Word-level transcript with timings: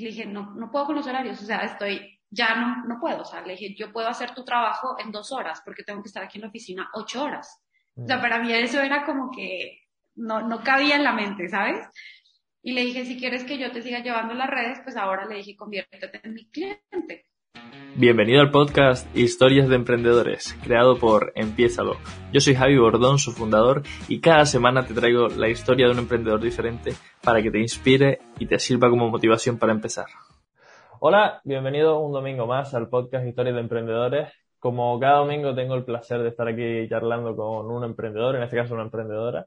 Y 0.00 0.04
le 0.04 0.10
dije, 0.10 0.24
no, 0.24 0.54
no 0.54 0.70
puedo 0.70 0.86
con 0.86 0.96
los 0.96 1.06
horarios, 1.06 1.42
o 1.42 1.44
sea, 1.44 1.58
estoy, 1.58 2.18
ya 2.30 2.54
no, 2.54 2.84
no 2.86 2.98
puedo, 2.98 3.20
o 3.20 3.24
sea, 3.26 3.42
le 3.42 3.52
dije, 3.52 3.74
yo 3.76 3.92
puedo 3.92 4.08
hacer 4.08 4.34
tu 4.34 4.44
trabajo 4.44 4.96
en 4.98 5.12
dos 5.12 5.30
horas, 5.30 5.60
porque 5.62 5.82
tengo 5.82 6.02
que 6.02 6.08
estar 6.08 6.22
aquí 6.22 6.38
en 6.38 6.42
la 6.42 6.48
oficina 6.48 6.90
ocho 6.94 7.22
horas. 7.22 7.60
O 7.96 8.06
sea, 8.06 8.16
mm. 8.16 8.20
para 8.22 8.38
mí 8.38 8.50
eso 8.50 8.80
era 8.80 9.04
como 9.04 9.30
que 9.30 9.82
no, 10.14 10.40
no 10.40 10.62
cabía 10.62 10.96
en 10.96 11.04
la 11.04 11.12
mente, 11.12 11.50
¿sabes? 11.50 11.86
Y 12.62 12.72
le 12.72 12.82
dije, 12.82 13.04
si 13.04 13.18
quieres 13.18 13.44
que 13.44 13.58
yo 13.58 13.70
te 13.72 13.82
siga 13.82 13.98
llevando 13.98 14.32
las 14.32 14.48
redes, 14.48 14.80
pues 14.82 14.96
ahora 14.96 15.26
le 15.26 15.36
dije, 15.36 15.54
conviértete 15.54 16.20
en 16.22 16.32
mi 16.32 16.50
cliente. 16.50 17.26
Bienvenido 17.96 18.40
al 18.40 18.50
podcast 18.50 19.14
Historias 19.14 19.68
de 19.68 19.74
Emprendedores, 19.74 20.56
creado 20.62 20.96
por 20.96 21.32
Empiézalo. 21.34 21.96
Yo 22.32 22.40
soy 22.40 22.54
Javi 22.54 22.78
Bordón, 22.78 23.18
su 23.18 23.32
fundador, 23.32 23.82
y 24.08 24.20
cada 24.20 24.46
semana 24.46 24.86
te 24.86 24.94
traigo 24.94 25.28
la 25.28 25.48
historia 25.48 25.84
de 25.84 25.92
un 25.92 25.98
emprendedor 25.98 26.40
diferente 26.40 26.92
para 27.22 27.42
que 27.42 27.50
te 27.50 27.58
inspire 27.58 28.20
y 28.38 28.46
te 28.46 28.58
sirva 28.58 28.88
como 28.88 29.10
motivación 29.10 29.58
para 29.58 29.72
empezar. 29.72 30.06
Hola, 31.00 31.42
bienvenido 31.44 31.98
un 31.98 32.12
domingo 32.12 32.46
más 32.46 32.72
al 32.72 32.88
podcast 32.88 33.26
Historias 33.26 33.56
de 33.56 33.60
Emprendedores. 33.60 34.32
Como 34.58 34.98
cada 34.98 35.18
domingo 35.18 35.54
tengo 35.54 35.74
el 35.74 35.84
placer 35.84 36.22
de 36.22 36.30
estar 36.30 36.48
aquí 36.48 36.88
charlando 36.88 37.36
con 37.36 37.70
un 37.70 37.84
emprendedor, 37.84 38.34
en 38.34 38.44
este 38.44 38.56
caso 38.56 38.72
una 38.72 38.84
emprendedora. 38.84 39.46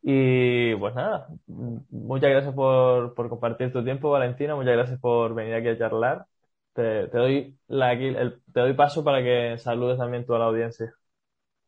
Y 0.00 0.74
pues 0.76 0.94
nada, 0.94 1.26
muchas 1.46 2.30
gracias 2.30 2.54
por, 2.54 3.12
por 3.12 3.28
compartir 3.28 3.70
tu 3.70 3.84
tiempo, 3.84 4.10
Valentina. 4.10 4.54
Muchas 4.54 4.72
gracias 4.72 5.00
por 5.00 5.34
venir 5.34 5.52
aquí 5.52 5.68
a 5.68 5.76
charlar 5.76 6.26
te, 6.74 7.06
doy 7.06 7.56
la, 7.68 7.96
te 7.96 8.60
doy 8.60 8.72
paso 8.74 9.04
para 9.04 9.22
que 9.22 9.56
saludes 9.58 9.98
también 9.98 10.26
toda 10.26 10.40
la 10.40 10.44
audiencia. 10.46 10.92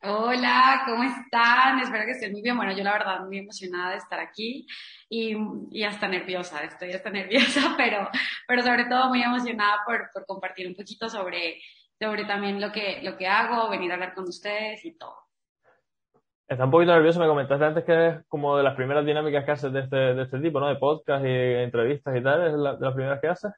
Hola, 0.02 0.82
¿cómo 0.87 1.02
están? 1.02 1.80
Espero 1.80 2.05
que 2.05 2.12
estén 2.12 2.32
muy 2.32 2.42
bien. 2.42 2.56
Bueno, 2.56 2.73
yo 2.73 2.84
la 2.84 2.92
verdad 2.92 3.20
muy 3.24 3.38
emocionada 3.38 3.92
de 3.92 3.96
estar 3.96 4.20
aquí 4.20 4.66
y, 5.09 5.37
y 5.70 5.82
hasta 5.84 6.06
nerviosa, 6.06 6.62
estoy 6.62 6.92
hasta 6.92 7.10
nerviosa, 7.20 7.74
pero, 7.76 8.09
pero 8.46 8.63
sobre 8.63 8.85
todo 8.85 9.09
muy 9.09 9.23
emocionada 9.23 9.79
por, 9.87 10.10
por 10.13 10.26
compartir 10.26 10.66
un 10.68 10.74
poquito 10.74 11.09
sobre, 11.09 11.60
sobre 11.98 12.24
también 12.24 12.60
lo 12.60 12.70
que, 12.70 13.01
lo 13.02 13.16
que 13.16 13.26
hago, 13.26 13.70
venir 13.70 13.91
a 13.91 13.95
hablar 13.95 14.15
con 14.15 14.24
ustedes 14.24 14.85
y 14.85 14.96
todo. 14.96 15.16
Está 16.46 16.65
un 16.65 16.70
poquito 16.70 16.93
nervioso, 16.93 17.18
me 17.18 17.26
comentaste 17.26 17.65
antes 17.65 17.85
que 17.85 18.09
es 18.09 18.26
como 18.29 18.57
de 18.57 18.63
las 18.63 18.76
primeras 18.76 19.04
dinámicas 19.04 19.45
que 19.45 19.51
haces 19.51 19.73
de 19.73 19.80
este, 19.80 19.96
de 19.96 20.23
este 20.23 20.38
tipo, 20.38 20.60
¿no? 20.60 20.68
De 20.68 20.76
podcast 20.76 21.24
y 21.24 21.29
entrevistas 21.29 22.16
y 22.16 22.23
tal, 22.23 22.46
¿es 22.46 22.52
de 22.52 22.59
las 22.59 22.95
primeras 22.95 23.20
que 23.20 23.29
haces? 23.29 23.52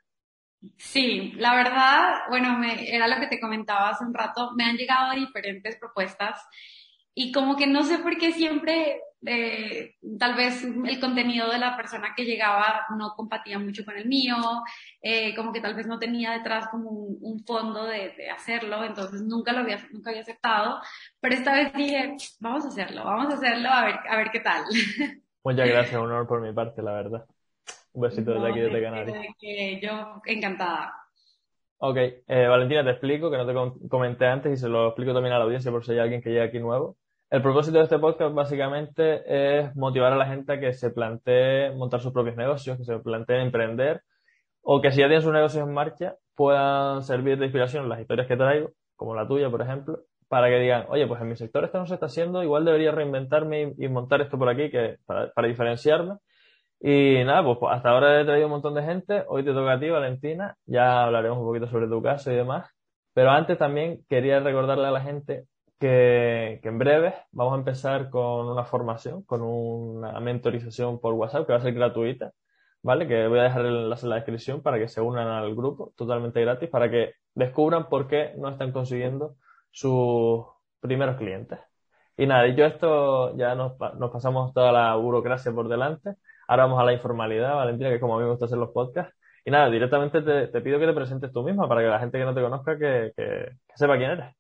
Sí, 0.77 1.33
la 1.37 1.55
verdad, 1.55 2.21
bueno, 2.29 2.59
me, 2.59 2.95
era 2.95 3.07
lo 3.07 3.21
que 3.21 3.29
te 3.29 3.41
comentaba 3.41 3.91
hace 3.91 4.05
un 4.05 4.15
rato, 4.15 4.53
me 4.57 4.65
han 4.65 4.77
llegado 4.77 5.15
diferentes 5.15 5.77
propuestas 5.77 6.41
y 7.15 7.33
como 7.33 7.57
que 7.57 7.67
no 7.67 7.85
sé 7.85 7.99
por 7.99 8.17
qué 8.17 8.33
siempre 8.33 9.01
eh, 9.27 9.97
tal 10.19 10.35
vez 10.35 10.63
el 10.65 11.01
contenido 11.01 11.51
de 11.51 11.59
la 11.59 11.77
persona 11.77 12.13
que 12.17 12.25
llegaba 12.25 12.87
no 12.97 13.15
compatía 13.17 13.59
mucho 13.59 13.85
con 13.85 13.97
el 13.97 14.07
mío, 14.07 14.37
eh, 15.03 15.35
como 15.35 15.53
que 15.53 15.61
tal 15.61 15.75
vez 15.75 15.87
no 15.87 15.99
tenía 15.99 16.33
detrás 16.33 16.69
como 16.69 16.91
un, 16.91 17.45
fondo 17.45 17.85
de, 17.85 18.31
hacerlo, 18.31 18.85
entonces 18.85 19.23
nunca 19.23 19.53
lo 19.53 19.61
había, 19.61 19.79
nunca 19.91 20.11
había 20.11 20.23
aceptado, 20.23 20.81
pero 21.21 21.35
esta 21.35 21.55
vez 21.55 21.73
dije, 21.73 22.17
vamos 22.41 22.65
a 22.65 22.69
hacerlo, 22.69 23.05
vamos 23.05 23.33
a 23.33 23.37
hacerlo, 23.37 23.69
a 23.69 23.85
ver, 23.85 23.97
a 24.09 24.17
ver 24.17 24.31
qué 24.31 24.41
tal. 24.41 24.65
Muchas 25.45 25.69
gracias, 25.69 26.01
honor 26.01 26.27
por 26.27 26.41
mi 26.41 26.53
parte, 26.53 26.83
la 26.83 26.93
verdad. 26.93 27.27
Un 27.99 28.03
besito 28.03 28.33
desde 28.33 28.49
aquí 28.49 28.61
desde 28.61 28.81
Canarias. 28.81 29.19
Que 29.41 29.81
yo 29.83 30.23
encantada. 30.25 30.95
Ok, 31.79 31.97
eh, 31.97 32.47
Valentina, 32.47 32.85
te 32.85 32.91
explico, 32.91 33.29
que 33.29 33.37
no 33.37 33.45
te 33.45 33.89
comenté 33.89 34.27
antes 34.27 34.53
y 34.53 34.57
se 34.57 34.69
lo 34.69 34.87
explico 34.87 35.13
también 35.13 35.35
a 35.35 35.39
la 35.39 35.45
audiencia 35.45 35.73
por 35.73 35.85
si 35.85 35.93
hay 35.93 35.99
alguien 35.99 36.23
que 36.23 36.31
llega 36.31 36.45
aquí 36.45 36.61
nuevo. 36.61 36.97
El 37.29 37.43
propósito 37.43 37.79
de 37.79 37.85
este 37.85 37.99
podcast 37.99 38.33
básicamente 38.33 39.23
es 39.27 39.75
motivar 39.75 40.13
a 40.13 40.17
la 40.17 40.27
gente 40.27 40.53
a 40.53 40.61
que 40.61 40.73
se 40.75 40.91
plantee 40.91 41.73
montar 41.73 42.01
sus 42.01 42.13
propios 42.13 42.37
negocios, 42.37 42.79
que 42.79 42.85
se 42.85 43.01
plantee 43.01 43.43
emprender 43.43 44.03
o 44.63 44.81
que 44.81 44.93
si 44.93 45.01
ya 45.01 45.07
tienen 45.07 45.23
sus 45.23 45.33
negocios 45.33 45.67
en 45.67 45.75
marcha 45.75 46.15
puedan 46.37 47.03
servir 47.03 47.37
de 47.37 47.47
inspiración 47.47 47.89
las 47.89 48.01
historias 48.01 48.29
que 48.29 48.37
traigo, 48.37 48.71
como 48.95 49.17
la 49.17 49.27
tuya, 49.27 49.51
por 49.51 49.61
ejemplo, 49.61 50.03
para 50.29 50.49
que 50.49 50.61
digan, 50.61 50.87
oye, 50.89 51.05
pues 51.09 51.21
en 51.21 51.31
mi 51.31 51.37
sector 51.37 51.65
esto 51.65 51.79
no 51.79 51.87
se 51.87 51.95
está 51.95 52.07
haciendo, 52.07 52.45
igual 52.45 52.65
debería 52.65 52.93
reinventarme 52.93 53.75
y, 53.77 53.89
montar 53.89 54.21
esto 54.21 54.39
por 54.39 54.49
aquí 54.49 54.71
que 54.71 54.99
para, 55.05 55.33
para 55.33 55.49
diferenciarme 55.49 56.19
y 56.81 57.25
nada, 57.25 57.45
pues, 57.45 57.59
pues 57.59 57.75
hasta 57.75 57.91
ahora 57.91 58.21
he 58.21 58.25
traído 58.25 58.47
un 58.47 58.53
montón 58.53 58.75
de 58.75 58.83
gente. 58.83 59.25
Hoy 59.29 59.45
te 59.45 59.53
toca 59.53 59.73
a 59.73 59.81
ti, 59.81 59.89
Valentina. 59.91 60.57
Ya 60.67 61.05
hablaremos 61.05 61.39
un 61.39 61.47
poquito 61.47 61.67
sobre 61.69 61.89
tu 61.89 62.01
caso 62.03 62.31
y 62.31 62.37
demás. 62.37 62.71
Pero 63.15 63.31
antes 63.31 63.59
también 63.59 64.05
quería 64.09 64.41
recordarle 64.41 64.87
a 64.87 64.91
la 64.93 65.01
gente 65.01 65.47
que, 65.81 66.61
que 66.63 66.69
en 66.69 66.79
breve 66.79 67.15
vamos 67.33 67.55
a 67.55 67.59
empezar 67.59 68.11
con 68.11 68.49
una 68.49 68.65
formación, 68.65 69.25
con 69.25 69.43
una 69.43 70.21
mentorización 70.21 71.01
por 71.01 71.15
WhatsApp 71.15 71.47
que 71.47 71.53
va 71.53 71.59
a 71.59 71.63
ser 71.63 71.75
gratuita. 71.75 72.33
¿Vale? 72.83 73.09
Que 73.09 73.27
voy 73.27 73.41
a 73.41 73.43
dejar 73.45 73.67
el 73.67 73.77
enlace 73.77 74.07
en 74.07 74.11
la 74.11 74.17
descripción 74.17 74.63
para 74.63 74.79
que 74.79 74.89
se 74.89 75.01
unan 75.01 75.27
al 75.27 75.55
grupo 75.57 75.93
totalmente 75.97 76.41
gratis, 76.41 76.71
para 76.71 76.91
que 76.91 77.15
descubran 77.35 77.89
por 77.89 78.07
qué 78.09 78.35
no 78.37 78.49
están 78.51 78.73
consiguiendo 78.73 79.37
sus 79.71 80.45
primeros 80.81 81.17
clientes. 81.17 81.59
Y 82.17 82.27
nada, 82.27 82.45
dicho 82.45 82.65
esto, 82.65 83.37
ya 83.37 83.55
nos, 83.55 83.73
nos 83.99 84.11
pasamos 84.11 84.53
toda 84.53 84.73
la 84.73 84.95
burocracia 84.97 85.53
por 85.53 85.69
delante. 85.69 86.17
Ahora 86.49 86.65
vamos 86.65 86.81
a 86.81 86.85
la 86.85 86.95
informalidad, 86.95 87.55
Valentina, 87.57 87.91
que 87.91 88.01
como 88.01 88.15
a 88.15 88.19
mí 88.19 88.25
me 88.25 88.31
gusta 88.31 88.47
hacer 88.47 88.57
los 88.57 88.71
podcasts. 88.71 89.15
Y 89.45 89.51
nada, 89.51 89.69
directamente 89.71 90.23
te, 90.23 90.61
pido 90.63 90.81
que 90.81 90.87
te 90.87 90.95
presentes 90.95 91.31
tú 91.31 91.43
misma 91.43 91.69
para 91.69 91.83
que 91.83 91.89
la 91.89 92.01
gente 92.01 92.19
que 92.19 92.25
no 92.25 92.35
te 92.35 92.41
conozca 92.41 92.79
que, 92.79 93.13
sepa 93.75 93.99
quién 93.99 94.11
eres. 94.13 94.35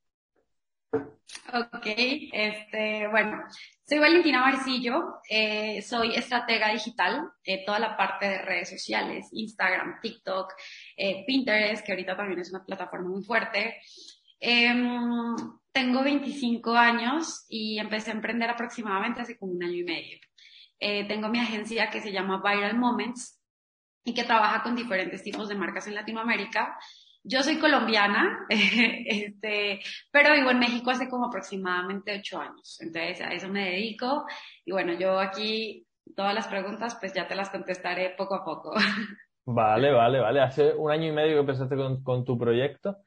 Ok, 1.52 1.86
este, 2.32 3.08
bueno, 3.08 3.42
soy 3.86 3.98
Valentina 3.98 4.40
Marcillo, 4.40 5.20
eh, 5.28 5.82
soy 5.82 6.14
estratega 6.14 6.72
digital, 6.72 7.28
eh, 7.44 7.62
toda 7.66 7.78
la 7.78 7.94
parte 7.94 8.26
de 8.26 8.42
redes 8.42 8.70
sociales, 8.70 9.28
Instagram, 9.32 10.00
TikTok, 10.00 10.54
eh, 10.96 11.24
Pinterest, 11.26 11.84
que 11.84 11.92
ahorita 11.92 12.16
también 12.16 12.40
es 12.40 12.50
una 12.50 12.64
plataforma 12.64 13.10
muy 13.10 13.22
fuerte. 13.22 13.76
Em, 14.40 15.36
tengo 15.72 16.02
25 16.02 16.72
años 16.74 17.44
y 17.50 17.78
empecé 17.78 18.10
a 18.10 18.14
emprender 18.14 18.48
aproximadamente 18.48 19.20
hace 19.20 19.36
como 19.38 19.52
un 19.52 19.62
año 19.62 19.76
y 19.76 19.84
medio. 19.84 20.18
Eh, 20.80 21.06
tengo 21.08 21.28
mi 21.28 21.38
agencia 21.38 21.90
que 21.90 22.00
se 22.00 22.12
llama 22.12 22.42
Viral 22.42 22.76
Moments 22.76 23.40
y 24.04 24.14
que 24.14 24.24
trabaja 24.24 24.62
con 24.62 24.76
diferentes 24.76 25.22
tipos 25.22 25.48
de 25.48 25.54
marcas 25.54 25.86
en 25.86 25.94
Latinoamérica. 25.94 26.78
Yo 27.24 27.42
soy 27.42 27.58
colombiana, 27.58 28.46
este, 28.48 29.80
pero 30.10 30.32
vivo 30.34 30.50
en 30.50 30.60
México 30.60 30.90
hace 30.90 31.08
como 31.08 31.26
aproximadamente 31.26 32.18
ocho 32.18 32.40
años. 32.40 32.78
Entonces 32.80 33.20
a 33.20 33.32
eso 33.32 33.48
me 33.48 33.70
dedico. 33.70 34.24
Y 34.64 34.72
bueno, 34.72 34.92
yo 34.94 35.18
aquí 35.18 35.86
todas 36.16 36.34
las 36.34 36.46
preguntas 36.46 36.96
pues 36.98 37.12
ya 37.12 37.26
te 37.26 37.34
las 37.34 37.50
contestaré 37.50 38.14
poco 38.16 38.34
a 38.36 38.44
poco. 38.44 38.72
Vale, 39.50 39.90
vale, 39.92 40.20
vale. 40.20 40.42
Hace 40.42 40.74
un 40.74 40.90
año 40.90 41.06
y 41.06 41.12
medio 41.12 41.36
que 41.36 41.40
empezaste 41.40 41.74
con, 41.74 42.02
con 42.02 42.22
tu 42.22 42.36
proyecto. 42.36 42.98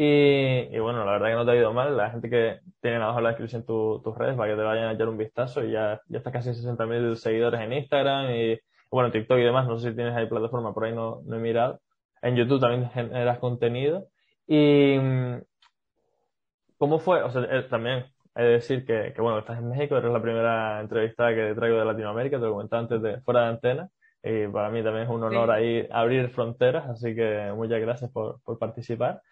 Y, 0.00 0.78
bueno, 0.78 1.04
la 1.04 1.10
verdad 1.10 1.26
que 1.26 1.34
no 1.34 1.44
te 1.44 1.50
ha 1.50 1.56
ido 1.56 1.72
mal. 1.72 1.96
La 1.96 2.10
gente 2.10 2.30
que 2.30 2.60
tiene 2.80 2.98
abajo 2.98 3.18
en 3.18 3.24
la 3.24 3.30
descripción 3.30 3.66
tus 3.66 4.16
redes 4.16 4.36
para 4.36 4.48
que 4.48 4.56
te 4.56 4.62
vayan 4.62 4.84
a 4.84 4.92
echar 4.92 5.08
un 5.08 5.18
vistazo 5.18 5.64
y 5.64 5.72
ya, 5.72 6.00
ya 6.06 6.18
estás 6.18 6.32
casi 6.32 6.50
60.000 6.50 7.16
seguidores 7.16 7.60
en 7.60 7.72
Instagram 7.72 8.30
y 8.30 8.60
bueno, 8.92 9.10
TikTok 9.10 9.38
y 9.38 9.42
demás. 9.42 9.66
No 9.66 9.76
sé 9.76 9.90
si 9.90 9.96
tienes 9.96 10.14
ahí 10.14 10.26
plataforma, 10.26 10.72
por 10.72 10.84
ahí 10.84 10.94
no, 10.94 11.22
no 11.26 11.34
he 11.34 11.40
mirado. 11.40 11.80
En 12.22 12.36
YouTube 12.36 12.60
también 12.60 12.88
generas 12.90 13.40
contenido. 13.40 14.06
Y 14.46 14.98
¿cómo 16.76 17.00
fue? 17.00 17.20
O 17.24 17.30
sea, 17.32 17.42
eh, 17.50 17.64
también 17.68 18.04
he 18.36 18.42
de 18.44 18.50
decir 18.50 18.86
que, 18.86 19.12
que, 19.12 19.20
bueno, 19.20 19.40
estás 19.40 19.58
en 19.58 19.68
México, 19.68 19.96
eres 19.96 20.12
la 20.12 20.22
primera 20.22 20.80
entrevistada 20.80 21.34
que 21.34 21.42
te 21.42 21.54
traigo 21.56 21.76
de 21.76 21.84
Latinoamérica, 21.84 22.38
te 22.38 22.44
lo 22.44 22.52
comentaba 22.52 22.82
antes 22.82 23.02
de 23.02 23.20
fuera 23.22 23.40
de 23.40 23.46
antena. 23.48 23.90
Y 24.22 24.46
para 24.46 24.70
mí 24.70 24.80
también 24.84 25.06
es 25.06 25.10
un 25.10 25.24
honor 25.24 25.50
ahí 25.50 25.88
abrir 25.90 26.28
fronteras, 26.28 26.88
así 26.88 27.16
que 27.16 27.52
muchas 27.56 27.80
gracias 27.80 28.12
por, 28.12 28.40
por 28.44 28.60
participar. 28.60 29.22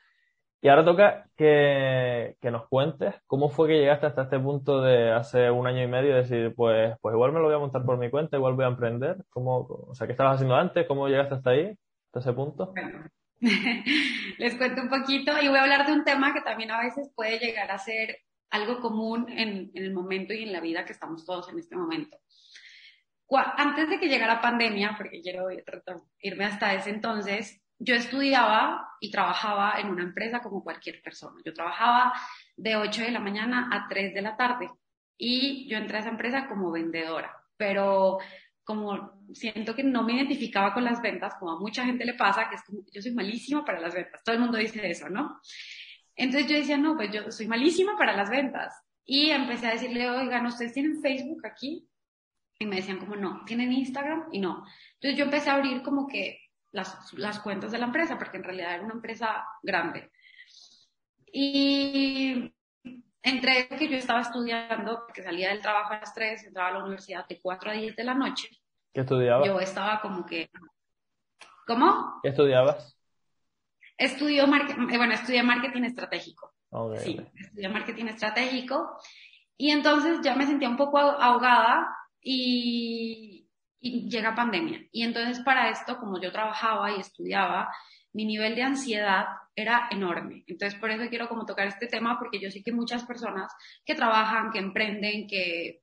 Y 0.63 0.69
ahora 0.69 0.85
toca 0.85 1.29
que, 1.37 2.37
que, 2.41 2.51
nos 2.51 2.67
cuentes 2.69 3.15
cómo 3.27 3.51
fue 3.51 3.69
que 3.69 3.79
llegaste 3.79 4.07
hasta 4.07 4.23
este 4.23 4.39
punto 4.39 4.81
de 4.81 5.13
hace 5.13 5.51
un 5.51 5.67
año 5.67 5.83
y 5.83 5.87
medio 5.87 6.15
de 6.15 6.23
decir, 6.23 6.55
pues, 6.57 6.97
pues 7.01 7.15
igual 7.15 7.33
me 7.33 7.41
lo 7.41 7.47
voy 7.47 7.55
a 7.55 7.59
montar 7.59 7.85
por 7.85 7.99
mi 7.99 8.11
cuenta, 8.11 8.37
igual 8.37 8.55
voy 8.55 8.65
a 8.65 8.69
emprender. 8.69 9.17
¿Cómo, 9.29 9.59
o 9.59 9.95
sea, 9.95 10.07
¿qué 10.07 10.13
estabas 10.13 10.37
haciendo 10.37 10.57
antes? 10.57 10.87
¿Cómo 10.87 11.09
llegaste 11.09 11.35
hasta 11.35 11.51
ahí, 11.51 11.77
hasta 12.07 12.21
ese 12.21 12.33
punto? 12.33 12.73
les 14.39 14.57
cuento 14.57 14.83
un 14.83 14.89
poquito 14.89 15.33
y 15.41 15.49
voy 15.49 15.59
a 15.59 15.63
hablar 15.63 15.87
de 15.87 15.93
un 15.93 16.05
tema 16.05 16.33
que 16.33 16.41
también 16.41 16.71
a 16.71 16.81
veces 16.81 17.13
puede 17.15 17.39
llegar 17.39 17.71
a 17.71 17.79
ser 17.79 18.17
algo 18.51 18.81
común 18.81 19.29
en, 19.29 19.71
en 19.75 19.85
el 19.85 19.93
momento 19.93 20.33
y 20.33 20.45
en 20.45 20.53
la 20.53 20.61
vida 20.61 20.85
que 20.85 20.93
estamos 20.93 21.27
todos 21.27 21.51
en 21.51 21.59
este 21.59 21.77
momento. 21.77 22.17
Antes 23.29 23.91
de 23.91 23.99
que 23.99 24.09
llegara 24.09 24.41
pandemia, 24.41 24.95
porque 24.97 25.21
quiero 25.21 25.49
irme 26.21 26.45
hasta 26.45 26.75
ese 26.75 26.91
entonces, 26.91 27.61
yo 27.79 27.95
estudiaba 27.95 28.89
y 29.01 29.11
trabajaba 29.11 29.79
en 29.79 29.89
una 29.89 30.03
empresa 30.03 30.41
como 30.41 30.63
cualquier 30.63 31.03
persona. 31.03 31.41
Yo 31.45 31.53
trabajaba 31.53 32.13
de 32.57 32.77
8 32.77 33.03
de 33.03 33.11
la 33.11 33.21
mañana 33.21 33.69
a 33.73 33.87
3 33.89 34.15
de 34.15 34.23
la 34.23 34.37
tarde 34.37 34.71
y 35.19 35.69
yo 35.69 35.79
entré 35.79 35.99
a 35.99 36.01
esa 36.01 36.11
empresa 36.11 36.47
como 36.49 36.71
vendedora, 36.71 37.35
pero 37.57 38.19
como 38.65 39.23
siento 39.33 39.75
que 39.75 39.85
no 39.85 40.03
me 40.03 40.15
identificaba 40.15 40.75
con 40.75 40.85
las 40.85 41.01
ventas, 41.01 41.35
como 41.39 41.53
a 41.53 41.61
mucha 41.61 41.85
gente 41.85 42.05
le 42.05 42.15
pasa, 42.15 42.49
que 42.49 42.57
es 42.57 42.63
como, 42.65 42.81
yo 42.93 43.01
soy 43.01 43.15
malísima 43.15 43.65
para 43.65 43.81
las 43.81 43.95
ventas, 43.95 44.23
todo 44.25 44.35
el 44.35 44.41
mundo 44.41 44.59
dice 44.59 44.91
eso, 44.91 45.09
¿no? 45.09 45.41
Entonces 46.17 46.51
yo 46.51 46.57
decía, 46.57 46.77
no, 46.77 46.97
pues 46.97 47.13
yo 47.13 47.31
soy 47.31 47.47
malísima 47.47 47.97
para 47.97 48.17
las 48.17 48.31
ventas. 48.31 48.75
Y 49.05 49.31
empecé 49.31 49.69
a 49.69 49.73
decirle, 49.73 50.11
oigan, 50.11 50.47
¿ustedes 50.47 50.73
tienen 50.73 51.01
Facebook 51.01 51.47
aquí? 51.47 51.87
Y 52.59 52.67
me 52.67 52.77
decían 52.77 52.99
como, 52.99 53.15
no, 53.15 53.45
¿tienen 53.45 53.73
Instagram? 53.73 54.29
Y 54.33 54.41
no. 54.41 54.65
Entonces 54.95 55.19
yo 55.19 55.27
empecé 55.27 55.51
a 55.51 55.55
abrir 55.55 55.83
como 55.83 56.07
que 56.09 56.41
las, 56.77 57.13
las 57.15 57.41
cuentas 57.41 57.73
de 57.73 57.79
la 57.79 57.87
empresa, 57.87 58.19
porque 58.19 58.37
en 58.37 58.45
realidad 58.45 58.75
era 58.75 58.85
una 58.85 58.95
empresa 58.95 59.47
grande. 59.63 60.11
Y 61.33 62.55
entre 63.23 63.69
que 63.69 63.89
yo 63.89 63.97
estaba 63.97 64.21
estudiando, 64.21 65.05
porque 65.07 65.23
salía 65.23 65.49
del 65.49 65.63
trabajo 65.63 65.95
a 65.95 66.01
las 66.01 66.15
3, 66.15 66.45
entraba 66.45 66.69
a 66.69 66.73
la 66.73 66.85
universidad 66.85 67.27
de 67.27 67.41
4 67.41 67.71
a 67.71 67.75
10 67.75 67.97
de 67.97 68.05
la 68.05 68.15
noche. 68.15 68.49
¿Qué 68.93 69.01
estudiabas? 69.01 69.47
Yo 69.47 69.59
estaba 69.59 70.01
como 70.01 70.25
que... 70.25 70.51
¿Cómo? 71.67 72.21
¿Qué 72.23 72.29
estudiabas? 72.29 72.97
Estudio 73.99 74.45
eh, 74.45 74.99
bueno, 74.99 75.15
estudié 75.15 75.43
marketing 75.43 75.83
estratégico. 75.85 76.55
Okay. 76.69 76.99
Sí, 76.99 77.21
estudié 77.35 77.69
marketing 77.69 78.07
estratégico. 78.07 78.99
Y 79.57 79.71
entonces 79.71 80.21
ya 80.23 80.35
me 80.35 80.47
sentía 80.47 80.69
un 80.69 80.77
poco 80.77 80.99
ahogada 80.99 81.89
y, 82.21 83.46
y 83.81 84.09
llega 84.09 84.35
pandemia. 84.35 84.81
Y 84.93 85.03
entonces 85.03 85.41
para 85.41 85.71
esto, 85.71 85.99
como 85.99 86.21
yo 86.21 86.33
trabajaba 86.33 86.93
y 86.93 87.01
estudiaba, 87.01 87.69
mi 88.13 88.25
nivel 88.25 88.55
de 88.55 88.63
ansiedad 88.63 89.27
era 89.55 89.89
enorme. 89.91 90.43
Entonces, 90.47 90.79
por 90.79 90.91
eso 90.91 91.09
quiero 91.11 91.29
como 91.29 91.45
tocar 91.45 91.67
este 91.67 91.87
tema, 91.87 92.19
porque 92.19 92.41
yo 92.41 92.51
sé 92.51 92.63
que 92.63 92.73
muchas 92.73 93.05
personas 93.05 93.53
que 93.85 93.95
trabajan, 93.95 94.51
que 94.51 94.59
emprenden, 94.59 95.27
que, 95.27 95.83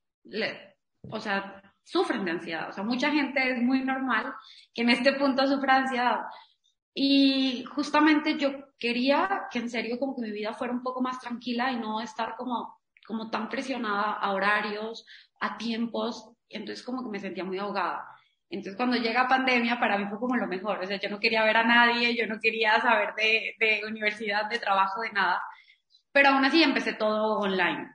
o 1.09 1.19
sea, 1.19 1.61
sufren 1.83 2.25
de 2.25 2.31
ansiedad. 2.31 2.69
O 2.69 2.71
sea, 2.73 2.83
mucha 2.83 3.11
gente 3.11 3.51
es 3.51 3.61
muy 3.61 3.83
normal 3.83 4.33
que 4.73 4.81
en 4.81 4.89
este 4.89 5.13
punto 5.13 5.45
sufra 5.45 5.77
ansiedad. 5.77 6.21
Y 6.95 7.65
justamente 7.75 8.37
yo 8.37 8.51
quería 8.79 9.43
que 9.51 9.59
en 9.59 9.69
serio 9.69 9.99
como 9.99 10.15
que 10.15 10.21
mi 10.21 10.31
vida 10.31 10.53
fuera 10.53 10.73
un 10.73 10.83
poco 10.83 11.01
más 11.01 11.19
tranquila 11.19 11.71
y 11.71 11.77
no 11.77 12.01
estar 12.01 12.35
como, 12.35 12.79
como 13.05 13.29
tan 13.29 13.49
presionada 13.49 14.13
a 14.13 14.31
horarios, 14.31 15.05
a 15.39 15.57
tiempos. 15.57 16.31
Entonces 16.49 16.83
como 16.85 17.03
que 17.03 17.09
me 17.09 17.19
sentía 17.19 17.43
muy 17.43 17.57
ahogada. 17.57 18.05
Entonces, 18.49 18.77
cuando 18.77 18.97
llega 18.97 19.27
pandemia, 19.27 19.79
para 19.79 19.97
mí 19.97 20.05
fue 20.07 20.19
como 20.19 20.35
lo 20.35 20.47
mejor. 20.47 20.79
O 20.79 20.85
sea, 20.85 20.99
yo 20.99 21.09
no 21.09 21.19
quería 21.19 21.43
ver 21.43 21.57
a 21.57 21.63
nadie, 21.63 22.15
yo 22.15 22.27
no 22.27 22.39
quería 22.39 22.79
saber 22.79 23.15
de, 23.15 23.55
de 23.59 23.81
universidad, 23.87 24.47
de 24.47 24.59
trabajo, 24.59 25.01
de 25.01 25.11
nada. 25.11 25.41
Pero 26.11 26.29
aún 26.29 26.45
así 26.45 26.61
empecé 26.61 26.93
todo 26.93 27.39
online. 27.39 27.89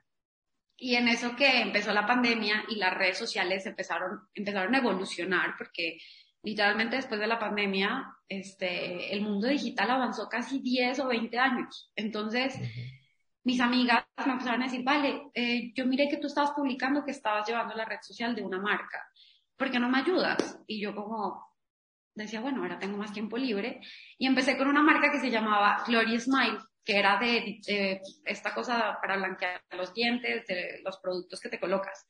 Y 0.75 0.95
en 0.95 1.07
eso 1.07 1.35
que 1.35 1.61
empezó 1.61 1.93
la 1.93 2.05
pandemia 2.05 2.65
y 2.67 2.75
las 2.75 2.93
redes 2.93 3.17
sociales 3.17 3.65
empezaron, 3.65 4.27
empezaron 4.33 4.75
a 4.75 4.79
evolucionar, 4.79 5.55
porque 5.57 5.97
literalmente 6.43 6.97
después 6.97 7.19
de 7.19 7.27
la 7.27 7.39
pandemia, 7.39 8.05
este, 8.27 9.13
el 9.13 9.21
mundo 9.21 9.47
digital 9.47 9.91
avanzó 9.91 10.27
casi 10.27 10.59
10 10.59 10.99
o 10.99 11.07
20 11.07 11.37
años. 11.37 11.89
Entonces, 11.95 12.55
mis 13.43 13.59
amigas 13.61 14.05
me 14.25 14.33
empezaron 14.33 14.61
a 14.61 14.65
decir, 14.65 14.83
vale, 14.83 15.29
eh, 15.33 15.71
yo 15.73 15.85
miré 15.85 16.07
que 16.09 16.17
tú 16.17 16.27
estabas 16.27 16.51
publicando 16.51 17.03
que 17.03 17.11
estabas 17.11 17.47
llevando 17.47 17.75
la 17.75 17.85
red 17.85 17.99
social 18.01 18.35
de 18.35 18.41
una 18.41 18.59
marca. 18.59 19.09
¿por 19.59 19.69
qué 19.69 19.77
no 19.77 19.89
me 19.89 19.99
ayudas? 19.99 20.57
Y 20.65 20.81
yo 20.81 20.95
como 20.95 21.45
decía, 22.15 22.39
bueno, 22.39 22.61
ahora 22.63 22.79
tengo 22.79 22.97
más 22.97 23.11
tiempo 23.11 23.37
libre. 23.37 23.81
Y 24.17 24.25
empecé 24.25 24.57
con 24.57 24.67
una 24.67 24.81
marca 24.81 25.11
que 25.11 25.19
se 25.19 25.29
llamaba 25.29 25.83
Glory 25.85 26.19
Smile, 26.19 26.57
que 26.83 26.97
era 26.97 27.19
de, 27.19 27.59
esta 28.25 28.53
cosa 28.53 28.97
para 29.01 29.17
blanquear 29.17 29.61
los 29.71 29.93
dientes, 29.93 30.47
de 30.47 30.81
los 30.83 30.97
productos 30.99 31.41
que 31.41 31.49
te 31.49 31.59
colocas. 31.59 32.07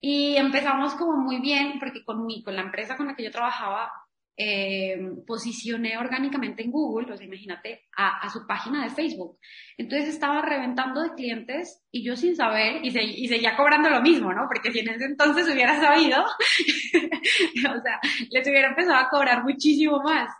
Y 0.00 0.36
empezamos 0.36 0.94
como 0.94 1.16
muy 1.18 1.40
bien, 1.40 1.78
porque 1.78 2.04
con, 2.04 2.24
mi, 2.24 2.42
con 2.42 2.54
la 2.54 2.62
empresa 2.62 2.96
con 2.96 3.08
la 3.08 3.16
que 3.16 3.24
yo 3.24 3.32
trabajaba, 3.32 3.92
eh, 4.42 4.98
posicioné 5.26 5.98
orgánicamente 5.98 6.62
en 6.62 6.70
Google, 6.70 7.12
o 7.12 7.16
sea, 7.16 7.26
imagínate, 7.26 7.82
a, 7.94 8.24
a, 8.24 8.30
su 8.30 8.46
página 8.46 8.82
de 8.82 8.88
Facebook. 8.88 9.38
Entonces 9.76 10.08
estaba 10.08 10.40
reventando 10.40 11.02
de 11.02 11.12
clientes 11.12 11.84
y 11.90 12.02
yo 12.02 12.16
sin 12.16 12.34
saber, 12.34 12.82
y, 12.82 12.90
se, 12.90 13.02
y 13.02 13.28
seguía 13.28 13.54
cobrando 13.54 13.90
lo 13.90 14.00
mismo, 14.00 14.32
¿no? 14.32 14.46
Porque 14.48 14.72
si 14.72 14.78
en 14.78 14.88
ese 14.88 15.04
entonces 15.04 15.46
hubiera 15.46 15.78
sabido, 15.78 16.22
o 16.24 17.82
sea, 17.82 18.00
les 18.30 18.48
hubiera 18.48 18.68
empezado 18.68 18.96
a 18.96 19.10
cobrar 19.10 19.44
muchísimo 19.44 20.00
más. 20.02 20.30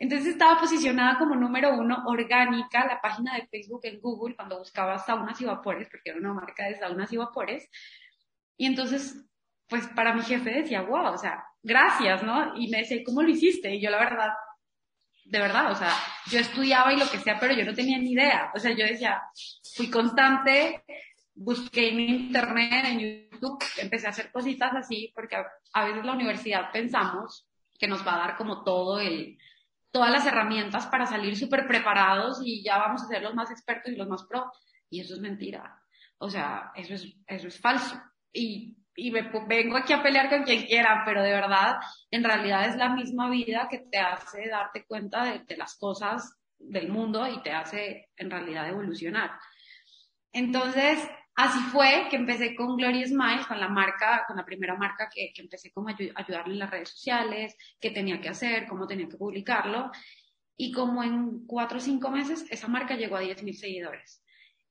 Entonces 0.00 0.30
estaba 0.30 0.58
posicionada 0.58 1.16
como 1.16 1.36
número 1.36 1.78
uno 1.78 2.02
orgánica 2.06 2.88
la 2.88 3.00
página 3.00 3.36
de 3.36 3.46
Facebook 3.46 3.82
en 3.84 4.00
Google 4.00 4.34
cuando 4.34 4.58
buscaba 4.58 4.98
saunas 4.98 5.40
y 5.40 5.44
vapores, 5.44 5.88
porque 5.88 6.10
era 6.10 6.18
una 6.18 6.34
marca 6.34 6.66
de 6.66 6.74
saunas 6.74 7.12
y 7.12 7.16
vapores. 7.16 7.70
Y 8.56 8.66
entonces 8.66 9.28
pues 9.68 9.86
para 9.88 10.14
mi 10.14 10.22
jefe 10.22 10.50
decía, 10.50 10.82
wow, 10.82 11.12
o 11.12 11.18
sea, 11.18 11.44
gracias, 11.68 12.22
¿no? 12.22 12.56
Y 12.56 12.68
me 12.68 12.78
decía, 12.78 13.02
¿cómo 13.04 13.22
lo 13.22 13.28
hiciste? 13.28 13.74
Y 13.74 13.80
yo 13.80 13.90
la 13.90 13.98
verdad, 13.98 14.30
de 15.26 15.38
verdad, 15.38 15.70
o 15.70 15.74
sea, 15.74 15.92
yo 16.30 16.40
estudiaba 16.40 16.92
y 16.92 16.96
lo 16.96 17.08
que 17.08 17.18
sea, 17.18 17.38
pero 17.38 17.52
yo 17.54 17.64
no 17.64 17.74
tenía 17.74 17.98
ni 17.98 18.12
idea. 18.12 18.50
O 18.54 18.58
sea, 18.58 18.72
yo 18.72 18.86
decía, 18.86 19.22
fui 19.76 19.90
constante, 19.90 20.82
busqué 21.34 21.90
en 21.90 22.00
internet, 22.00 22.84
en 22.86 23.28
YouTube, 23.30 23.62
empecé 23.76 24.06
a 24.06 24.10
hacer 24.10 24.32
cositas 24.32 24.74
así, 24.74 25.12
porque 25.14 25.36
a, 25.36 25.84
veces 25.84 26.04
la 26.04 26.12
universidad 26.12 26.72
pensamos 26.72 27.46
que 27.78 27.86
nos 27.86 28.04
va 28.06 28.14
a 28.14 28.28
dar 28.28 28.36
como 28.36 28.64
todo 28.64 28.98
el, 28.98 29.38
todas 29.90 30.10
las 30.10 30.26
herramientas 30.26 30.86
para 30.86 31.04
salir 31.04 31.36
súper 31.36 31.66
preparados 31.68 32.40
y 32.42 32.62
ya 32.64 32.78
vamos 32.78 33.02
a 33.02 33.08
ser 33.08 33.22
los 33.22 33.34
más 33.34 33.50
expertos 33.50 33.92
y 33.92 33.96
los 33.96 34.08
más 34.08 34.24
pro. 34.24 34.50
Y 34.88 35.00
eso 35.00 35.14
es 35.14 35.20
mentira. 35.20 35.82
O 36.16 36.30
sea, 36.30 36.72
eso 36.74 36.94
es, 36.94 37.06
eso 37.26 37.48
es 37.48 37.60
falso. 37.60 38.00
Y 38.32 38.78
y 38.98 39.12
me 39.12 39.30
vengo 39.46 39.76
aquí 39.76 39.92
a 39.92 40.02
pelear 40.02 40.28
con 40.28 40.42
quien 40.42 40.66
quiera, 40.66 41.04
pero 41.06 41.22
de 41.22 41.30
verdad, 41.30 41.76
en 42.10 42.24
realidad 42.24 42.68
es 42.68 42.74
la 42.74 42.88
misma 42.88 43.30
vida 43.30 43.68
que 43.70 43.78
te 43.78 43.96
hace 43.96 44.48
darte 44.48 44.84
cuenta 44.86 45.38
de, 45.46 45.56
las 45.56 45.78
cosas 45.78 46.36
del 46.58 46.88
mundo 46.88 47.24
y 47.28 47.40
te 47.40 47.52
hace 47.52 48.08
en 48.16 48.28
realidad 48.28 48.68
evolucionar. 48.68 49.30
Entonces, 50.32 50.98
así 51.36 51.60
fue 51.70 52.08
que 52.10 52.16
empecé 52.16 52.56
con 52.56 52.76
Glory 52.76 53.06
Smile, 53.06 53.46
con 53.46 53.60
la 53.60 53.68
marca, 53.68 54.24
con 54.26 54.36
la 54.36 54.44
primera 54.44 54.74
marca 54.74 55.08
que, 55.08 55.32
empecé 55.36 55.70
como 55.70 55.90
ayudarle 55.90 56.54
en 56.54 56.58
las 56.58 56.70
redes 56.70 56.88
sociales, 56.88 57.56
qué 57.80 57.92
tenía 57.92 58.20
que 58.20 58.30
hacer, 58.30 58.66
cómo 58.66 58.88
tenía 58.88 59.08
que 59.08 59.16
publicarlo. 59.16 59.92
Y 60.56 60.72
como 60.72 61.04
en 61.04 61.46
cuatro 61.46 61.78
o 61.78 61.80
cinco 61.80 62.10
meses, 62.10 62.44
esa 62.50 62.66
marca 62.66 62.96
llegó 62.96 63.16
a 63.16 63.22
10.000 63.22 63.52
seguidores. 63.52 64.24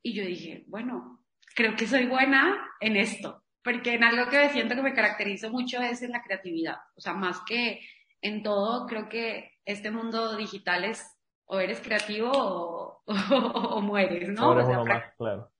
Y 0.04 0.14
yo 0.14 0.26
dije, 0.26 0.66
bueno, 0.68 1.24
creo 1.56 1.78
que 1.78 1.88
soy 1.88 2.08
buena 2.08 2.76
en 2.82 2.98
esto 2.98 3.46
porque 3.68 3.96
en 3.96 4.04
algo 4.06 4.30
que 4.30 4.48
siento 4.48 4.76
que 4.76 4.82
me 4.82 4.94
caracteriza 4.94 5.50
mucho 5.50 5.82
es 5.82 6.02
en 6.02 6.14
la 6.14 6.24
creatividad. 6.24 6.78
O 6.96 7.02
sea, 7.02 7.14
más 7.14 7.42
que 7.46 7.82
en 8.22 8.42
todo, 8.42 8.88
creo 8.88 9.10
que 9.10 9.60
este 9.66 9.92
mundo 9.92 10.38
digital 10.38 10.86
es 10.86 11.06
o 11.48 11.60
eres 11.60 11.82
creativo 11.82 12.32
o, 12.32 13.04
o, 13.08 13.82
mueres, 13.82 14.30
¿no? 14.30 14.52
O 14.52 14.54
uno 14.54 14.86
más, 14.86 15.14
claro. 15.18 15.52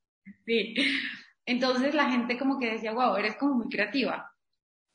Sí. 0.46 0.74
Entonces 1.46 1.94
la 1.96 2.10
gente 2.10 2.38
como 2.38 2.58
que 2.58 2.72
decía, 2.72 2.94
wow, 2.94 3.18
eres 3.18 3.36
como 3.36 3.56
muy 3.56 3.68
creativa. 3.68 4.34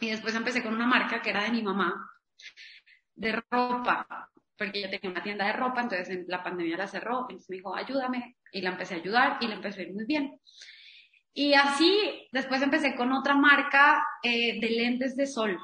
Y 0.01 0.09
después 0.09 0.35
empecé 0.35 0.63
con 0.63 0.73
una 0.73 0.87
marca 0.87 1.21
que 1.21 1.29
era 1.29 1.45
de 1.45 1.51
mi 1.51 1.63
mamá, 1.63 2.11
de 3.15 3.43
ropa, 3.51 4.31
porque 4.57 4.79
ella 4.79 4.89
tenía 4.89 5.11
una 5.11 5.23
tienda 5.23 5.45
de 5.45 5.53
ropa, 5.53 5.83
entonces 5.83 6.09
en 6.09 6.25
la 6.29 6.43
pandemia 6.43 6.79
la 6.79 6.87
cerró, 6.87 7.27
entonces 7.29 7.51
me 7.51 7.57
dijo, 7.57 7.77
ayúdame, 7.77 8.39
y 8.53 8.63
la 8.63 8.71
empecé 8.71 8.95
a 8.95 8.97
ayudar 8.97 9.37
y 9.43 9.49
la 9.49 9.57
empecé 9.57 9.83
a 9.83 9.85
ir 9.85 9.93
muy 9.93 10.07
bien. 10.07 10.41
Y 11.35 11.55
así, 11.55 12.29
después 12.31 12.61
empecé 12.63 12.95
con 12.95 13.13
otra 13.13 13.35
marca 13.35 14.05
eh, 14.23 14.61
de 14.61 14.71
lentes 14.71 15.17
de 15.17 15.27
sol. 15.27 15.59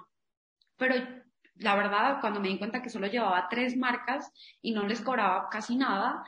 Pero 0.77 0.95
la 1.57 1.77
verdad, 1.77 2.19
cuando 2.21 2.41
me 2.41 2.49
di 2.49 2.59
cuenta 2.59 2.83
que 2.83 2.91
solo 2.91 3.07
llevaba 3.07 3.49
tres 3.51 3.77
marcas 3.77 4.33
y 4.63 4.73
no 4.73 4.87
les 4.87 5.01
cobraba 5.01 5.49
casi 5.51 5.77
nada, 5.77 6.25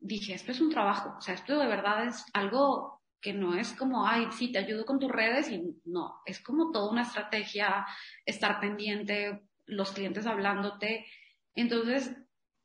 dije, 0.00 0.34
esto 0.34 0.52
es 0.52 0.60
un 0.60 0.70
trabajo. 0.70 1.14
O 1.16 1.20
sea, 1.20 1.34
esto 1.34 1.58
de 1.58 1.66
verdad 1.66 2.06
es 2.06 2.24
algo 2.34 3.02
que 3.20 3.32
no 3.32 3.54
es 3.54 3.72
como, 3.72 4.06
ay, 4.06 4.28
sí, 4.32 4.52
te 4.52 4.58
ayudo 4.58 4.84
con 4.84 4.98
tus 4.98 5.10
redes 5.10 5.50
y 5.50 5.62
no, 5.86 6.20
es 6.26 6.40
como 6.40 6.70
toda 6.72 6.90
una 6.90 7.02
estrategia, 7.02 7.86
estar 8.26 8.60
pendiente, 8.60 9.40
los 9.64 9.92
clientes 9.92 10.26
hablándote. 10.26 11.06
Entonces, 11.54 12.14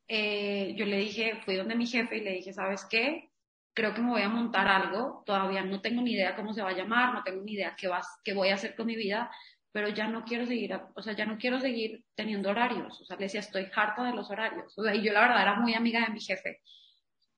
eh, 0.06 0.74
yo 0.76 0.84
le 0.84 0.98
dije, 0.98 1.40
fui 1.44 1.56
donde 1.56 1.76
mi 1.76 1.86
jefe 1.86 2.18
y 2.18 2.20
le 2.20 2.32
dije, 2.32 2.52
¿sabes 2.52 2.84
qué? 2.90 3.29
Creo 3.74 3.94
que 3.94 4.00
me 4.00 4.10
voy 4.10 4.22
a 4.22 4.28
montar 4.28 4.68
algo, 4.68 5.22
todavía 5.24 5.62
no 5.62 5.80
tengo 5.80 6.02
ni 6.02 6.12
idea 6.12 6.36
cómo 6.36 6.52
se 6.52 6.62
va 6.62 6.70
a 6.70 6.76
llamar, 6.76 7.14
no 7.14 7.22
tengo 7.22 7.42
ni 7.42 7.52
idea 7.52 7.74
qué, 7.76 7.88
vas, 7.88 8.06
qué 8.24 8.34
voy 8.34 8.48
a 8.48 8.54
hacer 8.54 8.74
con 8.74 8.86
mi 8.86 8.96
vida, 8.96 9.30
pero 9.72 9.88
ya 9.88 10.08
no 10.08 10.24
quiero 10.24 10.46
seguir, 10.46 10.78
o 10.94 11.02
sea, 11.02 11.12
ya 11.14 11.26
no 11.26 11.38
quiero 11.38 11.60
seguir 11.60 12.04
teniendo 12.14 12.50
horarios, 12.50 13.00
o 13.00 13.04
sea, 13.04 13.16
le 13.16 13.24
decía, 13.24 13.40
estoy 13.40 13.68
harta 13.74 14.02
de 14.02 14.12
los 14.12 14.30
horarios, 14.30 14.76
o 14.76 14.82
sea, 14.82 14.94
y 14.94 15.02
yo 15.02 15.12
la 15.12 15.20
verdad 15.20 15.42
era 15.42 15.54
muy 15.54 15.74
amiga 15.74 16.00
de 16.00 16.12
mi 16.12 16.20
jefe, 16.20 16.60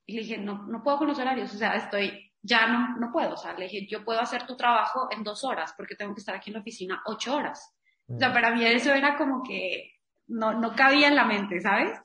y 0.06 0.14
le 0.14 0.22
dije, 0.22 0.38
no, 0.38 0.66
no 0.66 0.82
puedo 0.82 0.98
con 0.98 1.08
los 1.08 1.18
horarios, 1.18 1.54
o 1.54 1.58
sea, 1.58 1.74
estoy, 1.74 2.32
ya 2.40 2.66
no, 2.66 2.96
no 2.96 3.12
puedo, 3.12 3.34
o 3.34 3.36
sea, 3.36 3.52
le 3.52 3.64
dije, 3.64 3.86
yo 3.86 4.04
puedo 4.04 4.20
hacer 4.20 4.46
tu 4.46 4.56
trabajo 4.56 5.08
en 5.10 5.22
dos 5.22 5.44
horas, 5.44 5.74
porque 5.76 5.94
tengo 5.94 6.14
que 6.14 6.20
estar 6.20 6.34
aquí 6.34 6.50
en 6.50 6.54
la 6.54 6.60
oficina 6.60 7.02
ocho 7.04 7.36
horas, 7.36 7.76
o 8.08 8.18
sea, 8.18 8.30
mm. 8.30 8.32
para 8.32 8.50
mí 8.54 8.64
eso 8.64 8.94
era 8.94 9.16
como 9.16 9.42
que 9.42 9.92
no, 10.26 10.54
no 10.54 10.74
cabía 10.74 11.08
en 11.08 11.16
la 11.16 11.24
mente, 11.24 11.60
¿sabes? 11.60 11.98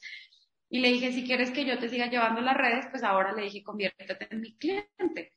Y 0.70 0.80
le 0.80 0.90
dije, 0.90 1.12
si 1.12 1.26
quieres 1.26 1.52
que 1.52 1.66
yo 1.66 1.80
te 1.80 1.90
siga 1.90 2.08
llevando 2.08 2.42
las 2.42 2.58
redes, 2.58 2.88
pues 2.90 3.04
ahora 3.04 3.34
le 3.34 3.44
dije, 3.44 3.64
conviértete 3.64 4.28
en 4.30 4.42
mi 4.42 4.58
cliente. 4.58 5.34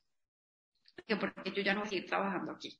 Que 1.07 1.17
porque 1.17 1.53
yo 1.53 1.63
ya 1.63 1.75
no 1.75 1.81
voy 1.81 1.87
a 1.87 1.91
seguir 1.91 2.07
trabajando 2.07 2.53
aquí. 2.53 2.77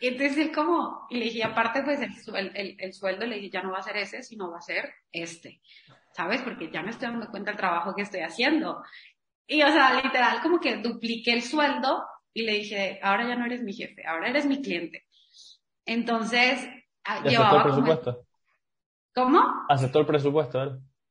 Y 0.00 0.08
entonces 0.08 0.38
él 0.38 0.52
como, 0.52 1.06
y 1.10 1.18
le 1.18 1.26
dije, 1.26 1.44
aparte 1.44 1.82
pues 1.82 2.00
el, 2.00 2.56
el, 2.56 2.76
el, 2.78 2.92
sueldo, 2.92 3.26
le 3.26 3.36
dije, 3.36 3.50
ya 3.50 3.62
no 3.62 3.70
va 3.70 3.78
a 3.78 3.82
ser 3.82 3.98
ese, 3.98 4.22
sino 4.22 4.50
va 4.50 4.58
a 4.58 4.62
ser 4.62 4.90
este. 5.12 5.60
¿Sabes? 6.12 6.42
Porque 6.42 6.70
ya 6.70 6.82
me 6.82 6.90
estoy 6.90 7.08
dando 7.08 7.30
cuenta 7.30 7.50
del 7.50 7.58
trabajo 7.58 7.94
que 7.94 8.02
estoy 8.02 8.20
haciendo. 8.20 8.82
Y 9.46 9.62
o 9.62 9.68
sea, 9.68 10.00
literal 10.02 10.40
como 10.42 10.58
que 10.58 10.78
dupliqué 10.78 11.32
el 11.32 11.42
sueldo 11.42 12.04
y 12.32 12.44
le 12.44 12.52
dije, 12.52 12.98
ahora 13.02 13.28
ya 13.28 13.36
no 13.36 13.46
eres 13.46 13.62
mi 13.62 13.72
jefe, 13.72 14.06
ahora 14.06 14.28
eres 14.30 14.46
mi 14.46 14.62
cliente. 14.62 15.06
Entonces, 15.84 16.68
ah, 17.04 17.22
llevaba... 17.22 17.64
Como 17.64 17.98
¿Cómo? 19.12 19.42
Aceptó 19.68 20.00
el 20.00 20.06
presupuesto, 20.06 20.62
¿eh? 20.62 20.70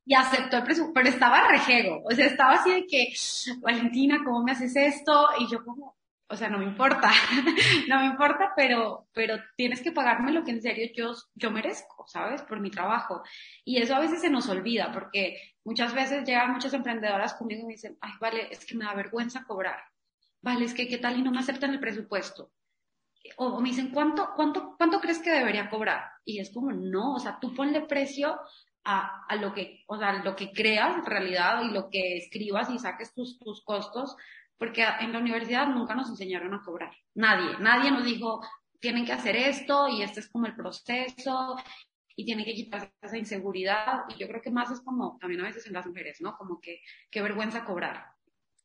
Y 0.10 0.16
aceptó 0.16 0.58
el 0.58 0.64
presupuesto, 0.64 0.94
pero 0.96 1.08
estaba 1.08 1.48
rejego, 1.50 2.02
o 2.04 2.10
sea, 2.10 2.26
estaba 2.26 2.54
así 2.54 2.72
de 2.72 2.88
que, 2.88 3.14
Valentina, 3.62 4.20
¿cómo 4.26 4.42
me 4.42 4.54
haces 4.54 4.76
esto? 4.76 5.30
Y 5.38 5.48
yo 5.48 5.64
como, 5.64 6.00
o 6.28 6.36
sea, 6.36 6.50
no 6.50 6.58
me 6.58 6.66
importa, 6.66 7.12
no 7.88 8.00
me 8.00 8.08
importa, 8.08 8.52
pero, 8.56 9.08
pero 9.14 9.38
tienes 9.56 9.84
que 9.84 9.92
pagarme 9.92 10.32
lo 10.32 10.44
que 10.44 10.50
en 10.50 10.64
serio 10.64 10.90
yo, 10.96 11.14
yo 11.36 11.52
merezco, 11.52 12.08
¿sabes? 12.08 12.42
Por 12.42 12.60
mi 12.60 12.72
trabajo. 12.72 13.22
Y 13.64 13.78
eso 13.78 13.94
a 13.94 14.00
veces 14.00 14.22
se 14.22 14.32
nos 14.32 14.50
olvida, 14.50 14.92
porque 14.92 15.40
muchas 15.64 15.94
veces 15.94 16.26
llegan 16.26 16.54
muchas 16.54 16.74
emprendedoras 16.74 17.36
conmigo 17.36 17.62
y 17.62 17.66
me 17.68 17.74
dicen, 17.74 17.96
ay, 18.02 18.14
vale, 18.20 18.48
es 18.50 18.66
que 18.66 18.74
me 18.76 18.86
da 18.86 18.96
vergüenza 18.96 19.44
cobrar. 19.44 19.80
Vale, 20.42 20.66
es 20.66 20.74
que 20.74 20.88
qué 20.88 20.98
tal 20.98 21.20
y 21.20 21.22
no 21.22 21.30
me 21.30 21.38
aceptan 21.38 21.70
el 21.70 21.80
presupuesto. 21.80 22.52
O, 23.38 23.62
me 23.62 23.70
dicen, 23.70 23.92
¿cuánto, 23.92 24.32
cuánto, 24.36 24.76
¿cuánto 24.76 25.00
crees 25.00 25.20
que 25.20 25.30
debería 25.30 25.70
cobrar? 25.70 26.02
Y 26.26 26.40
es 26.40 26.52
como, 26.52 26.72
no, 26.72 27.14
o 27.14 27.20
sea, 27.20 27.38
tú 27.40 27.54
ponle 27.54 27.82
precio 27.82 28.40
a, 28.90 29.26
a, 29.28 29.36
lo 29.36 29.54
que, 29.54 29.84
o 29.88 29.98
sea, 29.98 30.24
lo 30.24 30.36
que 30.36 30.52
creas 30.52 30.98
en 30.98 31.06
realidad 31.06 31.62
y 31.64 31.72
lo 31.72 31.90
que 31.92 32.18
escribas 32.18 32.72
y 32.72 32.80
saques 32.80 33.14
tus, 33.14 33.38
tus 33.38 33.64
costos, 33.64 34.16
porque 34.58 34.84
en 35.00 35.14
la 35.14 35.20
universidad 35.20 35.68
nunca 35.68 35.94
nos 35.94 36.10
enseñaron 36.10 36.56
a 36.56 36.64
cobrar. 36.64 36.92
Nadie, 37.14 37.56
nadie 37.60 37.92
nos 37.92 38.04
dijo, 38.04 38.42
tienen 38.80 39.06
que 39.06 39.14
hacer 39.14 39.36
esto 39.36 39.88
y 39.90 40.02
este 40.02 40.22
es 40.22 40.30
como 40.30 40.48
el 40.48 40.56
proceso 40.56 41.56
y 42.16 42.26
tienen 42.26 42.46
que 42.46 42.54
quitar 42.54 42.92
esa 43.00 43.18
inseguridad. 43.18 44.06
Y 44.10 44.16
yo 44.16 44.28
creo 44.28 44.42
que 44.42 44.50
más 44.50 44.72
es 44.72 44.82
como, 44.82 45.20
también 45.20 45.42
a 45.42 45.48
veces 45.48 45.68
en 45.68 45.74
las 45.74 45.86
mujeres, 45.86 46.18
¿no? 46.20 46.36
Como 46.36 46.60
que 46.60 46.82
qué 47.12 47.22
vergüenza 47.22 47.66
cobrar. 47.66 48.06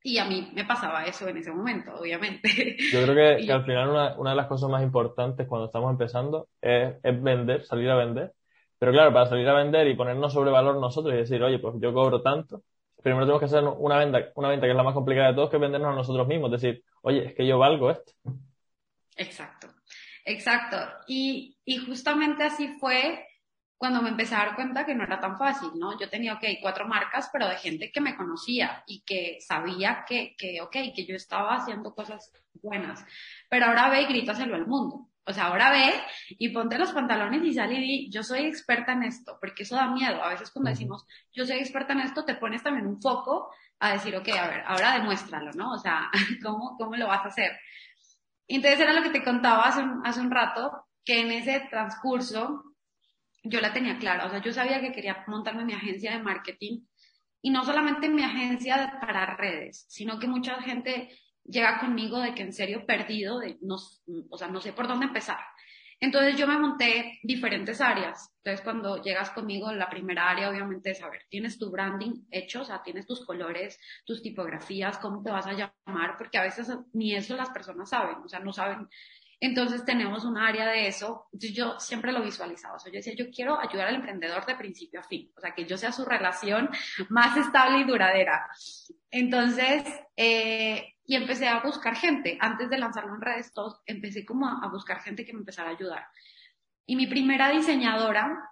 Y 0.03 0.19
a 0.19 0.25
mí 0.25 0.51
me 0.55 0.65
pasaba 0.65 1.05
eso 1.05 1.29
en 1.29 1.37
ese 1.37 1.53
momento, 1.53 1.95
obviamente. 1.95 2.49
Yo 2.93 3.03
creo 3.03 3.15
que, 3.39 3.53
al 3.53 3.65
final 3.67 3.91
una, 3.91 4.19
una, 4.19 4.31
de 4.31 4.37
las 4.37 4.47
cosas 4.47 4.71
más 4.71 4.83
importantes 4.83 5.47
cuando 5.47 5.67
estamos 5.67 5.91
empezando 5.91 6.49
es, 6.63 6.95
es 7.03 7.23
vender, 7.23 7.65
salir 7.67 7.91
a 7.91 7.97
vender. 7.97 8.33
Pero 8.85 8.93
claro, 8.93 9.15
para 9.15 9.25
salir 9.25 9.49
a 9.49 9.55
vender 9.55 9.87
y 9.89 9.97
ponernos 9.97 10.31
sobre 10.31 10.51
valor 10.51 10.77
nosotros 10.77 11.15
y 11.15 11.17
decir, 11.17 11.43
oye, 11.43 11.59
pues 11.59 11.77
yo 11.81 11.95
cobro 11.95 12.21
tanto, 12.21 12.65
primero 13.03 13.25
tenemos 13.25 13.41
que 13.41 13.47
hacer 13.47 13.65
una 13.65 13.97
venta, 13.97 14.31
una 14.35 14.51
venta 14.51 14.67
que 14.67 14.73
es 14.73 14.77
la 14.77 14.83
más 14.83 14.93
complicada 14.93 15.29
de 15.29 15.35
todos, 15.35 15.49
que 15.49 15.57
es 15.57 15.63
vendernos 15.63 15.91
a 15.91 15.95
nosotros 15.97 16.29
mismos, 16.29 16.51
decir, 16.51 16.85
oye, 17.01 17.29
es 17.29 17.35
que 17.35 17.47
yo 17.47 17.57
valgo 17.59 17.91
esto. 17.91 18.13
Exacto, 19.17 19.69
exacto. 20.27 20.77
Y, 21.07 21.57
y 21.65 21.79
justamente 21.79 22.45
así 22.45 22.77
fue 22.79 23.27
cuando 23.79 24.03
me 24.03 24.11
empecé 24.11 24.35
a 24.35 24.45
dar 24.45 24.55
cuenta 24.55 24.85
que 24.85 24.95
no 24.95 25.05
era 25.05 25.19
tan 25.19 25.39
fácil, 25.39 25.71
¿no? 25.77 25.99
Yo 25.99 26.11
tenía, 26.11 26.35
ok, 26.35 26.45
cuatro 26.61 26.87
marcas, 26.87 27.31
pero 27.33 27.49
de 27.49 27.57
gente 27.57 27.91
que 27.91 28.03
me 28.03 28.15
conocía 28.15 28.85
y 28.87 29.03
que 29.03 29.39
sabía 29.41 30.05
que, 30.07 30.37
que 30.37 30.61
ok, 30.61 30.77
que 30.95 31.07
yo 31.07 31.17
estaba 31.17 31.55
haciendo 31.55 31.95
cosas 31.95 32.31
buenas. 32.61 33.03
Pero 33.49 33.65
ahora 33.65 33.89
ve 33.89 34.03
y 34.03 34.07
grítaselo 34.09 34.55
al 34.55 34.67
mundo. 34.67 35.09
O 35.27 35.33
sea, 35.33 35.47
ahora 35.47 35.71
ve 35.71 35.95
y 36.29 36.51
ponte 36.51 36.79
los 36.79 36.93
pantalones 36.93 37.43
y 37.45 37.55
sale 37.55 37.75
y 37.75 37.81
di, 37.81 38.11
yo 38.11 38.23
soy 38.23 38.41
experta 38.41 38.93
en 38.93 39.05
esto, 39.05 39.39
porque 39.41 39.63
eso 39.63 39.77
da 39.77 39.89
miedo. 39.89 40.23
A 40.23 40.31
veces 40.31 40.51
cuando 40.51 40.71
decimos, 40.71 41.07
yo 41.33 41.47
soy 41.47 41.59
experta 41.59 41.95
en 41.95 42.01
esto, 42.01 42.25
te 42.25 42.35
pones 42.35 42.63
también 42.63 42.87
un 42.87 43.01
foco 43.01 43.51
a 43.79 43.93
decir, 43.93 44.15
ok, 44.17 44.29
a 44.29 44.49
ver, 44.49 44.63
ahora 44.67 44.99
demuéstralo, 44.99 45.53
¿no? 45.53 45.73
O 45.73 45.79
sea, 45.79 46.11
¿cómo, 46.43 46.77
cómo 46.77 46.97
lo 46.97 47.09
vas 47.09 47.25
a 47.25 47.29
hacer? 47.29 47.53
entonces 48.47 48.81
era 48.81 48.93
lo 48.93 49.03
que 49.03 49.11
te 49.11 49.25
contaba 49.25 49.63
hace 49.63 49.83
un, 49.83 50.07
hace 50.07 50.21
un 50.21 50.31
rato, 50.31 50.87
que 51.05 51.21
en 51.21 51.31
ese 51.31 51.61
transcurso 51.71 52.63
yo 53.43 53.61
la 53.61 53.73
tenía 53.73 53.99
clara. 53.99 54.27
O 54.27 54.31
sea, 54.31 54.41
yo 54.41 54.53
sabía 54.53 54.81
que 54.81 54.93
quería 54.93 55.25
montarme 55.27 55.65
mi 55.65 55.73
agencia 55.75 56.13
de 56.13 56.23
marketing 56.23 56.81
y 57.43 57.51
no 57.51 57.65
solamente 57.65 58.09
mi 58.09 58.23
agencia 58.23 58.99
para 59.01 59.37
redes, 59.37 59.85
sino 59.89 60.19
que 60.19 60.27
mucha 60.27 60.61
gente 60.63 61.11
llega 61.45 61.79
conmigo 61.79 62.19
de 62.21 62.35
que 62.35 62.43
en 62.43 62.53
serio 62.53 62.87
perdido, 62.87 63.39
de 63.39 63.59
no, 63.61 63.77
o 64.31 64.39
sea, 64.39 64.49
no 64.49 64.61
sé 64.61 64.73
por 64.73 64.89
dónde 64.89 65.07
empezar. 65.07 65.39
Entonces 66.01 66.37
yo 66.37 66.47
me 66.47 66.59
monté 66.59 67.19
diferentes 67.23 67.81
áreas. 67.81 68.31
Entonces 68.43 68.63
cuando 68.63 69.03
llegas 69.03 69.31
conmigo, 69.31 69.73
la 69.73 69.89
primera 69.89 70.29
área 70.29 70.51
obviamente 70.51 70.91
es, 70.91 71.03
a 71.03 71.09
ver, 71.09 71.23
tienes 71.31 71.59
tu 71.59 71.71
branding 71.71 72.27
hecho, 72.31 72.63
o 72.63 72.65
sea, 72.65 72.83
tienes 72.83 73.07
tus 73.07 73.25
colores, 73.25 73.79
tus 74.05 74.21
tipografías, 74.21 74.99
cómo 74.99 75.23
te 75.23 75.31
vas 75.31 75.47
a 75.47 75.53
llamar, 75.53 76.17
porque 76.19 76.39
a 76.39 76.43
veces 76.43 76.69
ni 76.93 77.15
eso 77.15 77.37
las 77.37 77.51
personas 77.51 77.89
saben, 77.89 78.17
o 78.17 78.29
sea, 78.29 78.41
no 78.41 78.53
saben 78.53 78.89
entonces 79.45 79.85
tenemos 79.85 80.25
un 80.25 80.39
área 80.39 80.67
de 80.67 80.87
eso. 80.87 81.27
Yo 81.33 81.79
siempre 81.79 82.13
lo 82.13 82.23
visualizaba. 82.23 82.77
O 82.77 82.79
sea, 82.79 82.91
yo 82.93 82.99
decía, 82.99 83.15
yo 83.15 83.31
quiero 83.31 83.61
ayudar 83.61 83.89
al 83.89 83.97
emprendedor 83.97 84.47
de 84.47 84.55
principio 84.55 85.01
a 85.01 85.03
fin. 85.03 85.31
O 85.37 85.41
sea, 85.41 85.55
que 85.55 85.67
yo 85.67 85.77
sea 85.77 85.93
su 85.93 86.05
relación 86.05 86.71
más 87.11 87.37
estable 87.37 87.81
y 87.81 87.85
duradera. 87.85 88.49
Entonces, 89.11 89.85
eh, 90.17 90.95
y 91.05 91.17
empecé 91.17 91.49
a 91.49 91.61
buscar 91.61 91.95
gente. 91.97 92.39
Antes 92.41 92.71
de 92.71 92.79
lanzarlo 92.79 93.15
en 93.15 93.21
redes, 93.21 93.53
todos, 93.53 93.81
empecé 93.87 94.25
como 94.25 94.49
a, 94.49 94.69
buscar 94.69 95.03
gente 95.03 95.25
que 95.25 95.33
me 95.33 95.41
empezara 95.41 95.71
a 95.71 95.75
ayudar. 95.75 96.07
Y 96.87 96.97
mi 96.97 97.07
primera 97.07 97.51
diseñadora 97.51 98.51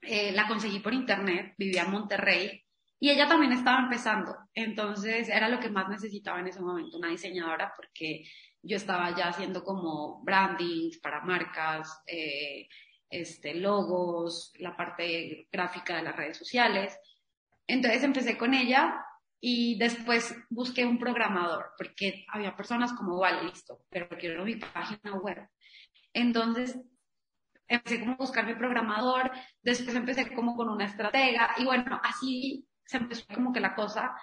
eh, 0.00 0.32
la 0.32 0.46
conseguí 0.46 0.80
por 0.80 0.94
internet, 0.94 1.54
vivía 1.58 1.82
en 1.82 1.90
Monterrey, 1.90 2.64
y 2.98 3.10
ella 3.10 3.28
también 3.28 3.52
estaba 3.52 3.80
empezando. 3.80 4.34
Entonces, 4.54 5.28
era 5.28 5.48
lo 5.48 5.60
que 5.60 5.68
más 5.68 5.88
necesitaba 5.88 6.40
en 6.40 6.48
ese 6.48 6.60
momento, 6.60 6.96
una 6.96 7.08
diseñadora, 7.08 7.74
porque 7.76 8.24
yo 8.66 8.76
estaba 8.76 9.14
ya 9.16 9.28
haciendo 9.28 9.64
como 9.64 10.22
brandings 10.22 10.98
para 10.98 11.20
marcas, 11.22 12.02
eh, 12.06 12.68
este, 13.08 13.54
logos, 13.54 14.52
la 14.58 14.76
parte 14.76 15.48
gráfica 15.50 15.96
de 15.96 16.02
las 16.02 16.16
redes 16.16 16.36
sociales. 16.36 16.98
Entonces 17.66 18.02
empecé 18.02 18.36
con 18.36 18.54
ella 18.54 19.04
y 19.40 19.78
después 19.78 20.34
busqué 20.50 20.84
un 20.84 20.98
programador, 20.98 21.72
porque 21.78 22.24
había 22.32 22.56
personas 22.56 22.92
como, 22.92 23.18
vale, 23.18 23.44
listo, 23.44 23.84
pero 23.88 24.08
quiero 24.08 24.44
mi 24.44 24.56
página 24.56 25.14
web. 25.14 25.48
Entonces 26.12 26.78
empecé 27.68 28.00
como 28.00 28.12
a 28.12 28.16
buscar 28.16 28.46
mi 28.46 28.54
programador, 28.54 29.30
después 29.62 29.94
empecé 29.94 30.32
como 30.34 30.56
con 30.56 30.68
una 30.68 30.86
estratega 30.86 31.54
y 31.58 31.64
bueno, 31.64 32.00
así 32.02 32.66
se 32.84 32.96
empezó 32.96 33.26
como 33.34 33.52
que 33.52 33.60
la 33.60 33.74
cosa 33.74 34.16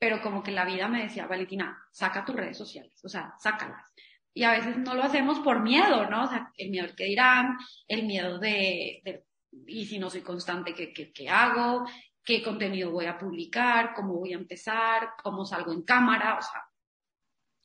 pero 0.00 0.22
como 0.22 0.42
que 0.42 0.50
la 0.50 0.64
vida 0.64 0.88
me 0.88 1.02
decía, 1.02 1.26
Valentina, 1.26 1.78
saca 1.92 2.24
tus 2.24 2.34
redes 2.34 2.56
sociales, 2.56 2.98
o 3.04 3.08
sea, 3.08 3.34
sácalas. 3.38 3.84
Y 4.32 4.44
a 4.44 4.52
veces 4.52 4.78
no 4.78 4.94
lo 4.94 5.02
hacemos 5.02 5.40
por 5.40 5.60
miedo, 5.60 6.08
¿no? 6.08 6.24
O 6.24 6.26
sea, 6.26 6.50
el 6.56 6.70
miedo 6.70 6.86
del 6.86 6.96
que 6.96 7.04
dirán, 7.04 7.58
el 7.86 8.06
miedo 8.06 8.38
de, 8.38 9.02
de 9.04 9.26
y 9.66 9.84
si 9.84 9.98
no 9.98 10.08
soy 10.08 10.22
constante, 10.22 10.72
¿qué, 10.72 10.94
qué, 10.94 11.12
qué 11.12 11.28
hago? 11.28 11.84
¿Qué 12.24 12.42
contenido 12.42 12.92
voy 12.92 13.06
a 13.06 13.18
publicar? 13.18 13.92
¿Cómo 13.92 14.14
voy 14.14 14.32
a 14.32 14.36
empezar? 14.36 15.10
¿Cómo 15.22 15.44
salgo 15.44 15.72
en 15.72 15.82
cámara? 15.82 16.38
O 16.38 16.42
sea, 16.42 16.64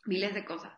miles 0.06 0.34
de 0.34 0.44
cosas. 0.44 0.74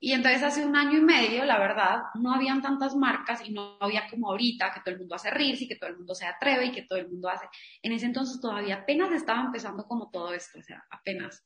Y 0.00 0.12
entonces 0.12 0.42
hace 0.42 0.64
un 0.64 0.76
año 0.76 0.98
y 0.98 1.02
medio, 1.02 1.44
la 1.44 1.58
verdad, 1.58 2.02
no 2.14 2.32
habían 2.32 2.62
tantas 2.62 2.94
marcas 2.94 3.44
y 3.44 3.52
no 3.52 3.76
había 3.80 4.08
como 4.08 4.30
ahorita 4.30 4.72
que 4.72 4.80
todo 4.80 4.94
el 4.94 5.00
mundo 5.00 5.16
hace 5.16 5.30
reels 5.30 5.60
y 5.60 5.68
que 5.68 5.76
todo 5.76 5.90
el 5.90 5.96
mundo 5.96 6.14
se 6.14 6.26
atreve 6.26 6.66
y 6.66 6.72
que 6.72 6.82
todo 6.82 6.98
el 6.98 7.08
mundo 7.08 7.28
hace. 7.28 7.46
En 7.82 7.92
ese 7.92 8.06
entonces 8.06 8.40
todavía 8.40 8.76
apenas 8.76 9.10
estaba 9.12 9.40
empezando 9.40 9.84
como 9.86 10.10
todo 10.10 10.32
esto, 10.32 10.60
o 10.60 10.62
sea, 10.62 10.84
apenas. 10.90 11.44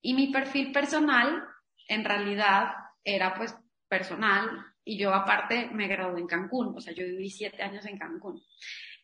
Y 0.00 0.14
mi 0.14 0.28
perfil 0.28 0.70
personal, 0.70 1.44
en 1.88 2.04
realidad, 2.04 2.68
era 3.02 3.34
pues 3.34 3.56
personal 3.88 4.48
y 4.84 4.98
yo 4.98 5.12
aparte 5.12 5.68
me 5.72 5.88
gradué 5.88 6.20
en 6.20 6.26
Cancún, 6.26 6.74
o 6.76 6.80
sea, 6.80 6.92
yo 6.92 7.04
viví 7.04 7.30
siete 7.30 7.62
años 7.62 7.84
en 7.86 7.98
Cancún. 7.98 8.40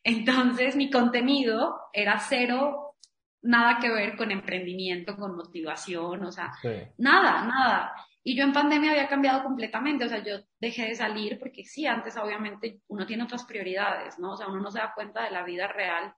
Entonces 0.05 0.77
mi 0.77 0.91
contenido 0.91 1.81
era 1.93 2.19
cero, 2.19 2.97
nada 3.43 3.79
que 3.81 3.91
ver 3.91 4.17
con 4.17 4.31
emprendimiento, 4.31 5.17
con 5.17 5.37
motivación, 5.37 6.25
o 6.25 6.33
sea, 6.33 6.53
nada, 6.99 7.45
nada. 7.45 7.93
Y 8.25 8.37
yo 8.37 8.45
en 8.45 8.53
pandemia 8.53 8.93
había 8.93 9.09
cambiado 9.09 9.43
completamente, 9.43 10.05
o 10.05 10.09
sea, 10.09 10.23
yo 10.23 10.41
dejé 10.61 10.87
de 10.87 10.95
salir 10.95 11.39
porque 11.39 11.65
sí, 11.65 11.87
antes 11.87 12.17
obviamente 12.17 12.81
uno 12.89 13.05
tiene 13.05 13.25
otras 13.25 13.45
prioridades, 13.45 14.19
¿no? 14.19 14.33
O 14.33 14.37
sea, 14.37 14.47
uno 14.47 14.61
no 14.61 14.71
se 14.71 14.79
da 14.79 14.93
cuenta 14.95 15.25
de 15.25 15.33
la 15.33 15.43
vida 15.43 15.67
real 15.67 16.15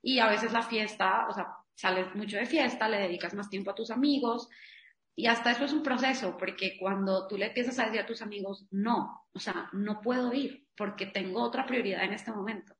y 0.00 0.20
a 0.20 0.28
veces 0.28 0.52
la 0.52 0.62
fiesta, 0.62 1.26
o 1.28 1.32
sea, 1.32 1.48
sales 1.74 2.14
mucho 2.14 2.36
de 2.36 2.46
fiesta, 2.46 2.88
le 2.88 2.98
dedicas 2.98 3.34
más 3.34 3.50
tiempo 3.50 3.70
a 3.70 3.74
tus 3.74 3.90
amigos 3.90 4.48
y 5.16 5.26
hasta 5.26 5.50
eso 5.50 5.64
es 5.64 5.72
un 5.72 5.82
proceso, 5.82 6.36
porque 6.36 6.76
cuando 6.78 7.26
tú 7.26 7.36
le 7.36 7.46
empiezas 7.46 7.78
a 7.80 7.86
decir 7.86 8.00
a 8.00 8.06
tus 8.06 8.22
amigos, 8.22 8.68
no, 8.70 9.26
o 9.32 9.38
sea, 9.40 9.68
no 9.72 10.00
puedo 10.00 10.32
ir 10.32 10.68
porque 10.76 11.06
tengo 11.06 11.42
otra 11.42 11.66
prioridad 11.66 12.04
en 12.04 12.12
este 12.12 12.30
momento 12.30 12.76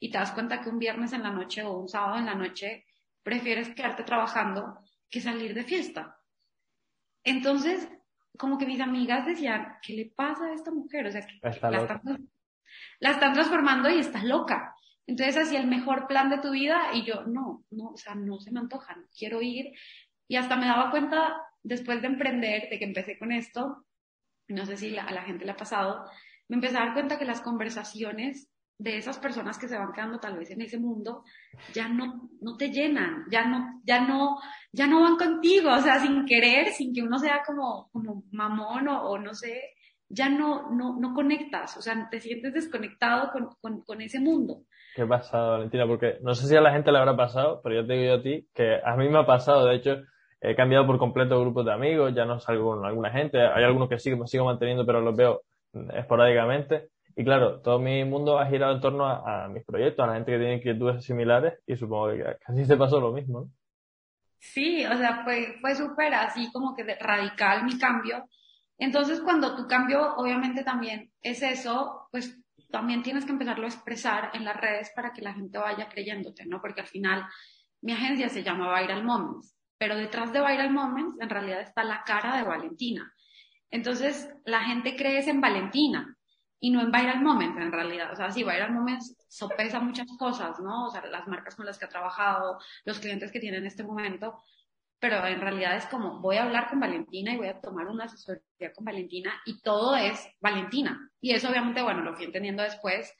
y 0.00 0.10
te 0.10 0.16
das 0.16 0.32
cuenta 0.32 0.62
que 0.62 0.70
un 0.70 0.78
viernes 0.78 1.12
en 1.12 1.22
la 1.22 1.30
noche 1.30 1.62
o 1.62 1.78
un 1.78 1.88
sábado 1.88 2.18
en 2.18 2.26
la 2.26 2.34
noche 2.34 2.86
prefieres 3.22 3.74
quedarte 3.74 4.04
trabajando 4.04 4.78
que 5.10 5.20
salir 5.20 5.54
de 5.54 5.64
fiesta. 5.64 6.18
Entonces, 7.22 7.88
como 8.38 8.58
que 8.58 8.66
mis 8.66 8.80
amigas 8.80 9.26
decían, 9.26 9.76
¿qué 9.82 9.94
le 9.94 10.06
pasa 10.06 10.46
a 10.46 10.54
esta 10.54 10.70
mujer? 10.70 11.06
O 11.06 11.12
sea, 11.12 11.22
que 11.22 11.38
la 11.42 11.50
están, 11.50 12.28
la 13.00 13.10
están, 13.10 13.32
transformando 13.32 13.90
y 13.90 13.98
está 13.98 14.22
loca. 14.24 14.74
Entonces 15.06 15.36
hacía 15.36 15.60
el 15.60 15.66
mejor 15.66 16.06
plan 16.06 16.30
de 16.30 16.38
tu 16.38 16.50
vida 16.50 16.90
y 16.94 17.04
yo, 17.04 17.24
no, 17.26 17.64
no, 17.70 17.90
o 17.90 17.96
sea, 17.96 18.14
no 18.14 18.40
se 18.40 18.52
me 18.52 18.60
antoja, 18.60 18.94
no 18.94 19.06
quiero 19.16 19.42
ir. 19.42 19.72
Y 20.28 20.36
hasta 20.36 20.56
me 20.56 20.66
daba 20.66 20.90
cuenta, 20.90 21.34
después 21.62 22.00
de 22.00 22.08
emprender, 22.08 22.68
de 22.70 22.78
que 22.78 22.84
empecé 22.84 23.18
con 23.18 23.32
esto, 23.32 23.84
no 24.48 24.64
sé 24.66 24.76
si 24.76 24.96
a 24.96 25.10
la 25.10 25.22
gente 25.22 25.44
le 25.44 25.52
ha 25.52 25.56
pasado, 25.56 26.04
me 26.48 26.56
empecé 26.56 26.76
a 26.76 26.86
dar 26.86 26.94
cuenta 26.94 27.18
que 27.18 27.24
las 27.24 27.40
conversaciones 27.40 28.48
de 28.78 28.96
esas 28.96 29.18
personas 29.18 29.58
que 29.58 29.68
se 29.68 29.78
van 29.78 29.92
quedando 29.92 30.18
tal 30.18 30.36
vez 30.36 30.50
en 30.50 30.60
ese 30.60 30.78
mundo 30.78 31.24
ya 31.72 31.88
no, 31.88 32.30
no 32.40 32.56
te 32.56 32.70
llenan, 32.70 33.26
ya 33.30 33.44
no, 33.44 33.80
ya 33.84 34.00
no, 34.06 34.40
ya 34.72 34.86
no 34.86 35.02
van 35.02 35.16
contigo, 35.16 35.70
o 35.70 35.80
sea, 35.80 36.00
sin 36.00 36.24
querer, 36.24 36.68
sin 36.68 36.94
que 36.94 37.02
uno 37.02 37.18
sea 37.18 37.42
como, 37.46 37.88
como 37.92 38.24
mamón 38.32 38.88
o, 38.88 39.18
no 39.18 39.34
sé, 39.34 39.60
ya 40.08 40.28
no, 40.28 40.70
no, 40.70 40.98
no 40.98 41.14
conectas, 41.14 41.76
o 41.76 41.82
sea, 41.82 42.08
te 42.10 42.20
sientes 42.20 42.54
desconectado 42.54 43.30
con, 43.30 43.50
con, 43.60 43.82
con 43.82 44.00
ese 44.00 44.20
mundo. 44.20 44.62
¿Qué 44.94 45.06
pasado, 45.06 45.52
Valentina? 45.52 45.86
Porque 45.86 46.18
no 46.20 46.34
sé 46.34 46.46
si 46.46 46.56
a 46.56 46.60
la 46.60 46.72
gente 46.72 46.92
le 46.92 46.98
habrá 46.98 47.16
pasado, 47.16 47.60
pero 47.62 47.76
yo 47.76 47.86
te 47.86 47.94
digo 47.94 48.06
yo 48.06 48.20
a 48.20 48.22
ti 48.22 48.46
que 48.54 48.78
a 48.84 48.96
mí 48.96 49.08
me 49.08 49.18
ha 49.18 49.26
pasado, 49.26 49.66
de 49.66 49.76
hecho, 49.76 50.02
he 50.40 50.54
cambiado 50.54 50.86
por 50.86 50.98
completo 50.98 51.40
grupos 51.40 51.64
de 51.64 51.72
amigos, 51.72 52.14
ya 52.14 52.24
no 52.24 52.40
salgo 52.40 52.74
con 52.74 52.84
alguna 52.84 53.10
gente, 53.10 53.40
hay 53.40 53.64
algunos 53.64 53.88
que 53.88 53.98
sí 53.98 54.14
me 54.14 54.26
sigo 54.26 54.44
manteniendo, 54.44 54.84
pero 54.84 55.00
los 55.00 55.16
veo 55.16 55.42
esporádicamente. 55.94 56.88
Y 57.14 57.24
claro, 57.24 57.60
todo 57.60 57.78
mi 57.78 58.04
mundo 58.04 58.38
ha 58.38 58.46
girado 58.46 58.74
en 58.74 58.80
torno 58.80 59.06
a, 59.06 59.48
mis 59.48 59.64
proyectos, 59.64 60.02
a 60.02 60.08
la 60.08 60.14
gente 60.14 60.32
que 60.32 60.38
tiene 60.38 60.54
inquietudes 60.56 61.04
similares 61.04 61.58
y 61.66 61.76
supongo 61.76 62.12
que 62.12 62.36
casi 62.44 62.66
te 62.66 62.76
pasó 62.76 63.00
lo 63.00 63.12
mismo. 63.12 63.48
Sí, 64.42 64.84
o 64.84 64.96
sea, 64.96 65.22
fue, 65.22 65.56
fue 65.60 65.76
súper 65.76 66.12
así 66.14 66.50
como 66.50 66.74
que 66.74 66.82
radical 66.96 67.64
mi 67.64 67.78
cambio. 67.78 68.28
Entonces, 68.76 69.20
cuando 69.20 69.54
tu 69.54 69.68
cambio 69.68 70.16
obviamente 70.16 70.64
también 70.64 71.12
es 71.22 71.42
eso, 71.42 72.08
pues 72.10 72.36
también 72.72 73.04
tienes 73.04 73.24
que 73.24 73.30
empezarlo 73.30 73.66
a 73.66 73.68
expresar 73.68 74.30
en 74.34 74.44
las 74.44 74.56
redes 74.56 74.90
para 74.96 75.12
que 75.12 75.22
la 75.22 75.32
gente 75.32 75.58
vaya 75.58 75.88
creyéndote, 75.88 76.44
¿no? 76.44 76.60
Porque 76.60 76.80
al 76.80 76.88
final 76.88 77.24
mi 77.82 77.92
agencia 77.92 78.28
se 78.28 78.42
llama 78.42 78.80
Viral 78.80 79.04
Moments, 79.04 79.56
pero 79.78 79.94
detrás 79.94 80.32
de 80.32 80.40
Viral 80.40 80.72
Moments 80.72 81.20
en 81.20 81.30
realidad 81.30 81.60
está 81.60 81.84
la 81.84 82.02
cara 82.02 82.36
de 82.36 82.42
Valentina. 82.42 83.14
Entonces, 83.70 84.28
la 84.44 84.64
gente 84.64 84.96
cree 84.96 85.20
en 85.30 85.40
Valentina, 85.40 86.16
y 86.62 86.70
no 86.70 86.80
en 86.80 86.92
Viral 86.92 87.20
Moments 87.20 87.60
en 87.60 87.72
realidad. 87.72 88.12
O 88.12 88.16
sea, 88.16 88.30
sí, 88.30 88.44
Viral 88.44 88.72
Moments 88.72 89.16
sopesa 89.28 89.80
muchas 89.80 90.06
cosas, 90.16 90.60
¿no? 90.60 90.86
O 90.86 90.90
sea, 90.90 91.04
las 91.06 91.26
marcas 91.26 91.56
con 91.56 91.66
las 91.66 91.76
que 91.76 91.86
ha 91.86 91.88
trabajado, 91.88 92.60
los 92.84 93.00
clientes 93.00 93.32
que 93.32 93.40
tiene 93.40 93.56
en 93.56 93.66
este 93.66 93.82
momento, 93.82 94.40
pero 95.00 95.26
en 95.26 95.40
realidad 95.40 95.76
es 95.76 95.86
como 95.86 96.20
voy 96.20 96.36
a 96.36 96.44
hablar 96.44 96.70
con 96.70 96.78
Valentina 96.78 97.32
y 97.32 97.36
voy 97.36 97.48
a 97.48 97.60
tomar 97.60 97.88
una 97.88 98.04
asesoría 98.04 98.72
con 98.72 98.84
Valentina 98.84 99.32
y 99.44 99.60
todo 99.60 99.96
es 99.96 100.24
Valentina. 100.40 101.10
Y 101.20 101.32
eso 101.32 101.50
obviamente, 101.50 101.82
bueno, 101.82 102.02
lo 102.02 102.14
fui 102.14 102.26
entendiendo 102.26 102.62
después. 102.62 103.12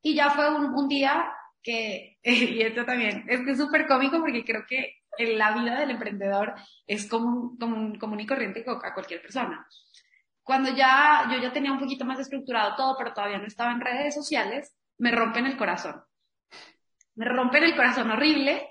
Y 0.00 0.14
ya 0.14 0.30
fue 0.30 0.54
un, 0.54 0.66
un 0.66 0.86
día 0.86 1.32
que, 1.64 2.18
y 2.22 2.62
esto 2.62 2.84
también, 2.84 3.24
es 3.28 3.40
que 3.40 3.50
es 3.50 3.58
súper 3.58 3.88
cómico 3.88 4.20
porque 4.20 4.44
creo 4.44 4.64
que 4.68 4.98
en 5.18 5.36
la 5.36 5.52
vida 5.52 5.80
del 5.80 5.90
emprendedor 5.90 6.54
es 6.86 7.08
como, 7.08 7.56
como, 7.58 7.98
común 7.98 8.20
y 8.20 8.26
corriente 8.26 8.64
a 8.68 8.94
cualquier 8.94 9.20
persona. 9.20 9.66
Cuando 10.44 10.70
ya 10.70 11.26
yo 11.32 11.38
ya 11.38 11.52
tenía 11.52 11.72
un 11.72 11.80
poquito 11.80 12.04
más 12.04 12.20
estructurado 12.20 12.76
todo, 12.76 12.96
pero 12.96 13.12
todavía 13.12 13.38
no 13.38 13.46
estaba 13.46 13.72
en 13.72 13.80
redes 13.80 14.14
sociales, 14.14 14.72
me 14.98 15.10
rompen 15.10 15.46
el 15.46 15.56
corazón. 15.56 16.02
Me 17.16 17.24
rompen 17.24 17.64
el 17.64 17.74
corazón 17.74 18.10
horrible 18.10 18.68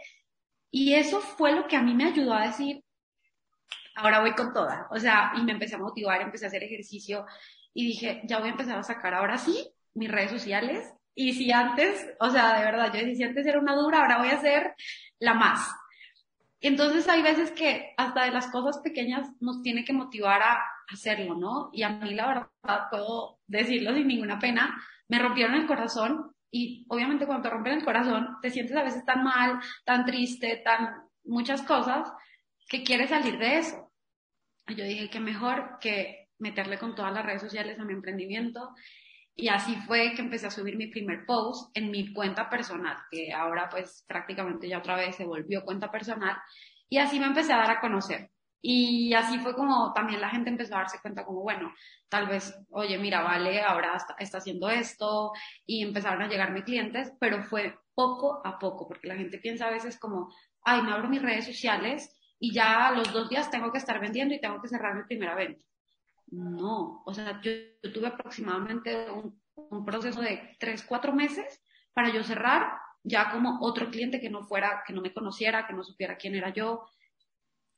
y 0.70 0.94
eso 0.94 1.20
fue 1.20 1.52
lo 1.52 1.68
que 1.68 1.76
a 1.76 1.82
mí 1.82 1.94
me 1.94 2.06
ayudó 2.06 2.34
a 2.34 2.48
decir, 2.48 2.84
ahora 3.96 4.20
voy 4.22 4.34
con 4.34 4.54
toda. 4.54 4.88
O 4.92 5.00
sea, 5.00 5.34
y 5.36 5.44
me 5.44 5.54
empecé 5.54 5.76
a 5.76 5.80
motivar, 5.80 6.22
empecé 6.22 6.46
a 6.46 6.48
hacer 6.50 6.64
ejercicio 6.64 7.26
y 7.74 7.88
dije, 7.88 8.22
ya 8.26 8.40
voy 8.40 8.50
a 8.50 8.52
empezar 8.52 8.78
a 8.78 8.84
sacar 8.84 9.14
ahora 9.14 9.38
sí 9.38 9.74
mis 9.94 10.12
redes 10.12 10.32
sociales. 10.32 10.94
Y 11.16 11.34
si 11.34 11.52
antes, 11.52 12.08
o 12.20 12.30
sea, 12.30 12.58
de 12.58 12.66
verdad, 12.66 12.88
yo 12.88 13.00
decía, 13.00 13.16
si 13.16 13.24
antes 13.24 13.46
era 13.46 13.60
una 13.60 13.76
dura, 13.76 14.00
ahora 14.00 14.18
voy 14.18 14.30
a 14.30 14.42
ser 14.42 14.76
la 15.20 15.34
más. 15.34 15.70
Entonces 16.64 17.10
hay 17.10 17.22
veces 17.22 17.52
que 17.52 17.94
hasta 17.98 18.24
de 18.24 18.32
las 18.32 18.48
cosas 18.48 18.80
pequeñas 18.80 19.30
nos 19.42 19.62
tiene 19.62 19.84
que 19.84 19.92
motivar 19.92 20.42
a 20.42 20.64
hacerlo, 20.88 21.36
¿no? 21.36 21.70
Y 21.74 21.84
a 21.84 21.90
mí 21.90 22.16
la 22.16 22.28
verdad 22.28 22.88
puedo 22.90 23.42
decirlo 23.48 23.94
sin 23.94 24.08
ninguna 24.08 24.40
pena, 24.40 24.82
me 25.10 25.20
rompieron 25.20 25.56
el 25.56 25.68
corazón 25.68 26.34
y 26.50 26.86
obviamente 26.88 27.26
cuando 27.26 27.44
te 27.44 27.50
rompen 27.50 27.74
el 27.74 27.84
corazón 27.84 28.38
te 28.42 28.50
sientes 28.50 28.78
a 28.78 28.84
veces 28.84 29.04
tan 29.04 29.26
mal, 29.26 29.60
tan 29.84 30.06
triste, 30.06 30.62
tan 30.64 31.04
muchas 31.26 31.64
cosas 31.64 32.10
que 32.70 32.82
quieres 32.82 33.10
salir 33.10 33.38
de 33.38 33.58
eso. 33.58 33.92
Y 34.70 34.76
yo 34.76 34.86
dije 34.86 35.10
que 35.10 35.20
mejor 35.20 35.80
que 35.82 36.30
meterle 36.40 36.78
con 36.78 36.96
todas 36.96 37.12
las 37.12 37.26
redes 37.26 37.42
sociales 37.42 37.78
a 37.78 37.84
mi 37.84 37.92
emprendimiento 37.92 38.74
y 39.36 39.48
así 39.48 39.76
fue 39.88 40.14
que 40.16 40.22
empecé 40.22 40.48
a 40.48 40.52
subir 40.52 40.78
mi 40.78 40.88
primer 40.88 41.26
post 41.26 41.76
en 41.76 41.90
mi 41.90 42.14
cuenta 42.14 42.50
personal, 42.50 42.98
que 43.10 43.34
ahora 43.34 43.68
pues 43.70 44.06
prácticamente 44.08 44.68
ya 44.68 44.78
otra 44.78 44.96
vez 44.96 45.16
se 45.16 45.26
volvió 45.26 45.64
cuenta 45.66 45.92
personal. 45.92 46.38
Y 46.90 47.00
así 47.00 47.20
me 47.20 47.26
empecé 47.26 47.54
a 47.54 47.58
dar 47.58 47.72
a 47.72 47.82
conocer. 47.82 48.30
Y 48.62 49.14
así 49.14 49.40
fue 49.40 49.56
como 49.56 49.92
también 49.94 50.22
la 50.22 50.30
gente 50.30 50.50
empezó 50.50 50.76
a 50.76 50.80
darse 50.80 51.00
cuenta 51.02 51.26
como, 51.26 51.42
bueno, 51.42 51.74
tal 52.10 52.28
vez, 52.28 52.56
oye, 52.70 52.98
mira, 52.98 53.22
vale, 53.22 53.62
ahora 53.62 53.98
está, 54.20 54.38
haciendo 54.38 54.70
esto 54.70 55.34
y 55.66 55.84
empezaron 55.84 56.22
a 56.22 56.30
llegarme 56.30 56.64
clientes, 56.64 57.12
pero 57.20 57.44
fue 57.44 57.76
poco 57.94 58.42
a 58.46 58.60
poco, 58.60 58.88
porque 58.88 59.08
la 59.08 59.16
gente 59.16 59.40
piensa 59.40 59.68
a 59.68 59.72
veces 59.72 60.00
como, 60.00 60.34
ay, 60.64 60.82
me 60.82 60.94
abro 60.94 61.10
mis 61.10 61.22
redes 61.22 61.46
sociales 61.46 62.16
y 62.40 62.54
ya 62.54 62.92
los 62.92 63.12
dos 63.12 63.30
días 63.30 63.52
tengo 63.52 63.72
que 63.72 63.80
estar 63.80 64.00
vendiendo 64.00 64.34
y 64.36 64.40
tengo 64.40 64.62
que 64.62 64.70
cerrar 64.70 64.96
mi 64.96 65.04
primera 65.04 65.36
venta. 65.36 65.62
No, 66.34 67.04
o 67.06 67.14
sea, 67.14 67.40
yo, 67.42 67.52
tuve 67.94 68.08
aproximadamente 68.08 69.08
un, 69.12 69.40
proceso 69.86 70.20
de 70.20 70.56
tres, 70.60 70.84
cuatro 70.84 71.14
meses 71.14 71.62
para 71.94 72.12
yo 72.12 72.24
cerrar 72.24 72.74
ya 73.04 73.30
como 73.30 73.60
otro 73.62 73.92
cliente 73.92 74.20
que 74.20 74.32
no 74.32 74.44
fuera, 74.44 74.84
que 74.86 74.94
no 74.94 75.02
me 75.02 75.14
conociera, 75.14 75.68
que 75.68 75.74
no 75.74 75.84
supiera 75.84 76.18
quién 76.18 76.34
era 76.34 76.52
yo. 76.52 76.74
O 76.74 76.90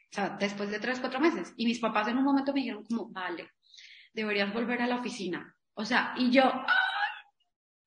sea, 0.10 0.30
después 0.30 0.72
de 0.72 0.80
tres, 0.80 1.02
cuatro 1.02 1.20
meses. 1.20 1.54
Y 1.58 1.66
mis 1.66 1.80
papás 1.80 2.08
en 2.08 2.18
un 2.18 2.24
momento 2.24 2.54
me 2.54 2.62
dijeron 2.62 2.86
como, 2.86 3.10
vale, 3.10 3.52
deberías 4.14 4.54
volver 4.54 4.82
a 4.82 4.88
la 4.88 4.98
oficina. 4.98 5.54
O 5.74 5.84
sea, 5.84 6.14
y 6.16 6.32
yo, 6.32 6.44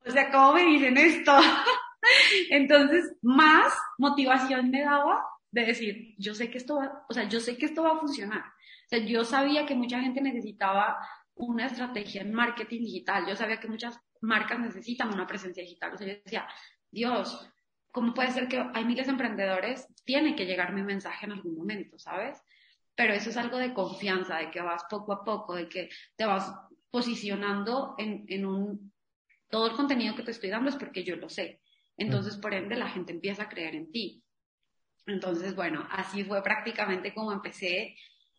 o 0.04 0.10
sea, 0.10 0.30
¿cómo 0.30 0.52
me 0.52 0.64
dicen 0.64 0.98
esto? 0.98 1.32
Entonces, 2.50 3.16
más 3.22 3.72
motivación 3.96 4.70
me 4.70 4.82
daba 4.82 5.24
de 5.50 5.64
decir, 5.64 6.14
yo 6.18 6.34
sé 6.34 6.50
que 6.50 6.58
esto 6.58 6.76
va, 6.76 7.06
o 7.08 7.14
sea, 7.14 7.26
yo 7.26 7.40
sé 7.40 7.56
que 7.56 7.64
esto 7.64 7.84
va 7.84 7.92
a 7.92 8.00
funcionar. 8.00 8.44
O 8.88 8.90
sea, 8.90 9.00
yo 9.00 9.22
sabía 9.22 9.66
que 9.66 9.74
mucha 9.74 10.00
gente 10.00 10.22
necesitaba 10.22 10.96
una 11.34 11.66
estrategia 11.66 12.22
en 12.22 12.32
marketing 12.32 12.80
digital. 12.80 13.26
Yo 13.28 13.36
sabía 13.36 13.60
que 13.60 13.68
muchas 13.68 14.00
marcas 14.22 14.58
necesitan 14.58 15.12
una 15.12 15.26
presencia 15.26 15.62
digital. 15.62 15.92
O 15.92 15.98
sea, 15.98 16.06
yo 16.06 16.14
decía, 16.24 16.48
Dios, 16.90 17.52
¿cómo 17.92 18.14
puede 18.14 18.30
ser 18.30 18.48
que 18.48 18.64
hay 18.72 18.86
miles 18.86 19.04
de 19.04 19.12
emprendedores? 19.12 19.86
Tiene 20.06 20.34
que 20.34 20.46
llegar 20.46 20.72
mi 20.72 20.82
mensaje 20.82 21.26
en 21.26 21.32
algún 21.32 21.54
momento, 21.54 21.98
¿sabes? 21.98 22.42
Pero 22.94 23.12
eso 23.12 23.28
es 23.28 23.36
algo 23.36 23.58
de 23.58 23.74
confianza, 23.74 24.38
de 24.38 24.50
que 24.50 24.62
vas 24.62 24.84
poco 24.88 25.12
a 25.12 25.22
poco, 25.22 25.54
de 25.54 25.68
que 25.68 25.90
te 26.16 26.24
vas 26.24 26.50
posicionando 26.90 27.94
en, 27.98 28.24
en 28.26 28.46
un... 28.46 28.94
Todo 29.50 29.66
el 29.66 29.76
contenido 29.76 30.14
que 30.14 30.22
te 30.22 30.30
estoy 30.30 30.48
dando 30.48 30.70
es 30.70 30.76
porque 30.76 31.04
yo 31.04 31.14
lo 31.16 31.28
sé. 31.28 31.60
Entonces, 31.98 32.38
por 32.38 32.54
ende, 32.54 32.74
la 32.74 32.88
gente 32.88 33.12
empieza 33.12 33.42
a 33.42 33.48
creer 33.50 33.74
en 33.74 33.92
ti. 33.92 34.24
Entonces, 35.04 35.54
bueno, 35.54 35.86
así 35.90 36.24
fue 36.24 36.42
prácticamente 36.42 37.12
como 37.12 37.32
empecé 37.32 37.94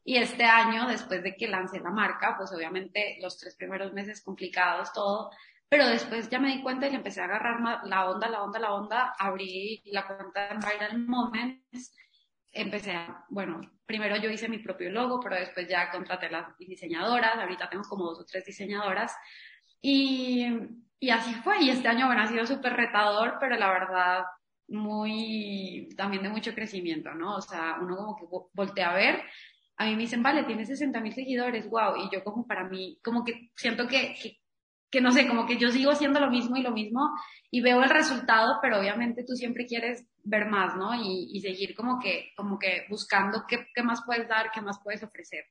y 0.09 0.17
este 0.17 0.43
año, 0.43 0.87
después 0.87 1.21
de 1.21 1.35
que 1.35 1.47
lancé 1.47 1.79
la 1.81 1.91
marca, 1.91 2.33
pues 2.35 2.51
obviamente 2.51 3.19
los 3.21 3.37
tres 3.37 3.55
primeros 3.55 3.93
meses 3.93 4.23
complicados, 4.23 4.91
todo, 4.91 5.29
pero 5.69 5.87
después 5.87 6.31
ya 6.31 6.39
me 6.39 6.49
di 6.49 6.63
cuenta 6.63 6.87
y 6.87 6.95
empecé 6.95 7.21
a 7.21 7.25
agarrar 7.25 7.59
la 7.85 8.09
onda, 8.09 8.27
la 8.27 8.41
onda, 8.41 8.57
la 8.57 8.73
onda, 8.73 9.13
abrí 9.19 9.83
la 9.85 10.07
cuenta 10.07 10.49
en 10.49 10.61
Viral 10.61 11.05
Moments, 11.05 11.95
empecé 12.51 12.93
a, 12.93 13.23
bueno, 13.29 13.61
primero 13.85 14.17
yo 14.17 14.31
hice 14.31 14.49
mi 14.49 14.57
propio 14.57 14.89
logo, 14.89 15.19
pero 15.19 15.35
después 15.35 15.67
ya 15.67 15.91
contraté 15.91 16.27
las 16.31 16.57
diseñadoras, 16.57 17.35
ahorita 17.35 17.69
tengo 17.69 17.83
como 17.83 18.05
dos 18.05 18.21
o 18.21 18.25
tres 18.25 18.43
diseñadoras, 18.45 19.15
y, 19.79 20.47
y 20.99 21.11
así 21.11 21.35
fue, 21.35 21.61
y 21.61 21.69
este 21.69 21.87
año, 21.87 22.07
bueno, 22.07 22.23
ha 22.23 22.27
sido 22.27 22.47
súper 22.47 22.73
retador, 22.73 23.37
pero 23.39 23.57
la 23.57 23.69
verdad, 23.69 24.23
muy, 24.69 25.89
también 25.95 26.23
de 26.23 26.29
mucho 26.29 26.55
crecimiento, 26.55 27.13
¿no? 27.13 27.35
O 27.35 27.41
sea, 27.41 27.77
uno 27.79 27.95
como 27.95 28.15
que 28.15 28.25
voltea 28.55 28.89
a 28.89 28.95
ver 28.95 29.23
a 29.79 29.85
mí 29.85 29.95
me 29.95 30.01
dicen, 30.01 30.21
vale, 30.21 30.43
tienes 30.43 30.67
60 30.67 30.99
mil 30.99 31.13
seguidores, 31.13 31.69
wow, 31.69 31.95
y 31.95 32.13
yo 32.13 32.21
como 32.21 32.45
para 32.45 32.65
mí, 32.67 32.99
como 33.01 33.23
que 33.23 33.49
siento 33.55 33.87
que, 33.87 34.13
que, 34.91 34.99
no 34.99 35.09
sé, 35.13 35.25
como 35.25 35.45
que 35.45 35.57
yo 35.57 35.71
sigo 35.71 35.91
haciendo 35.91 36.19
lo 36.19 36.29
mismo 36.29 36.57
y 36.57 36.61
lo 36.61 36.71
mismo 36.71 37.09
y 37.49 37.61
veo 37.61 37.81
el 37.81 37.89
resultado, 37.89 38.59
pero 38.61 38.77
obviamente 38.77 39.23
tú 39.25 39.35
siempre 39.35 39.65
quieres 39.65 40.05
ver 40.25 40.47
más, 40.47 40.75
¿no? 40.75 40.93
Y, 40.93 41.29
y 41.31 41.39
seguir 41.39 41.73
como 41.75 41.97
que, 41.97 42.31
como 42.35 42.59
que 42.59 42.87
buscando 42.89 43.45
qué, 43.47 43.67
qué, 43.73 43.81
más 43.81 44.03
puedes 44.05 44.27
dar, 44.27 44.51
qué 44.53 44.59
más 44.61 44.81
puedes 44.83 45.01
ofrecer. 45.01 45.45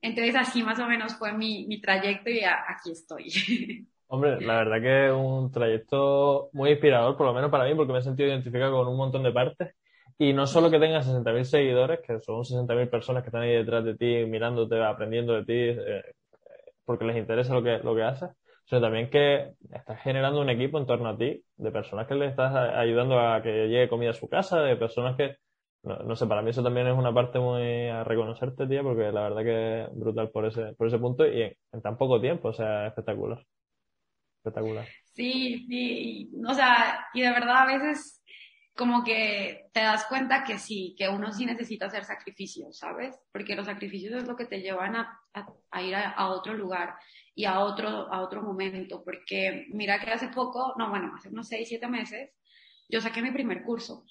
Entonces 0.00 0.36
así 0.36 0.62
más 0.62 0.78
o 0.78 0.86
menos 0.86 1.16
fue 1.16 1.32
mi, 1.32 1.66
mi 1.66 1.80
trayecto 1.80 2.30
y 2.30 2.42
aquí 2.44 2.92
estoy. 2.92 3.26
Hombre, 4.06 4.40
la 4.42 4.58
verdad 4.58 4.80
que 4.80 5.06
es 5.06 5.12
un 5.12 5.50
trayecto 5.50 6.50
muy 6.52 6.70
inspirador, 6.70 7.16
por 7.16 7.26
lo 7.26 7.34
menos 7.34 7.50
para 7.50 7.64
mí, 7.64 7.74
porque 7.74 7.92
me 7.92 7.98
he 7.98 8.02
sentido 8.02 8.28
identificado 8.28 8.76
con 8.76 8.86
un 8.86 8.96
montón 8.96 9.24
de 9.24 9.32
partes 9.32 9.74
y 10.18 10.32
no 10.32 10.46
solo 10.46 10.70
que 10.70 10.78
tengas 10.78 11.06
60.000 11.06 11.44
seguidores, 11.44 12.00
que 12.00 12.20
son 12.20 12.44
60.000 12.44 12.88
personas 12.88 13.22
que 13.22 13.28
están 13.28 13.42
ahí 13.42 13.52
detrás 13.52 13.84
de 13.84 13.96
ti, 13.96 14.24
mirándote, 14.26 14.82
aprendiendo 14.82 15.34
de 15.34 15.44
ti, 15.44 15.80
eh, 15.80 16.02
porque 16.84 17.04
les 17.04 17.16
interesa 17.16 17.52
lo 17.52 17.62
que, 17.62 17.78
lo 17.78 17.94
que 17.94 18.02
haces, 18.02 18.30
sino 18.64 18.80
también 18.80 19.10
que 19.10 19.52
estás 19.72 20.00
generando 20.02 20.40
un 20.40 20.48
equipo 20.48 20.78
en 20.78 20.86
torno 20.86 21.08
a 21.08 21.18
ti, 21.18 21.42
de 21.56 21.70
personas 21.70 22.06
que 22.06 22.14
le 22.14 22.26
estás 22.26 22.54
ayudando 22.54 23.20
a 23.20 23.42
que 23.42 23.68
llegue 23.68 23.88
comida 23.88 24.10
a 24.10 24.14
su 24.14 24.28
casa, 24.28 24.60
de 24.60 24.76
personas 24.76 25.16
que, 25.16 25.36
no, 25.82 26.16
sé, 26.16 26.26
para 26.26 26.42
mí 26.42 26.50
eso 26.50 26.62
también 26.62 26.86
es 26.86 26.96
una 26.96 27.12
parte 27.12 27.38
muy 27.38 27.88
a 27.88 28.02
reconocerte, 28.02 28.66
tía, 28.66 28.82
porque 28.82 29.12
la 29.12 29.28
verdad 29.28 29.42
que 29.42 29.82
es 29.82 29.94
brutal 29.94 30.30
por 30.30 30.46
ese, 30.46 30.72
por 30.74 30.86
ese 30.86 30.98
punto 30.98 31.26
y 31.26 31.42
en, 31.42 31.82
tan 31.82 31.98
poco 31.98 32.20
tiempo, 32.20 32.48
o 32.48 32.52
sea, 32.54 32.86
espectacular. 32.86 33.44
Espectacular. 34.38 34.86
Sí, 35.04 35.66
sí, 35.68 36.30
o 36.46 36.54
sea, 36.54 37.06
y 37.12 37.20
de 37.20 37.30
verdad 37.30 37.56
a 37.58 37.66
veces 37.66 38.22
como 38.76 39.02
que 39.02 39.70
te 39.72 39.80
das 39.80 40.04
cuenta 40.04 40.44
que 40.44 40.58
sí, 40.58 40.94
que 40.98 41.08
uno 41.08 41.32
sí 41.32 41.46
necesita 41.46 41.86
hacer 41.86 42.04
sacrificios, 42.04 42.78
¿sabes? 42.78 43.18
Porque 43.32 43.56
los 43.56 43.66
sacrificios 43.66 44.14
es 44.14 44.28
lo 44.28 44.36
que 44.36 44.44
te 44.44 44.60
llevan 44.60 44.96
a, 44.96 45.18
ir 45.82 45.94
a, 45.96 46.28
otro 46.28 46.52
lugar. 46.52 46.94
y 47.34 47.46
a 47.46 47.60
otro, 47.60 48.12
a 48.12 48.20
otro 48.20 48.42
momento, 48.42 49.02
porque 49.02 49.66
mira 49.70 49.98
que 49.98 50.10
hace 50.10 50.28
poco, 50.28 50.74
no, 50.78 50.90
bueno, 50.90 51.14
hace 51.16 51.30
unos 51.30 51.48
seis, 51.48 51.68
siete 51.68 51.88
meses, 51.88 52.30
yo 52.88 53.00
saqué 53.00 53.22
mi 53.22 53.30
primer 53.30 53.62
curso 53.62 54.04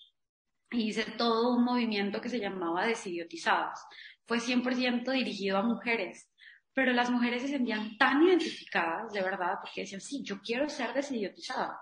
y 0.72 0.90
hice 0.90 1.06
todo 1.18 1.56
un 1.56 1.64
movimiento 1.64 2.20
que 2.20 2.30
se 2.30 2.40
llamaba 2.40 2.88
Desidiotizadas. 2.88 3.86
Fue 4.26 4.40
100% 4.40 5.12
dirigido 5.12 5.60
a 5.60 5.64
mujeres, 5.64 6.28
pero 6.74 6.92
las 6.92 7.12
mujeres 7.12 7.44
se 7.44 7.50
sentían 7.50 7.98
tan 7.98 8.24
identificadas, 8.24 9.14
de 9.14 9.22
verdad, 9.22 9.60
porque 9.62 9.82
decían, 9.82 10.02
sí, 10.02 10.24
yo 10.24 10.42
quiero 10.42 10.68
ser 10.70 10.94
desidiotizada 10.94 11.80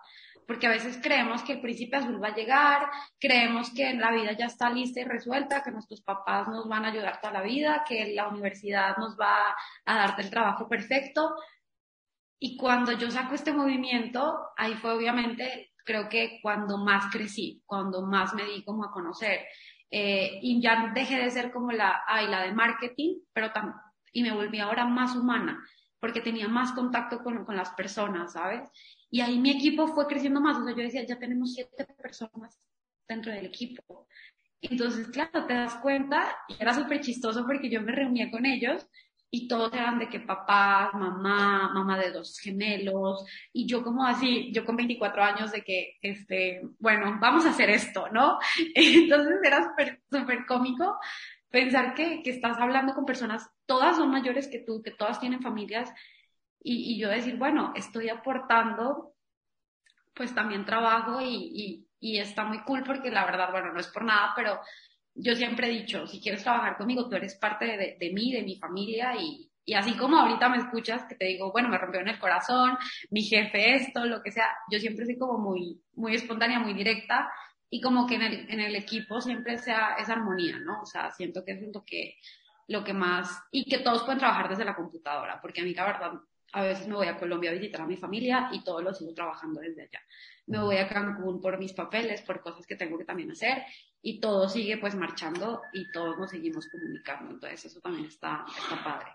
porque 0.48 0.68
a 0.68 0.72
veces 0.72 1.00
creemos 1.02 1.44
que 1.44 1.54
el 1.54 1.62
príncipe 1.62 1.98
azul 1.98 2.22
va 2.22 2.30
a 2.30 2.36
llegar, 2.36 2.90
creemos 3.20 3.72
que 3.74 3.94
la 3.94 4.12
vida 4.12 4.34
ya 4.34 4.46
está 4.46 4.70
lista 4.70 5.02
y 5.02 5.06
resuelta, 5.06 5.64
que 5.64 5.72
nuestros 5.72 6.02
papás 6.02 6.48
nos 6.48 6.68
van 6.68 6.86
a 6.86 6.90
ayudar 6.90 7.20
toda 7.22 7.34
la 7.34 7.42
vida, 7.42 7.84
que 7.88 8.14
la 8.14 8.28
universidad 8.28 8.98
nos 8.98 9.18
va 9.20 9.56
a 9.86 9.96
darte 9.96 10.24
el 10.24 10.30
trabajo 10.30 10.68
perfecto. 10.68 11.36
Y 12.40 12.58
cuando 12.58 12.92
yo 12.92 13.10
saco 13.10 13.36
este 13.36 13.54
movimiento, 13.54 14.38
ahí 14.58 14.74
fue 14.76 14.94
obviamente, 14.94 15.72
creo 15.86 16.10
que 16.10 16.40
cuando 16.42 16.78
más 16.78 17.12
crecí, 17.12 17.62
cuando 17.66 18.06
más 18.06 18.34
me 18.34 18.44
di 18.44 18.64
como 18.64 18.84
a 18.84 18.92
conocer. 18.92 19.46
Eh, 19.90 20.40
y 20.42 20.62
ya 20.62 20.92
dejé 20.94 21.20
de 21.20 21.30
ser 21.30 21.52
como 21.52 21.72
la, 21.72 22.04
ay, 22.08 22.28
la 22.28 22.42
de 22.42 22.52
marketing, 22.52 23.20
pero 23.32 23.52
y 24.12 24.24
me 24.24 24.34
volví 24.34 24.60
ahora 24.60 24.86
más 24.86 25.16
humana, 25.16 25.64
porque 26.00 26.20
tenía 26.20 26.48
más 26.48 26.72
contacto 26.74 27.24
con, 27.24 27.46
con 27.46 27.56
las 27.56 27.72
personas, 27.72 28.34
¿sabes? 28.34 28.70
Y 29.14 29.22
ahí 29.22 29.38
mi 29.38 29.52
equipo 29.52 29.86
fue 29.86 30.08
creciendo 30.08 30.42
más. 30.42 30.58
O 30.58 30.64
sea, 30.64 30.76
yo 30.76 30.82
decía, 30.82 31.06
ya 31.06 31.20
tenemos 31.20 31.54
siete 31.54 31.86
personas 32.02 32.60
dentro 33.08 33.32
del 33.32 33.46
equipo. 33.46 34.08
Entonces, 34.60 35.08
claro, 35.10 35.46
te 35.46 35.54
das 35.54 35.76
cuenta, 35.76 36.36
y 36.48 36.56
era 36.60 36.74
súper 36.74 37.00
chistoso 37.00 37.46
porque 37.46 37.70
yo 37.70 37.80
me 37.84 37.92
reunía 37.92 38.32
con 38.32 38.44
ellos 38.48 38.88
y 39.30 39.48
todos 39.48 39.72
eran 39.72 40.00
de 40.00 40.10
que 40.10 40.20
papá, 40.20 40.90
mamá, 40.96 41.70
mamá 41.72 42.00
de 42.00 42.10
dos 42.10 42.40
gemelos, 42.40 43.24
y 43.52 43.68
yo 43.68 43.84
como 43.84 44.04
así, 44.04 44.52
yo 44.52 44.66
con 44.66 44.78
24 44.78 45.24
años 45.24 45.52
de 45.52 45.62
que, 45.62 45.98
este, 46.02 46.62
bueno, 46.80 47.18
vamos 47.22 47.46
a 47.46 47.52
hacer 47.52 47.70
esto, 47.70 48.10
¿no? 48.10 48.40
Entonces 48.74 49.36
era 49.44 49.64
súper, 49.64 50.02
súper 50.10 50.46
cómico 50.48 50.98
pensar 51.52 51.94
que, 51.94 52.24
que 52.24 52.32
estás 52.32 52.58
hablando 52.58 52.96
con 52.96 53.06
personas, 53.06 53.48
todas 53.68 53.98
son 53.98 54.10
mayores 54.10 54.48
que 54.48 54.58
tú, 54.58 54.82
que 54.82 54.90
todas 54.90 55.20
tienen 55.20 55.44
familias, 55.44 55.94
y, 56.64 56.98
yo 56.98 57.10
decir, 57.10 57.36
bueno, 57.38 57.74
estoy 57.76 58.10
aportando, 58.10 59.14
pues 60.16 60.34
también 60.34 60.66
trabajo 60.66 61.20
y, 61.22 61.86
y, 62.00 62.18
está 62.18 62.46
muy 62.46 62.62
cool 62.64 62.84
porque 62.86 63.12
la 63.12 63.26
verdad, 63.26 63.52
bueno, 63.52 63.74
no 63.74 63.80
es 63.80 63.88
por 63.88 64.04
nada, 64.04 64.34
pero 64.36 64.60
yo 65.16 65.36
siempre 65.36 65.68
he 65.68 65.82
dicho, 65.82 66.08
si 66.08 66.22
quieres 66.22 66.44
trabajar 66.44 66.78
conmigo, 66.78 67.08
tú 67.08 67.16
eres 67.16 67.36
parte 67.36 67.66
de, 67.66 67.98
de 68.00 68.14
mí, 68.14 68.32
de 68.32 68.44
mi 68.44 68.58
familia 68.58 69.16
y, 69.16 69.50
y 69.66 69.74
así 69.74 69.96
como 69.96 70.18
ahorita 70.18 70.50
me 70.50 70.58
escuchas 70.58 71.06
que 71.06 71.16
te 71.16 71.26
digo, 71.26 71.52
bueno, 71.52 71.70
me 71.70 71.78
rompió 71.78 72.02
en 72.02 72.10
el 72.10 72.20
corazón, 72.20 72.78
mi 73.10 73.24
jefe 73.24 73.76
esto, 73.76 74.06
lo 74.06 74.22
que 74.22 74.32
sea, 74.32 74.48
yo 74.70 74.80
siempre 74.80 75.06
soy 75.06 75.18
como 75.18 75.38
muy, 75.38 75.82
muy 75.96 76.16
espontánea, 76.16 76.60
muy 76.60 76.74
directa 76.74 77.32
y 77.70 77.80
como 77.80 78.06
que 78.06 78.16
en 78.16 78.22
el, 78.24 78.52
en 78.52 78.60
el 78.60 78.76
equipo 78.76 79.22
siempre 79.22 79.58
sea 79.58 79.96
esa 79.98 80.14
armonía, 80.14 80.60
¿no? 80.60 80.82
O 80.82 80.86
sea, 80.86 81.12
siento 81.12 81.44
que 81.46 81.54
es 81.54 81.62
lo 81.74 81.84
que, 81.86 82.18
lo 82.68 82.84
que 82.84 82.94
más, 82.94 83.42
y 83.52 83.66
que 83.66 83.80
todos 83.80 84.04
pueden 84.04 84.20
trabajar 84.20 84.50
desde 84.50 84.66
la 84.66 84.76
computadora, 84.76 85.40
porque 85.42 85.62
a 85.62 85.64
mí 85.64 85.74
la 85.74 85.86
verdad 85.86 86.12
a 86.54 86.64
veces 86.64 86.88
me 86.88 86.96
voy 86.96 87.08
a 87.08 87.18
Colombia 87.18 87.50
a 87.50 87.54
visitar 87.54 87.82
a 87.82 87.88
mi 87.88 87.98
familia 87.98 88.50
y 88.52 88.64
todo 88.64 88.82
lo 88.82 88.94
sigo 88.94 89.14
trabajando 89.14 89.60
desde 89.60 89.84
allá. 89.84 90.00
Me 90.46 90.60
voy 90.60 90.78
a 90.78 90.88
Cancún 90.88 91.42
por 91.42 91.58
mis 91.58 91.74
papeles, 91.74 92.22
por 92.22 92.42
cosas 92.42 92.66
que 92.68 92.76
tengo 92.76 92.98
que 92.98 93.06
también 93.06 93.32
hacer 93.32 93.64
y 94.02 94.20
todo 94.20 94.48
sigue 94.48 94.78
pues 94.78 94.96
marchando 94.96 95.62
y 95.74 95.92
todos 95.92 96.18
nos 96.18 96.30
seguimos 96.30 96.70
comunicando. 96.70 97.32
Entonces 97.32 97.66
eso 97.66 97.82
también 97.82 98.06
está, 98.06 98.46
está 98.48 98.84
padre. 98.84 99.08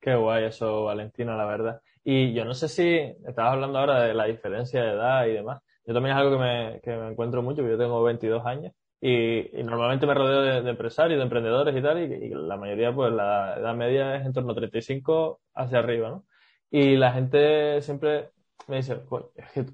Qué 0.00 0.14
guay 0.14 0.44
eso, 0.44 0.84
Valentina, 0.84 1.36
la 1.36 1.44
verdad. 1.44 1.80
Y 2.02 2.32
yo 2.32 2.44
no 2.44 2.54
sé 2.54 2.68
si 2.68 2.96
estabas 3.26 3.52
hablando 3.52 3.78
ahora 3.78 4.02
de 4.02 4.14
la 4.14 4.24
diferencia 4.24 4.82
de 4.82 4.90
edad 4.90 5.26
y 5.26 5.32
demás. 5.34 5.62
Yo 5.86 5.94
también 5.94 6.16
es 6.16 6.20
algo 6.20 6.36
que 6.36 6.42
me, 6.42 6.80
que 6.82 6.96
me 6.96 7.10
encuentro 7.10 7.42
mucho, 7.42 7.62
yo 7.62 7.78
tengo 7.78 8.02
22 8.02 8.44
años 8.44 8.72
y, 9.00 9.58
y 9.58 9.62
normalmente 9.62 10.06
me 10.06 10.14
rodeo 10.14 10.42
de, 10.42 10.62
de, 10.62 10.70
empresarios, 10.70 11.18
de 11.18 11.24
emprendedores 11.24 11.76
y 11.76 11.82
tal, 11.82 11.98
y, 11.98 12.26
y, 12.26 12.28
la 12.30 12.56
mayoría, 12.56 12.94
pues 12.94 13.12
la 13.12 13.56
edad 13.56 13.74
media 13.74 14.16
es 14.16 14.26
en 14.26 14.32
torno 14.32 14.52
a 14.52 14.56
35 14.56 15.40
hacia 15.54 15.78
arriba, 15.78 16.10
¿no? 16.10 16.24
Y 16.70 16.96
la 16.96 17.12
gente 17.12 17.82
siempre 17.82 18.30
me 18.68 18.76
dice, 18.76 19.02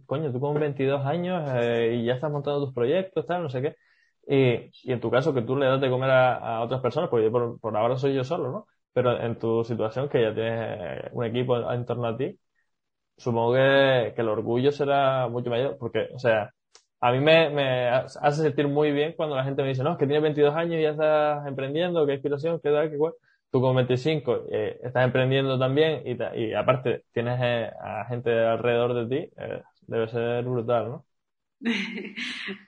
coño, 0.07 0.33
tú 0.33 0.41
con 0.41 0.59
22 0.59 1.05
años 1.05 1.43
eh, 1.55 1.97
y 2.01 2.07
ya 2.07 2.15
estás 2.15 2.31
montando 2.33 2.65
tus 2.65 2.75
proyectos, 2.75 3.27
tal, 3.27 3.43
no 3.43 3.51
sé 3.51 3.63
qué. 3.63 3.77
Y, 4.29 4.71
y 4.89 4.93
en 4.93 5.01
tu 5.01 5.11
caso, 5.11 5.35
que 5.35 5.43
tú 5.43 5.57
le 5.57 5.67
das 5.67 5.81
de 5.81 5.91
comer 5.91 6.11
a, 6.11 6.37
a 6.59 6.63
otras 6.63 6.81
personas, 6.81 7.11
porque 7.11 7.27
yo 7.27 7.33
por, 7.33 7.61
por, 7.61 7.77
ahora 7.77 7.97
soy 7.97 8.15
yo 8.15 8.25
solo, 8.25 8.51
¿no? 8.51 8.67
Pero 8.93 9.21
en 9.21 9.39
tu 9.39 9.63
situación, 9.65 10.09
que 10.09 10.23
ya 10.23 10.35
tienes 10.35 11.05
un 11.13 11.25
equipo 11.25 11.71
en 11.71 11.85
torno 11.85 12.07
a 12.09 12.17
ti, 12.17 12.39
supongo 13.17 13.55
que, 13.55 14.13
que 14.15 14.23
el 14.23 14.29
orgullo 14.29 14.73
será 14.73 15.29
mucho 15.29 15.51
mayor, 15.51 15.77
porque, 15.79 16.09
o 16.15 16.19
sea, 16.19 16.53
a 17.01 17.13
mí 17.13 17.21
me, 17.21 17.51
me, 17.51 17.89
hace 17.89 18.43
sentir 18.43 18.69
muy 18.69 18.93
bien 18.93 19.15
cuando 19.17 19.37
la 19.37 19.45
gente 19.45 19.63
me 19.63 19.69
dice, 19.71 19.83
no, 19.83 19.93
es 19.93 19.99
que 19.99 20.07
tienes 20.07 20.23
22 20.23 20.55
años 20.55 20.77
y 20.77 20.83
ya 20.83 20.91
estás 20.91 21.47
emprendiendo, 21.47 22.07
qué 22.07 22.15
inspiración, 22.15 22.61
qué 22.63 22.71
tal, 22.71 22.91
qué 22.91 22.99
cual 22.99 23.15
tú 23.51 23.61
con 23.61 23.77
25 23.77 24.45
eh, 24.51 24.79
estás 24.83 25.05
emprendiendo 25.05 25.59
también 25.59 26.03
y, 26.07 26.17
y 26.41 26.55
aparte 26.55 27.05
tienes 27.13 27.39
eh, 27.43 27.71
a 27.81 28.05
gente 28.07 28.31
alrededor 28.47 28.95
de 29.09 29.27
ti, 29.29 29.33
eh, 29.39 29.63
debe 29.83 30.09
ser 30.09 30.45
brutal, 30.45 30.89
¿no? 30.91 31.07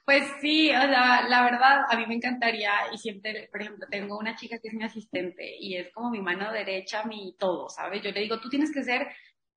Pues 0.04 0.24
sí, 0.40 0.70
o 0.70 0.72
sea, 0.80 1.28
la 1.28 1.42
verdad, 1.42 1.82
a 1.90 1.96
mí 1.96 2.06
me 2.06 2.14
encantaría 2.14 2.72
y 2.92 2.98
siempre, 2.98 3.48
por 3.52 3.60
ejemplo, 3.62 3.86
tengo 3.90 4.18
una 4.18 4.34
chica 4.36 4.58
que 4.58 4.68
es 4.68 4.74
mi 4.74 4.84
asistente 4.84 5.56
y 5.60 5.76
es 5.76 5.92
como 5.92 6.10
mi 6.10 6.20
mano 6.20 6.50
derecha, 6.52 7.04
mi 7.04 7.34
todo, 7.38 7.68
¿sabes? 7.68 8.02
Yo 8.02 8.10
le 8.12 8.20
digo, 8.20 8.40
tú 8.40 8.48
tienes 8.48 8.72
que 8.72 8.82
ser 8.82 9.06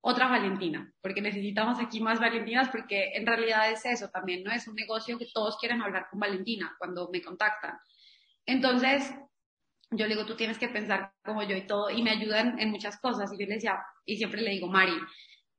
otra 0.02 0.28
Valentina, 0.28 0.92
porque 1.02 1.22
necesitamos 1.22 1.80
aquí 1.80 2.00
más 2.02 2.20
Valentinas, 2.20 2.70
porque 2.70 3.12
en 3.14 3.26
realidad 3.26 3.72
es 3.72 3.86
eso 3.86 4.10
también, 4.10 4.44
¿no? 4.44 4.52
Es 4.52 4.68
un 4.68 4.76
negocio 4.76 5.18
que 5.18 5.28
todos 5.34 5.58
quieren 5.58 5.82
hablar 5.82 6.08
con 6.10 6.20
Valentina 6.20 6.76
cuando 6.80 7.10
me 7.12 7.22
contactan. 7.22 7.78
Entonces, 8.46 9.12
yo 9.92 10.08
le 10.08 10.16
digo, 10.16 10.26
tú 10.26 10.36
tienes 10.36 10.58
que 10.58 10.70
pensar 10.70 11.14
como 11.24 11.44
yo 11.44 11.56
y 11.56 11.68
todo, 11.68 11.90
y 11.90 12.02
me 12.02 12.12
ayudan 12.12 12.60
en 12.60 12.72
muchas 12.72 13.00
cosas. 13.00 13.32
Y 13.34 13.38
yo 13.38 13.46
le 13.46 13.56
decía, 13.56 13.84
y 14.06 14.18
siempre 14.18 14.42
le 14.42 14.52
digo, 14.52 14.68
Mari, 14.68 14.94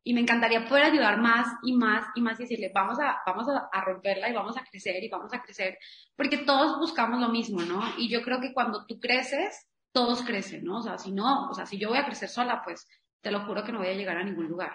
y 0.05 0.15
me 0.15 0.21
encantaría 0.21 0.65
poder 0.65 0.85
ayudar 0.85 1.19
más 1.19 1.47
y 1.63 1.75
más 1.75 2.07
y 2.15 2.23
más 2.23 2.41
y 2.41 2.45
decirle, 2.45 2.73
vamos 2.75 2.99
a, 2.99 3.21
vamos 3.27 3.47
a, 3.49 3.81
romperla 3.83 4.29
y 4.29 4.33
vamos 4.33 4.57
a 4.57 4.65
crecer 4.65 5.03
y 5.03 5.09
vamos 5.09 5.33
a 5.33 5.43
crecer, 5.43 5.79
porque 6.17 6.39
todos 6.39 6.79
buscamos 6.79 7.21
lo 7.21 7.29
mismo, 7.29 7.63
¿no? 7.63 7.83
Y 7.99 8.09
yo 8.09 8.23
creo 8.23 8.41
que 8.41 8.53
cuando 8.53 8.85
tú 8.87 8.99
creces, 8.99 9.69
todos 9.93 10.23
crecen, 10.23 10.65
¿no? 10.65 10.79
O 10.79 10.83
sea, 10.83 10.99
si 10.99 11.13
no, 11.13 11.49
o 11.51 11.55
sea, 11.55 11.67
si 11.67 11.79
yo 11.79 11.91
voy 11.91 11.99
a 11.99 12.07
crecer 12.07 12.29
sola, 12.29 12.63
pues 12.65 12.89
te 13.21 13.31
lo 13.31 13.45
juro 13.45 13.63
que 13.63 13.73
no 13.73 13.79
voy 13.79 13.89
a 13.89 13.95
llegar 13.95 14.17
a 14.17 14.25
ningún 14.25 14.49
lugar. 14.49 14.73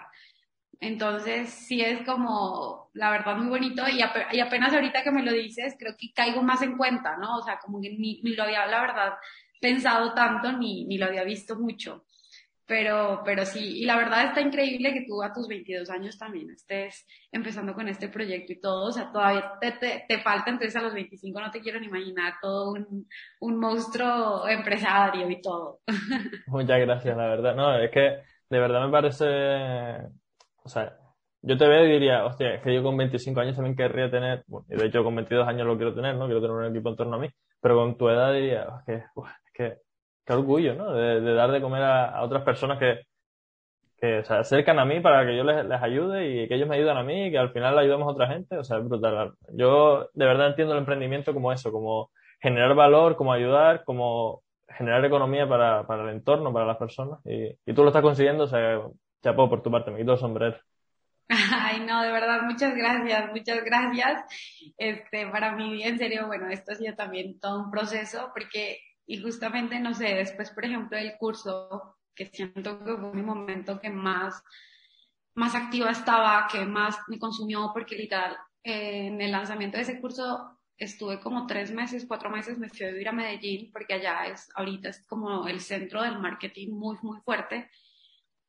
Entonces, 0.80 1.50
sí 1.50 1.82
es 1.82 2.06
como, 2.06 2.90
la 2.94 3.10
verdad, 3.10 3.36
muy 3.36 3.48
bonito 3.48 3.82
y, 3.88 3.98
y, 3.98 4.40
apenas 4.40 4.72
ahorita 4.72 5.02
que 5.02 5.10
me 5.10 5.24
lo 5.24 5.32
dices, 5.32 5.74
creo 5.78 5.94
que 5.98 6.12
caigo 6.14 6.42
más 6.42 6.62
en 6.62 6.76
cuenta, 6.76 7.16
¿no? 7.16 7.38
O 7.38 7.42
sea, 7.42 7.58
como 7.58 7.80
que 7.80 7.90
ni, 7.90 8.20
ni 8.22 8.34
lo 8.34 8.44
había, 8.44 8.64
la 8.66 8.80
verdad, 8.80 9.14
pensado 9.60 10.14
tanto 10.14 10.52
ni, 10.52 10.84
ni 10.84 10.98
lo 10.98 11.06
había 11.06 11.24
visto 11.24 11.56
mucho. 11.56 12.04
Pero, 12.68 13.22
pero 13.24 13.46
sí, 13.46 13.80
y 13.80 13.86
la 13.86 13.96
verdad 13.96 14.26
está 14.26 14.42
increíble 14.42 14.92
que 14.92 15.06
tú 15.06 15.22
a 15.22 15.32
tus 15.32 15.48
22 15.48 15.88
años 15.88 16.18
también 16.18 16.50
estés 16.50 17.06
empezando 17.32 17.72
con 17.72 17.88
este 17.88 18.10
proyecto 18.10 18.52
y 18.52 18.60
todo, 18.60 18.88
o 18.88 18.92
sea, 18.92 19.10
todavía 19.10 19.52
te, 19.58 19.72
te, 19.72 20.04
te 20.06 20.18
falta, 20.18 20.50
entonces 20.50 20.76
a 20.76 20.82
los 20.82 20.92
25 20.92 21.40
no 21.40 21.50
te 21.50 21.62
quiero 21.62 21.80
ni 21.80 21.86
imaginar 21.86 22.34
todo 22.42 22.72
un, 22.72 23.08
un 23.40 23.58
monstruo 23.58 24.46
empresario 24.46 25.30
y 25.30 25.40
todo. 25.40 25.80
Muchas 26.48 26.78
gracias, 26.80 27.16
la 27.16 27.28
verdad. 27.28 27.54
No, 27.56 27.74
es 27.78 27.90
que 27.90 28.00
de 28.50 28.58
verdad 28.58 28.84
me 28.84 28.92
parece, 28.92 29.24
o 30.62 30.68
sea, 30.68 30.94
yo 31.40 31.56
te 31.56 31.66
veo 31.66 31.86
y 31.86 31.92
diría, 31.92 32.26
hostia, 32.26 32.54
es 32.54 32.62
que 32.62 32.74
yo 32.74 32.82
con 32.82 32.98
25 32.98 33.40
años 33.40 33.56
también 33.56 33.76
querría 33.76 34.10
tener, 34.10 34.44
bueno, 34.46 34.66
de 34.68 34.86
hecho 34.86 35.02
con 35.02 35.14
22 35.16 35.48
años 35.48 35.66
lo 35.66 35.76
quiero 35.76 35.94
tener, 35.94 36.16
¿no? 36.16 36.26
Quiero 36.26 36.40
tener 36.42 36.54
un 36.54 36.66
equipo 36.66 36.90
en 36.90 36.96
torno 36.96 37.16
a 37.16 37.18
mí, 37.18 37.30
pero 37.60 37.76
con 37.76 37.96
tu 37.96 38.08
edad 38.08 38.34
diría, 38.34 38.66
es 38.80 38.84
que, 38.84 39.04
que, 39.58 39.78
qué 40.24 40.32
orgullo, 40.32 40.74
¿no? 40.74 40.94
De, 40.94 41.20
de 41.20 41.34
dar 41.34 41.50
de 41.52 41.60
comer 41.60 41.82
a, 41.82 42.10
a, 42.10 42.22
otras 42.22 42.42
personas 42.44 42.78
que, 42.78 43.00
que 43.96 44.24
se 44.24 44.34
acercan 44.34 44.78
a 44.78 44.84
mí 44.84 45.00
para 45.00 45.26
que 45.26 45.36
yo 45.36 45.44
les, 45.44 45.64
les, 45.66 45.82
ayude 45.82 46.44
y 46.44 46.48
que 46.48 46.54
ellos 46.54 46.68
me 46.68 46.76
ayuden 46.76 46.96
a 46.96 47.02
mí 47.02 47.26
y 47.26 47.30
que 47.30 47.38
al 47.38 47.52
final 47.52 47.78
ayudemos 47.78 48.08
a 48.08 48.12
otra 48.12 48.28
gente. 48.28 48.56
O 48.58 48.64
sea, 48.64 48.78
es 48.78 48.84
brutal. 48.84 49.34
Yo 49.52 50.08
de 50.14 50.26
verdad 50.26 50.48
entiendo 50.48 50.74
el 50.74 50.80
emprendimiento 50.80 51.34
como 51.34 51.52
eso, 51.52 51.72
como 51.72 52.10
generar 52.40 52.74
valor, 52.74 53.16
como 53.16 53.32
ayudar, 53.32 53.84
como 53.84 54.42
generar 54.68 55.04
economía 55.04 55.48
para, 55.48 55.86
para 55.86 56.04
el 56.04 56.10
entorno, 56.10 56.52
para 56.52 56.66
las 56.66 56.76
personas. 56.76 57.20
Y, 57.26 57.48
y 57.66 57.74
tú 57.74 57.82
lo 57.82 57.88
estás 57.88 58.02
consiguiendo, 58.02 58.44
o 58.44 58.48
sea, 58.48 58.80
chapo 59.22 59.48
por 59.48 59.62
tu 59.62 59.70
parte, 59.70 59.90
me 59.90 59.98
quito 59.98 60.12
el 60.12 60.18
sombrero. 60.18 60.58
Ay, 61.28 61.80
no, 61.80 62.02
de 62.02 62.10
verdad, 62.10 62.42
muchas 62.42 62.74
gracias, 62.74 63.30
muchas 63.32 63.62
gracias. 63.64 64.24
Este, 64.78 65.26
para 65.26 65.52
mí, 65.52 65.82
en 65.82 65.98
serio, 65.98 66.26
bueno, 66.26 66.48
esto 66.48 66.72
ha 66.72 66.74
sido 66.74 66.94
también 66.94 67.38
todo 67.38 67.64
un 67.64 67.70
proceso, 67.70 68.30
porque, 68.32 68.78
y 69.08 69.20
justamente, 69.20 69.80
no 69.80 69.94
sé, 69.94 70.14
después, 70.14 70.50
por 70.50 70.64
ejemplo, 70.64 70.96
del 70.96 71.16
curso, 71.18 71.96
que 72.14 72.26
siento 72.26 72.84
que 72.84 72.96
fue 72.96 73.12
mi 73.14 73.22
momento 73.22 73.80
que 73.80 73.90
más, 73.90 74.40
más 75.34 75.54
activa 75.54 75.90
estaba, 75.90 76.46
que 76.46 76.64
más 76.64 76.96
me 77.08 77.18
consumió, 77.18 77.70
porque 77.72 77.96
literal, 77.96 78.36
eh, 78.62 79.06
en 79.06 79.20
el 79.20 79.32
lanzamiento 79.32 79.78
de 79.78 79.84
ese 79.84 80.00
curso 80.00 80.60
estuve 80.76 81.18
como 81.18 81.46
tres 81.46 81.72
meses, 81.72 82.04
cuatro 82.06 82.30
meses, 82.30 82.58
me 82.58 82.68
fui 82.68 82.86
a 82.86 82.90
vivir 82.90 83.08
a 83.08 83.12
Medellín, 83.12 83.72
porque 83.72 83.94
allá 83.94 84.26
es, 84.26 84.48
ahorita 84.54 84.90
es 84.90 85.04
como 85.06 85.48
el 85.48 85.60
centro 85.60 86.02
del 86.02 86.18
marketing 86.20 86.70
muy, 86.70 86.96
muy 87.02 87.18
fuerte 87.20 87.68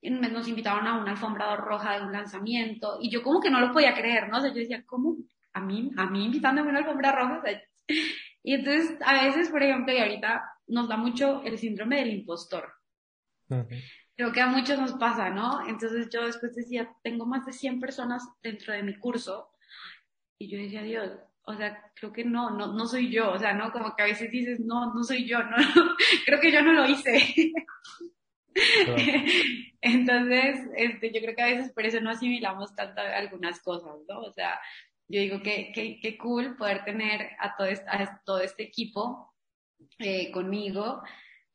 nos 0.02 0.48
invitaron 0.48 0.88
a 0.88 0.98
una 0.98 1.12
alfombra 1.12 1.56
roja 1.58 1.98
de 1.98 2.06
un 2.06 2.13
lanzamiento 2.13 2.98
y 3.02 3.10
yo 3.10 3.22
como 3.22 3.41
que 3.41 3.50
no 3.50 3.60
lo 3.60 3.72
podía 3.72 3.93
creer, 3.93 4.30
¿no? 4.30 4.38
O 4.38 4.41
sea, 4.41 4.50
yo 4.50 4.60
decía, 4.60 4.84
¿cómo? 4.86 5.17
A 5.54 5.60
mí, 5.60 5.91
a 5.98 6.06
mí 6.06 6.26
invitándome 6.26 6.69
a 6.69 6.72
una 6.72 6.80
alfombra 6.80 7.12
roja. 7.12 7.41
Y 8.43 8.54
entonces, 8.54 8.97
a 9.06 9.25
veces, 9.25 9.49
por 9.49 9.62
ejemplo, 9.62 9.93
y 9.93 9.97
ahorita 9.97 10.43
nos 10.67 10.88
da 10.88 10.97
mucho 10.97 11.41
el 11.43 11.58
síndrome 11.58 11.97
del 11.97 12.12
impostor. 12.12 12.73
Creo 14.15 14.32
que 14.32 14.41
a 14.41 14.47
muchos 14.47 14.80
nos 14.80 14.93
pasa, 14.93 15.30
¿no? 15.30 15.67
Entonces 15.67 16.10
yo 16.12 16.25
después 16.25 16.56
decía, 16.56 16.93
tengo 17.04 17.25
más 17.25 17.45
de 17.45 17.54
100 17.54 17.80
personas 17.80 18.23
dentro 18.43 18.73
de 18.73 18.84
mi 18.84 18.97
curso 18.97 19.49
y 20.38 20.49
yo 20.49 20.58
decía, 20.58 20.84
Dios, 20.84 21.12
o 21.43 21.56
sea, 21.56 21.91
creo 21.95 22.13
que 22.13 22.23
no, 22.23 22.52
no, 22.52 22.73
no 22.73 22.86
soy 22.86 23.12
yo, 23.12 23.32
o 23.32 23.39
sea, 23.39 23.54
¿no? 23.54 23.71
Como 23.71 23.95
que 23.95 24.04
a 24.04 24.06
veces 24.06 24.30
dices, 24.30 24.60
no, 24.60 24.93
no 24.93 25.04
soy 25.04 25.28
yo, 25.28 25.41
no, 25.41 25.58
creo 26.25 26.39
que 26.39 26.52
yo 26.52 26.62
no 26.62 26.73
lo 26.73 26.86
hice. 26.86 27.54
Entonces, 29.82 30.60
este, 30.75 31.12
yo 31.12 31.21
creo 31.21 31.36
que 31.36 31.41
a 31.41 31.47
veces 31.47 31.71
por 31.71 31.86
eso 31.86 31.99
no 32.02 32.12
asimilamos 32.12 32.75
tanto 32.75 33.02
algunas 33.02 33.60
cosas, 33.62 33.95
¿no? 34.08 34.19
O 34.19 34.32
sea, 34.32 34.60
yo 35.10 35.19
digo 35.19 35.41
que, 35.41 35.72
que, 35.74 36.17
cool 36.17 36.56
poder 36.56 36.86
tener 36.86 37.32
a 37.39 37.58
todo 37.58 37.67
este, 37.67 37.86
todo 38.24 38.39
este 38.39 38.63
equipo 38.63 39.34
eh, 39.98 40.32
conmigo, 40.32 41.02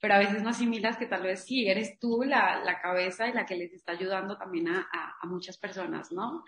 pero 0.00 0.14
a 0.14 0.18
veces 0.18 0.42
no 0.42 0.50
asimilas 0.50 0.96
que 0.96 1.06
tal 1.06 1.22
vez 1.22 1.44
sí, 1.44 1.68
eres 1.68 1.98
tú 2.00 2.24
la, 2.24 2.62
la 2.64 2.80
cabeza 2.80 3.28
y 3.28 3.32
la 3.32 3.46
que 3.46 3.54
les 3.54 3.72
está 3.72 3.92
ayudando 3.92 4.36
también 4.36 4.68
a, 4.68 4.88
a, 5.22 5.26
muchas 5.26 5.56
personas, 5.56 6.10
¿no? 6.10 6.42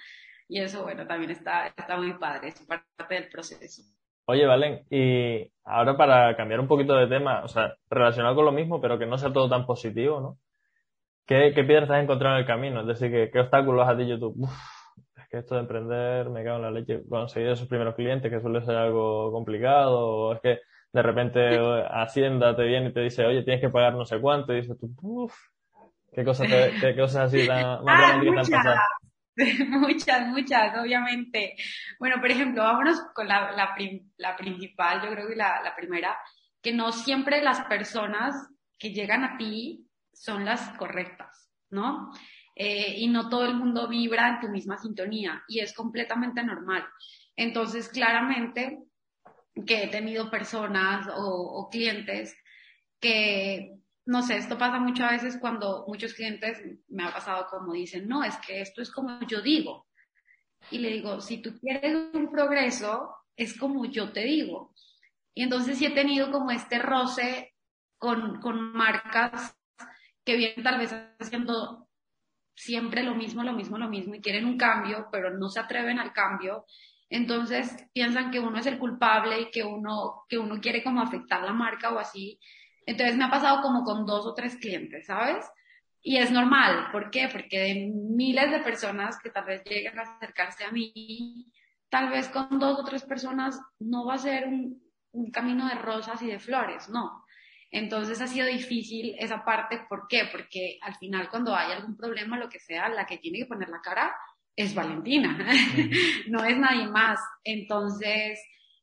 Y 0.49 0.61
eso, 0.61 0.83
bueno, 0.83 1.07
también 1.07 1.31
está, 1.31 1.69
está 1.69 1.97
muy 1.97 2.13
padre, 2.15 2.49
es 2.49 2.67
parte 2.67 3.15
del 3.15 3.29
proceso. 3.29 3.83
Oye, 4.27 4.45
Valen, 4.45 4.85
y 4.91 5.49
ahora 5.65 5.97
para 5.97 6.37
cambiar 6.37 6.59
un 6.59 6.67
poquito 6.67 6.97
de 6.97 7.07
tema, 7.07 7.45
o 7.45 7.49
sea, 7.49 7.77
relacionado 7.89 8.35
con 8.35 8.45
lo 8.45 8.53
mismo, 8.53 8.81
pero 8.81 8.99
que 8.99 9.07
no 9.07 9.17
sea 9.17 9.33
todo 9.33 9.49
tan 9.49 9.65
positivo, 9.65 10.21
¿no? 10.21 10.39
¿Qué, 11.25 11.53
qué 11.55 11.63
piedras 11.63 11.91
has 11.91 12.03
encontrado 12.03 12.35
en 12.35 12.41
el 12.41 12.47
camino? 12.47 12.81
Es 12.81 12.87
decir, 12.89 13.11
¿qué, 13.13 13.31
qué 13.33 13.41
obstáculos 13.41 13.89
has 13.89 13.97
dicho 13.97 14.19
tú? 14.19 14.35
es 14.45 14.76
que 15.29 15.39
esto 15.39 15.55
de 15.55 15.63
emprender, 15.63 16.31
me 16.31 16.45
cago 16.45 16.57
en 16.57 16.63
la 16.63 16.71
leche, 16.71 17.03
conseguir 17.09 17.51
esos 17.51 17.69
primeros 17.69 17.95
clientes, 17.95 18.31
que 18.31 18.41
suele 18.41 18.65
ser 18.65 18.77
algo 18.77 19.31
complicado, 19.33 19.99
o 19.99 20.35
es 20.35 20.41
que 20.41 20.61
de 20.93 21.03
repente 21.03 21.59
Hacienda 21.91 22.57
te 22.57 22.65
viene 22.65 22.89
y 22.89 22.93
te 22.93 23.01
dice, 23.01 23.25
oye, 23.25 23.43
tienes 23.43 23.61
que 23.61 23.71
pagar 23.71 23.95
no 23.95 24.05
sé 24.05 24.21
cuánto, 24.21 24.53
y 24.53 24.63
dices 24.63 24.79
tú, 24.79 24.95
uff, 25.03 25.35
¿qué 26.13 26.25
cosas, 26.25 26.49
qué 26.81 26.97
cosas 26.97 27.35
así 27.35 27.47
tan, 27.47 27.85
más 27.85 28.13
ah, 28.13 28.21
muchas? 28.23 28.79
Muchas, 29.69 30.29
muchas, 30.29 30.79
obviamente. 30.79 31.57
Bueno, 31.99 32.17
por 32.21 32.31
ejemplo, 32.31 32.63
vámonos 32.63 32.99
con 33.15 33.29
la, 33.29 33.53
la, 33.53 33.77
la 34.17 34.35
principal, 34.35 35.03
yo 35.03 35.11
creo 35.11 35.29
que 35.29 35.37
la, 35.37 35.61
la 35.63 35.77
primera, 35.77 36.17
que 36.63 36.73
no 36.73 36.91
siempre 36.91 37.43
las 37.43 37.61
personas 37.67 38.35
que 38.79 38.95
llegan 38.95 39.25
a 39.25 39.37
ti 39.37 39.87
son 40.13 40.45
las 40.45 40.71
correctas, 40.79 41.51
¿no? 41.71 42.11
Eh, 42.59 42.95
y 42.97 43.09
no 43.09 43.29
todo 43.29 43.45
el 43.45 43.55
mundo 43.55 43.87
vibra 43.87 44.31
en 44.31 44.41
tu 44.41 44.49
misma 44.49 44.79
sintonía 44.79 45.45
y 45.47 45.61
es 45.61 45.75
completamente 45.75 46.43
normal. 46.43 46.87
Entonces, 47.37 47.91
claramente, 47.91 48.83
que 49.67 49.85
he 49.85 49.89
tenido 49.89 50.31
personas 50.31 51.07
o, 51.15 51.69
clientes 51.71 52.35
que, 52.99 53.77
no 54.07 54.23
sé, 54.23 54.39
esto 54.39 54.57
pasa 54.57 54.79
muchas 54.79 55.11
veces 55.11 55.39
cuando 55.39 55.85
muchos 55.87 56.15
clientes 56.15 56.59
me 56.89 57.05
ha 57.05 57.13
pasado 57.13 57.47
como 57.51 57.75
dicen, 57.75 58.09
no, 58.09 58.25
es 58.25 58.35
que 58.39 58.63
esto 58.63 58.81
es 58.81 58.91
como 58.91 59.21
yo 59.27 59.43
digo. 59.43 59.87
Y 60.71 60.79
le 60.79 60.89
digo, 60.89 61.21
si 61.21 61.43
tú 61.43 61.59
quieres 61.61 61.95
un 62.15 62.31
progreso, 62.31 63.17
es 63.37 63.59
como 63.59 63.85
yo 63.85 64.13
te 64.13 64.25
digo. 64.25 64.75
Y 65.35 65.43
entonces 65.43 65.77
sí 65.77 65.85
he 65.85 65.91
tenido 65.91 66.33
como 66.33 66.51
este 66.51 66.79
roce 66.79 67.55
con, 67.99 68.41
con 68.41 68.73
marcas 68.73 69.55
que 70.25 70.37
vienen 70.37 70.65
tal 70.65 70.79
vez 70.79 70.95
haciendo 71.21 71.86
siempre 72.57 73.03
lo 73.03 73.15
mismo, 73.15 73.45
lo 73.45 73.53
mismo, 73.53 73.79
lo 73.79 73.89
mismo 73.89 74.15
y 74.15 74.21
quieren 74.21 74.47
un 74.47 74.57
cambio, 74.57 75.09
pero 75.13 75.37
no 75.37 75.49
se 75.49 75.61
atreven 75.61 75.99
al 75.99 76.13
cambio 76.13 76.65
entonces 77.09 77.77
piensan 77.93 78.31
que 78.31 78.41
uno 78.41 78.59
es 78.59 78.67
el 78.67 78.79
culpable 78.79 79.41
y 79.41 79.51
que 79.51 79.63
uno, 79.63 80.25
que 80.29 80.39
uno 80.39 80.61
quiere 80.61 80.83
como 80.83 81.01
afectar 81.01 81.43
la 81.43 81.53
marca 81.53 81.91
o 81.93 81.99
así. 81.99 82.39
Entonces 82.85 83.17
me 83.17 83.25
ha 83.25 83.31
pasado 83.31 83.63
como 83.63 83.85
con 83.85 84.05
dos 84.07 84.27
o 84.27 84.35
tres 84.35 84.57
clientes, 84.57 85.07
¿sabes? 85.07 85.47
Y 86.03 86.19
es 86.19 86.31
normal. 86.31 86.89
¿Por 86.91 87.11
qué? 87.11 87.29
Porque 87.31 87.59
de 87.59 87.93
miles 87.93 88.51
de 88.51 88.61
personas 88.61 89.19
que 89.19 89.31
tal 89.31 89.45
vez 89.45 89.63
lleguen 89.65 89.99
a 89.99 90.03
acercarse 90.03 90.65
a 90.65 90.73
mí, 90.73 91.47
tal 91.89 92.11
vez 92.11 92.29
con 92.29 92.59
dos 92.59 92.79
o 92.81 92.85
tres 92.85 93.05
personas 93.05 93.61
no 93.79 94.07
va 94.07 94.15
a 94.15 94.19
ser 94.19 94.47
un, 94.47 94.83
un 95.13 95.31
camino 95.31 95.69
de 95.69 95.77
rosas 95.77 96.21
y 96.23 96.27
de 96.27 96.39
flores, 96.39 96.89
no. 96.89 97.25
Entonces 97.71 98.21
ha 98.21 98.27
sido 98.27 98.47
difícil 98.47 99.15
esa 99.19 99.45
parte. 99.45 99.81
¿Por 99.89 100.07
qué? 100.09 100.29
Porque 100.31 100.79
al 100.81 100.95
final 100.97 101.29
cuando 101.29 101.55
hay 101.55 101.73
algún 101.73 101.97
problema, 101.97 102.39
lo 102.39 102.49
que 102.49 102.61
sea, 102.61 102.89
la 102.89 103.07
que 103.07 103.19
tiene 103.19 103.39
que 103.39 103.47
poner 103.47 103.69
la 103.69 103.81
cara 103.81 104.15
es 104.55 104.75
Valentina, 104.75 105.37
no 106.29 106.43
es 106.45 106.57
nadie 106.57 106.87
más. 106.89 107.21
Entonces, 107.45 108.41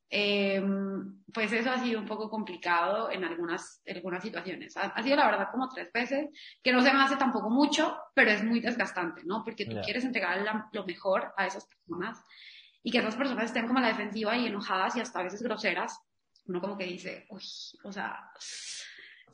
em, 0.08 1.22
pues 1.32 1.52
eso 1.52 1.70
ha 1.70 1.78
sido 1.78 1.98
un 1.98 2.06
poco 2.06 2.30
complicado 2.30 3.10
en 3.10 3.24
algunas, 3.24 3.82
algunas 3.88 4.22
situaciones. 4.22 4.76
Ha, 4.76 5.02
sido 5.02 5.16
la 5.16 5.26
verdad 5.26 5.48
como 5.50 5.68
tres 5.68 5.90
veces, 5.92 6.28
que 6.62 6.72
no 6.72 6.80
se 6.80 6.92
me 6.92 7.02
hace 7.02 7.16
tampoco 7.16 7.50
mucho, 7.50 7.96
pero 8.14 8.30
es 8.30 8.44
muy 8.44 8.60
desgastante, 8.60 9.22
¿no? 9.24 9.42
Porque 9.42 9.66
tú 9.66 9.76
quieres 9.84 10.04
entregar 10.04 10.44
lo 10.72 10.86
mejor 10.86 11.32
a 11.36 11.46
esas 11.46 11.66
personas 11.66 12.22
y 12.84 12.92
que 12.92 12.98
esas 12.98 13.16
personas 13.16 13.46
estén 13.46 13.66
como 13.66 13.80
a 13.80 13.82
la 13.82 13.88
defensiva 13.88 14.36
y 14.36 14.46
enojadas 14.46 14.94
y 14.94 15.00
hasta 15.00 15.20
a 15.20 15.24
veces 15.24 15.42
groseras. 15.42 15.98
Uno 16.46 16.60
como 16.60 16.76
que 16.76 16.84
dice, 16.84 17.26
uy, 17.30 17.42
o 17.84 17.92
sea, 17.92 18.30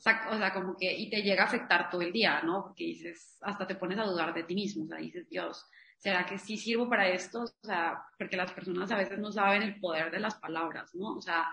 o 0.03 0.37
sea, 0.37 0.53
como 0.53 0.75
que, 0.75 0.91
y 0.91 1.09
te 1.09 1.21
llega 1.21 1.43
a 1.43 1.45
afectar 1.45 1.89
todo 1.89 2.01
el 2.01 2.11
día, 2.11 2.41
¿no? 2.41 2.63
Porque 2.63 2.85
dices, 2.85 3.37
hasta 3.41 3.67
te 3.67 3.75
pones 3.75 3.99
a 3.99 4.05
dudar 4.05 4.33
de 4.33 4.43
ti 4.43 4.55
mismo, 4.55 4.85
o 4.85 4.87
sea, 4.87 4.97
dices, 4.97 5.29
Dios, 5.29 5.69
¿será 5.97 6.25
que 6.25 6.39
sí 6.39 6.57
sirvo 6.57 6.89
para 6.89 7.07
esto? 7.07 7.43
O 7.43 7.65
sea, 7.67 8.01
porque 8.17 8.35
las 8.35 8.51
personas 8.51 8.91
a 8.91 8.97
veces 8.97 9.19
no 9.19 9.31
saben 9.31 9.61
el 9.61 9.79
poder 9.79 10.09
de 10.09 10.19
las 10.19 10.35
palabras, 10.35 10.95
¿no? 10.95 11.15
O 11.15 11.21
sea, 11.21 11.45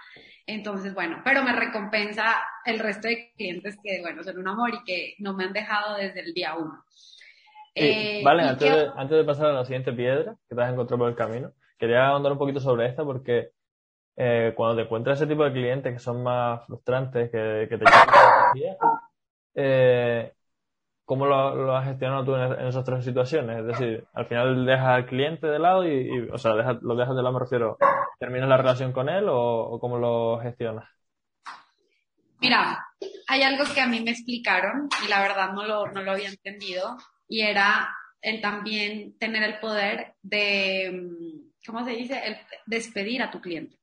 entonces, 0.46 0.94
bueno, 0.94 1.20
pero 1.22 1.42
me 1.42 1.52
recompensa 1.52 2.36
el 2.64 2.78
resto 2.78 3.08
de 3.08 3.32
clientes 3.36 3.76
que, 3.82 4.00
bueno, 4.00 4.22
son 4.22 4.38
un 4.38 4.48
amor 4.48 4.70
y 4.74 4.84
que 4.84 5.14
no 5.18 5.34
me 5.34 5.44
han 5.44 5.52
dejado 5.52 5.96
desde 5.96 6.20
el 6.20 6.32
día 6.32 6.54
uno. 6.54 6.82
Eh, 7.74 8.22
vale, 8.24 8.42
antes, 8.44 8.72
de, 8.72 8.90
antes 8.96 9.16
de 9.18 9.24
pasar 9.24 9.46
a 9.46 9.52
la 9.52 9.64
siguiente 9.64 9.92
piedra 9.92 10.36
que 10.48 10.54
te 10.54 10.62
has 10.62 10.72
encontrado 10.72 11.00
por 11.00 11.10
el 11.10 11.16
camino, 11.16 11.52
quería 11.78 12.06
ahondar 12.06 12.32
un 12.32 12.38
poquito 12.38 12.60
sobre 12.60 12.86
esta 12.86 13.04
porque 13.04 13.50
eh, 14.20 14.52
cuando 14.57 14.74
te 14.74 14.83
encuentras 14.83 15.16
ese 15.16 15.28
tipo 15.28 15.44
de 15.44 15.52
clientes 15.52 15.92
que 15.92 16.00
son 16.00 16.24
más 16.24 16.66
frustrantes, 16.66 17.31
que, 17.31 17.68
te 17.68 17.85
eh, 19.54 20.33
¿Cómo 21.04 21.24
lo, 21.26 21.76
has 21.76 21.87
gestionado 21.87 22.24
tú 22.24 22.35
en, 22.35 22.66
esas 22.66 22.85
tres 22.85 23.04
situaciones? 23.04 23.61
Es 23.61 23.66
decir, 23.66 24.04
al 24.12 24.26
final 24.26 24.66
dejas 24.66 24.88
al 24.88 25.07
cliente 25.07 25.46
de 25.46 25.61
lado 25.61 25.87
y, 25.87 26.28
o 26.33 26.37
sea, 26.37 26.52
lo 26.52 26.96
dejas 26.96 27.14
de 27.14 27.22
lado, 27.22 27.33
me 27.33 27.38
refiero, 27.38 27.78
¿terminas 28.18 28.48
la 28.48 28.57
relación 28.57 28.92
con 28.92 29.09
él 29.09 29.26
o, 29.28 29.78
cómo 29.81 29.98
lo 29.98 30.40
gestionas? 30.40 30.88
Mira, 32.40 32.85
hay 33.28 33.42
algo 33.42 33.72
que 33.72 33.81
a 33.81 33.87
mí 33.87 34.00
me 34.00 34.11
explicaron 34.11 34.88
y 35.04 35.09
la 35.09 35.20
verdad 35.20 35.52
no 35.52 35.64
lo, 35.64 35.87
no 35.92 36.02
lo 36.02 36.11
había 36.11 36.28
entendido 36.28 36.96
y 37.28 37.42
era 37.42 37.88
el 38.20 38.40
también 38.40 39.16
tener 39.16 39.44
el 39.44 39.61
poder 39.61 40.14
de, 40.22 41.09
¿cómo 41.64 41.85
se 41.85 41.92
dice? 41.92 42.20
El 42.26 42.37
despedir 42.66 43.22
a 43.22 43.31
tu 43.31 43.40
cliente. 43.40 43.77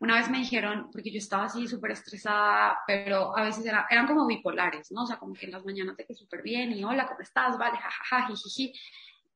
Una 0.00 0.16
vez 0.16 0.30
me 0.30 0.38
dijeron, 0.38 0.90
porque 0.92 1.10
yo 1.10 1.18
estaba 1.18 1.46
así 1.46 1.66
súper 1.66 1.90
estresada, 1.90 2.78
pero 2.86 3.36
a 3.36 3.42
veces 3.42 3.66
eran 3.66 4.06
como 4.06 4.26
bipolares, 4.26 4.92
¿no? 4.92 5.02
O 5.02 5.06
sea, 5.06 5.18
como 5.18 5.34
que 5.34 5.46
en 5.46 5.52
las 5.52 5.64
mañanas 5.64 5.96
te 5.96 6.06
que 6.06 6.14
súper 6.14 6.42
bien 6.42 6.72
y 6.72 6.84
hola, 6.84 7.08
¿cómo 7.08 7.20
estás? 7.20 7.58
Vale, 7.58 7.78
jajaja, 7.78 8.28
jiji. 8.28 8.72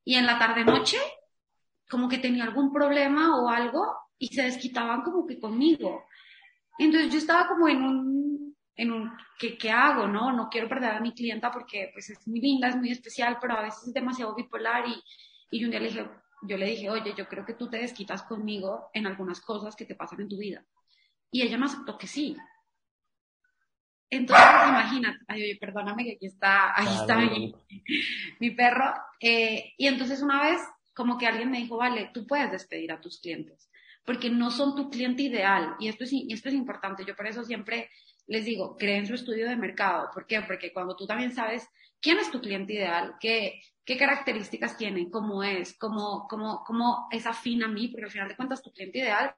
Y 0.05 0.14
en 0.14 0.27
la 0.27 0.38
tarde-noche, 0.38 0.98
como 1.90 2.09
que 2.09 2.18
tenía 2.18 2.44
algún 2.44 2.72
problema 2.72 3.40
o 3.40 3.48
algo 3.48 3.96
y 4.18 4.29
se 4.29 4.42
desquitaban 4.42 5.03
como 5.03 5.27
que 5.27 5.40
conmigo. 5.40 6.07
Entonces 6.79 7.12
yo 7.12 7.18
estaba 7.18 7.48
como 7.48 7.68
en 7.68 7.83
un, 7.83 8.57
en 8.77 8.92
un, 8.92 9.12
¿qué, 9.38 9.59
¿qué, 9.59 9.70
hago? 9.70 10.07
No, 10.07 10.33
no 10.33 10.48
quiero 10.48 10.68
perder 10.68 10.92
a 10.92 11.01
mi 11.01 11.12
clienta 11.12 11.51
porque 11.51 11.90
pues 11.92 12.09
es 12.11 12.27
muy 12.29 12.40
linda, 12.40 12.68
es 12.68 12.77
muy 12.77 12.90
especial, 12.90 13.38
pero 13.40 13.55
a 13.55 13.62
veces 13.62 13.88
es 13.88 13.94
demasiado 13.94 14.35
bipolar 14.35 14.87
y, 14.87 15.03
y 15.51 15.64
un 15.64 15.70
día 15.72 15.81
le 15.81 15.88
dije, 15.88 16.09
yo 16.43 16.57
le 16.57 16.67
dije, 16.67 16.91
oye, 16.91 17.15
yo 17.17 17.29
creo 17.29 17.45
que 17.45 17.55
tú 17.55 17.69
te 17.69 17.79
desquitas 17.79 18.23
conmigo 18.23 18.91
en 18.93 19.07
algunas 19.07 19.41
cosas 19.41 19.77
que 19.77 19.85
te 19.85 19.95
pasan 19.95 20.21
en 20.21 20.29
tu 20.29 20.39
vida. 20.39 20.65
Y 21.31 21.43
ella 21.43 21.57
me 21.57 21.67
aceptó 21.67 21.97
que 21.97 22.07
sí. 22.07 22.37
Entonces, 24.11 24.47
imagínate, 24.69 25.19
ay, 25.29 25.43
oye, 25.43 25.59
perdóname 25.59 26.05
que 26.05 26.13
aquí 26.13 26.27
está, 26.27 26.79
ahí 26.79 26.95
está 26.95 27.17
mi, 28.41 28.51
perro. 28.51 28.93
Eh, 29.21 29.73
y 29.79 29.87
entonces 29.87 30.21
una 30.21 30.43
vez, 30.43 30.61
como 30.93 31.17
que 31.17 31.27
alguien 31.27 31.51
me 31.51 31.59
dijo, 31.59 31.79
vale, 31.79 32.11
tú 32.13 32.27
puedes 32.27 32.51
despedir 32.51 32.93
a 32.93 33.01
tus 33.01 33.21
clientes, 33.21 33.71
porque 34.05 34.29
no 34.29 34.51
son 34.51 34.77
tu 34.77 34.91
cliente 34.91 35.23
ideal. 35.23 35.77
Y 35.79 35.89
esto 35.89 36.05
es, 36.05 36.13
y 36.13 36.31
esto 36.31 36.51
es 36.51 36.55
importante. 36.55 37.07
Yo 37.07 37.17
por 37.17 37.27
eso 37.27 37.43
siempre 37.45 37.89
les 38.27 38.45
digo, 38.45 38.77
creen 38.77 39.07
su 39.07 39.15
estudio 39.15 39.49
de 39.49 39.57
mercado. 39.57 40.11
¿Por 40.13 40.27
qué? 40.27 40.43
Porque 40.43 40.73
cuando 40.73 40.95
tú 40.95 41.07
también 41.07 41.33
sabes 41.33 41.67
quién 42.03 42.19
es 42.19 42.31
tu 42.31 42.41
cliente 42.41 42.75
ideal, 42.75 43.15
qué, 43.21 43.62
qué 43.85 43.97
características 43.97 44.77
tiene, 44.77 45.09
cómo 45.09 45.43
es, 45.43 45.79
cómo, 45.79 46.27
cómo, 46.29 46.62
cómo 46.65 47.09
es 47.11 47.27
afín 47.27 47.62
a 47.62 47.69
mí, 47.69 47.88
porque 47.88 48.05
al 48.05 48.11
final 48.11 48.29
de 48.29 48.37
cuentas 48.37 48.61
tu 48.61 48.73
cliente 48.73 48.99
ideal 48.99 49.35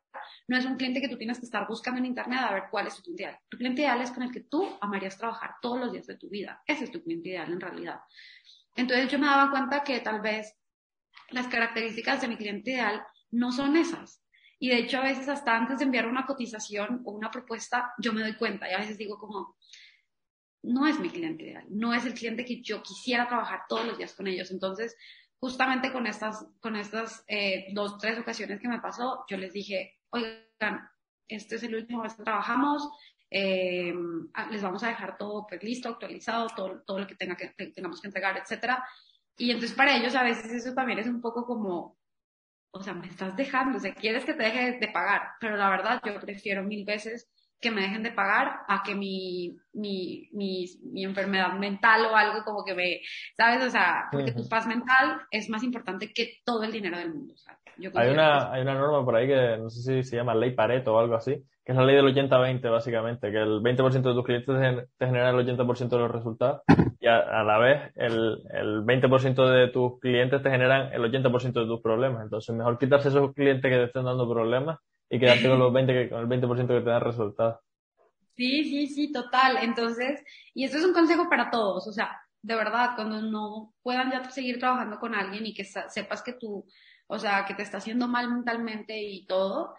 no 0.49 0.57
es 0.57 0.65
un 0.65 0.77
cliente 0.77 1.01
que 1.01 1.09
tú 1.09 1.19
tienes 1.19 1.39
que 1.39 1.45
estar 1.45 1.69
buscando 1.69 1.99
en 1.99 2.07
internet 2.07 2.41
a 2.41 2.55
ver 2.55 2.65
cuál 2.71 2.87
es 2.87 2.97
tu 2.97 3.03
cliente 3.03 3.23
ideal. 3.23 3.39
Tu 3.49 3.59
cliente 3.59 3.83
ideal 3.83 4.01
es 4.01 4.11
con 4.11 4.23
el 4.23 4.33
que 4.33 4.41
tú 4.41 4.67
amarías 4.81 5.19
trabajar 5.19 5.57
todos 5.61 5.79
los 5.79 5.93
días 5.93 6.07
de 6.07 6.17
tu 6.17 6.29
vida. 6.29 6.63
Ese 6.67 6.85
es 6.85 6.91
tu 6.91 7.03
cliente 7.03 7.29
ideal 7.29 7.53
en 7.53 7.61
realidad. 7.61 8.01
Entonces 8.75 9.11
yo 9.11 9.19
me 9.19 9.27
daba 9.27 9.51
cuenta 9.51 9.85
que 9.85 10.01
tal 10.01 10.21
vez 10.21 10.57
las 11.31 11.47
características 11.47 12.23
de 12.23 12.29
mi 12.29 12.37
cliente 12.37 12.73
ideal 12.73 13.05
no 13.31 13.53
son 13.53 13.77
esas. 13.77 14.23
Y 14.59 14.71
de 14.71 14.79
hecho 14.79 14.99
a 14.99 15.03
veces 15.03 15.29
hasta 15.29 15.57
antes 15.57 15.79
de 15.79 15.85
enviar 15.85 16.07
una 16.07 16.25
cotización 16.25 17.03
o 17.05 17.13
una 17.13 17.31
propuesta, 17.31 17.93
yo 17.99 18.13
me 18.13 18.23
doy 18.23 18.35
cuenta 18.35 18.71
y 18.71 18.73
a 18.73 18.79
veces 18.79 18.97
digo 18.97 19.19
como, 19.19 19.57
no 20.65 20.87
es 20.87 20.99
mi 20.99 21.11
cliente 21.11 21.45
ideal, 21.45 21.65
no 21.69 21.93
es 21.95 22.07
el 22.07 22.15
cliente 22.15 22.45
que 22.45 22.63
yo 22.63 22.83
quisiera 22.83 23.29
trabajar 23.29 23.63
todos 23.69 23.87
los 23.87 23.99
días 23.99 24.15
con 24.15 24.27
ellos. 24.27 24.51
Entonces, 24.51 24.97
justamente 25.39 25.93
con 25.93 26.07
estas, 26.07 26.47
con 26.61 26.75
estas 26.77 27.23
eh, 27.29 27.67
dos, 27.73 27.99
tres 27.99 28.19
ocasiones 28.19 28.61
que 28.61 28.69
me 28.69 28.81
pasó, 28.81 29.25
yo 29.29 29.37
les 29.37 29.53
dije, 29.53 29.99
oigan, 30.11 30.89
este 31.29 31.57
es 31.57 31.63
el 31.63 31.75
último 31.75 32.03
vez 32.03 32.15
que 32.15 32.23
trabajamos, 32.23 32.89
eh, 33.31 33.95
les 34.51 34.63
vamos 34.63 34.83
a 34.85 34.89
dejar 34.89 35.19
todo 35.19 35.47
pues, 35.47 35.63
listo, 35.63 35.89
actualizado, 35.89 36.49
todo, 36.55 36.83
todo 36.87 36.99
lo 36.99 37.07
que, 37.07 37.15
tenga 37.15 37.37
que 37.37 37.49
tengamos 37.73 38.01
que 38.01 38.09
entregar, 38.09 38.37
etcétera. 38.39 38.85
Y 39.37 39.51
entonces 39.51 39.77
para 39.77 39.97
ellos 39.97 40.15
a 40.15 40.23
veces 40.23 40.53
eso 40.53 40.75
también 40.75 40.99
es 40.99 41.09
un 41.09 41.21
poco 41.21 41.45
como, 41.45 41.99
o 42.71 42.83
sea, 42.83 42.95
me 42.95 43.09
estás 43.09 43.37
dejando, 43.37 43.79
o 43.79 43.81
sea, 43.81 43.95
quieres 43.95 44.25
que 44.25 44.35
te 44.35 44.45
deje 44.45 44.79
de 44.79 44.89
pagar, 44.89 45.33
pero 45.41 45.57
la 45.57 45.69
verdad 45.69 46.01
yo 46.05 46.19
prefiero 46.21 46.63
mil 46.63 46.85
veces 46.85 47.29
que 47.61 47.71
me 47.71 47.83
dejen 47.83 48.03
de 48.03 48.13
pagar 48.13 48.61
a 48.69 48.83
que 48.85 48.95
mi, 48.95 49.57
mi, 49.73 50.29
mi, 50.33 50.67
mi 50.93 51.05
enfermedad 51.05 51.55
mental 51.55 52.07
o 52.07 52.17
algo 52.17 52.45
como 52.45 52.65
que 52.65 52.75
me, 52.75 53.01
¿sabes? 53.37 53.65
O 53.65 53.71
sea, 53.71 54.05
porque 54.13 54.33
tu 54.33 54.49
paz 54.49 54.67
mental 54.67 55.23
es 55.31 55.49
más 55.49 55.63
importante 55.63 56.13
que 56.13 56.41
todo 56.45 56.63
el 56.65 56.73
dinero 56.73 56.99
del 56.99 57.15
mundo. 57.15 57.35
hay, 57.95 58.11
una, 58.11 58.53
hay 58.53 58.63
una 58.63 58.75
norma 58.75 59.05
por 59.05 59.17
ahí 59.17 59.27
que 59.27 59.57
no 59.59 59.71
sé 59.71 59.81
si 59.81 60.09
se 60.11 60.17
llama 60.17 60.35
ley 60.35 60.53
Pareto 60.53 60.95
o 60.95 60.99
algo 60.99 61.15
así, 61.15 61.43
que 61.65 61.73
es 61.73 61.79
la 61.79 61.85
ley 61.85 61.97
del 61.97 62.15
80-20 62.15 62.71
básicamente, 62.71 63.31
que 63.31 63.39
el 63.39 63.63
20% 63.63 64.03
de 64.03 64.15
tus 64.15 64.25
clientes 64.25 64.89
te 64.99 65.07
generan 65.07 65.35
el 65.35 65.47
80% 65.47 65.89
de 65.89 65.99
los 65.99 66.11
resultados 66.11 66.61
y 67.01 67.07
a, 67.07 67.43
la 67.43 67.59
vez 67.59 67.93
el, 67.97 68.43
el 68.53 68.83
20% 68.85 69.51
de 69.51 69.69
tus 69.69 69.99
clientes 70.01 70.43
te 70.43 70.51
generan 70.51 70.93
el 70.93 71.03
80% 71.03 71.53
de 71.53 71.67
tus 71.67 71.81
problemas. 71.81 72.23
Entonces 72.23 72.55
mejor 72.55 72.79
quitarse 72.79 73.09
esos 73.09 73.33
clientes 73.33 73.71
que 73.71 73.77
te 73.79 73.85
estén 73.85 74.05
dando 74.05 74.29
problemas 74.29 74.79
y 75.15 75.21
quedarte 75.21 75.49
con, 75.49 75.59
los 75.61 75.73
20 75.73 75.93
que, 75.93 76.11
con 76.11 76.21
el 76.21 76.27
20% 76.27 76.67
que 76.67 76.81
te 76.81 76.91
dan 76.91 77.01
resultados. 77.01 77.61
Sí, 78.37 78.65
sí, 78.65 78.87
sí, 78.89 79.13
total. 79.13 79.59
Entonces, 79.63 80.23
y 80.55 80.65
esto 80.65 80.79
es 80.79 80.85
un 80.85 80.93
consejo 80.93 81.29
para 81.31 81.51
todos, 81.51 81.87
o 81.87 81.93
sea, 81.93 82.21
de 82.43 82.57
verdad, 82.57 82.91
cuando 82.97 83.23
no 83.23 83.73
puedan 83.83 84.11
ya 84.11 84.29
seguir 84.31 84.59
trabajando 84.59 84.99
con 84.99 85.15
alguien 85.15 85.47
y 85.47 85.55
que 85.55 85.65
sepas 85.65 86.23
que 86.23 86.33
tú, 86.35 86.67
o 87.07 87.19
sea, 87.19 87.45
que 87.47 87.55
te 87.55 87.63
está 87.63 87.79
haciendo 87.79 88.09
mal 88.09 88.31
mentalmente 88.31 89.01
y 89.01 89.25
todo, 89.27 89.75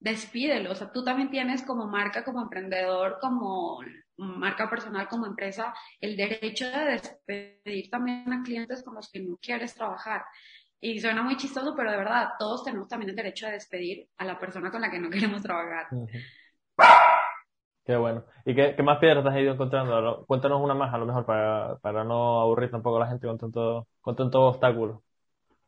despídelo. 0.00 0.72
O 0.72 0.74
sea, 0.74 0.90
tú 0.92 1.04
también 1.04 1.30
tienes 1.30 1.62
como 1.62 1.86
marca, 1.86 2.24
como 2.24 2.42
emprendedor, 2.42 3.18
como 3.20 3.80
marca 4.16 4.68
personal, 4.68 5.08
como 5.08 5.26
empresa, 5.26 5.72
el 6.00 6.16
derecho 6.16 6.68
de 6.68 6.84
despedir 6.84 7.88
también 7.90 8.30
a 8.32 8.42
clientes 8.42 8.82
con 8.82 8.96
los 8.96 9.10
que 9.10 9.20
no 9.20 9.38
quieres 9.40 9.74
trabajar. 9.74 10.24
Y 10.80 10.98
suena 10.98 11.22
muy 11.22 11.36
chistoso, 11.36 11.74
pero 11.76 11.90
de 11.90 11.98
verdad, 11.98 12.30
todos 12.38 12.64
tenemos 12.64 12.88
también 12.88 13.10
el 13.10 13.16
derecho 13.16 13.46
de 13.46 13.52
despedir 13.52 14.08
a 14.16 14.24
la 14.24 14.38
persona 14.38 14.70
con 14.70 14.80
la 14.80 14.90
que 14.90 14.98
no 14.98 15.10
queremos 15.10 15.42
trabajar. 15.42 15.88
Qué 17.84 17.96
bueno. 17.96 18.24
¿Y 18.44 18.54
qué, 18.54 18.74
qué, 18.76 18.82
más 18.82 18.98
piedras 18.98 19.26
has 19.26 19.36
ido 19.36 19.52
encontrando? 19.52 20.24
Cuéntanos 20.26 20.62
una 20.62 20.74
más, 20.74 20.94
a 20.94 20.98
lo 20.98 21.06
mejor, 21.06 21.26
para, 21.26 21.76
para 21.78 22.04
no 22.04 22.40
aburrir 22.40 22.70
tampoco 22.70 22.96
a 22.96 23.00
la 23.00 23.08
gente 23.08 23.26
con 23.26 23.36
tanto, 23.36 23.88
con 24.00 24.16
tanto 24.16 24.40
obstáculo. 24.42 25.02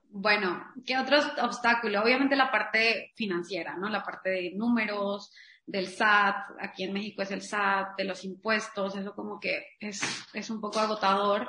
Bueno, 0.09 0.63
¿qué 0.87 0.99
otros 0.99 1.27
obstáculos? 1.43 2.03
Obviamente 2.03 2.37
la 2.37 2.51
parte 2.51 3.13
financiera, 3.17 3.77
¿no? 3.77 3.89
La 3.89 4.03
parte 4.03 4.31
de 4.31 4.53
números, 4.55 5.33
del 5.67 5.89
SAT, 5.89 6.37
aquí 6.61 6.85
en 6.85 6.93
México 6.93 7.23
es 7.23 7.31
el 7.31 7.43
SAT, 7.43 7.97
de 7.97 8.05
los 8.05 8.25
impuestos, 8.25 8.97
eso 8.97 9.15
como 9.15 9.41
que 9.41 9.65
es, 9.81 10.03
es 10.35 10.51
un 10.51 10.61
poco 10.61 10.81
agotador 10.81 11.49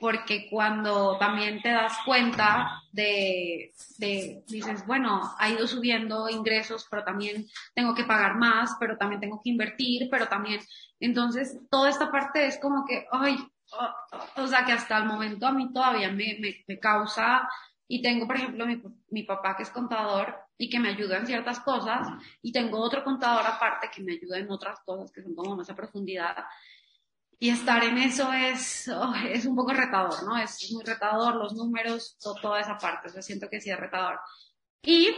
porque 0.00 0.48
cuando 0.48 1.18
también 1.18 1.60
te 1.60 1.70
das 1.70 1.96
cuenta 2.04 2.82
de, 2.92 3.72
de, 3.98 4.44
dices, 4.46 4.86
bueno, 4.86 5.34
ha 5.38 5.50
ido 5.50 5.66
subiendo 5.66 6.28
ingresos, 6.28 6.86
pero 6.90 7.04
también 7.04 7.46
tengo 7.74 7.94
que 7.94 8.04
pagar 8.04 8.36
más, 8.36 8.76
pero 8.78 8.96
también 8.96 9.20
tengo 9.20 9.40
que 9.42 9.50
invertir, 9.50 10.08
pero 10.10 10.28
también, 10.28 10.60
entonces, 11.00 11.58
toda 11.70 11.90
esta 11.90 12.10
parte 12.10 12.46
es 12.46 12.58
como 12.58 12.84
que, 12.84 13.06
ay, 13.10 13.36
o, 14.36 14.46
sea, 14.46 14.64
que 14.64 14.72
hasta 14.72 14.98
el 14.98 15.04
momento 15.04 15.46
a 15.46 15.52
mí 15.52 15.72
todavía 15.72 16.10
me, 16.10 16.38
me, 16.40 16.64
me 16.66 16.78
causa, 16.78 17.48
y 17.88 18.00
tengo, 18.00 18.26
por 18.26 18.36
ejemplo, 18.36 18.66
mi, 18.66 18.82
mi 19.10 19.22
papá 19.24 19.56
que 19.56 19.64
es 19.64 19.70
contador 19.70 20.34
y 20.56 20.70
que 20.70 20.78
me 20.78 20.90
ayuda 20.90 21.18
en 21.18 21.26
ciertas 21.26 21.60
cosas, 21.60 22.06
y 22.40 22.52
tengo 22.52 22.78
otro 22.78 23.02
contador 23.02 23.44
aparte 23.46 23.90
que 23.92 24.02
me 24.02 24.12
ayuda 24.12 24.38
en 24.38 24.50
otras 24.50 24.80
cosas 24.80 25.10
que 25.10 25.22
son 25.22 25.34
como 25.34 25.56
más 25.56 25.68
a 25.68 25.74
profundidad, 25.74 26.36
y 27.38 27.50
estar 27.50 27.82
en 27.82 27.98
eso 27.98 28.32
es, 28.32 28.88
oh, 28.88 29.14
es 29.28 29.46
un 29.46 29.56
poco 29.56 29.72
retador, 29.72 30.22
¿no? 30.24 30.36
Es 30.36 30.70
muy 30.72 30.84
retador, 30.84 31.34
los 31.36 31.54
números, 31.54 32.16
toda 32.40 32.60
esa 32.60 32.78
parte, 32.78 33.10
yo 33.14 33.22
siento 33.22 33.48
que 33.48 33.60
sí 33.60 33.70
es 33.70 33.78
retador. 33.78 34.20
Y 34.82 35.08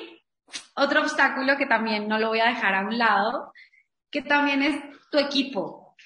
otro 0.74 1.03
obstáculo 1.03 1.57
que 1.57 1.66
también 1.66 2.09
no 2.09 2.18
lo 2.18 2.29
voy 2.29 2.40
a 2.40 2.48
dejar 2.48 2.74
a 2.74 2.87
un 2.87 2.98
lado, 2.98 3.53
que 4.11 4.22
también 4.22 4.62
es 4.62 4.83
tu 5.11 5.18
equipo, 5.18 5.96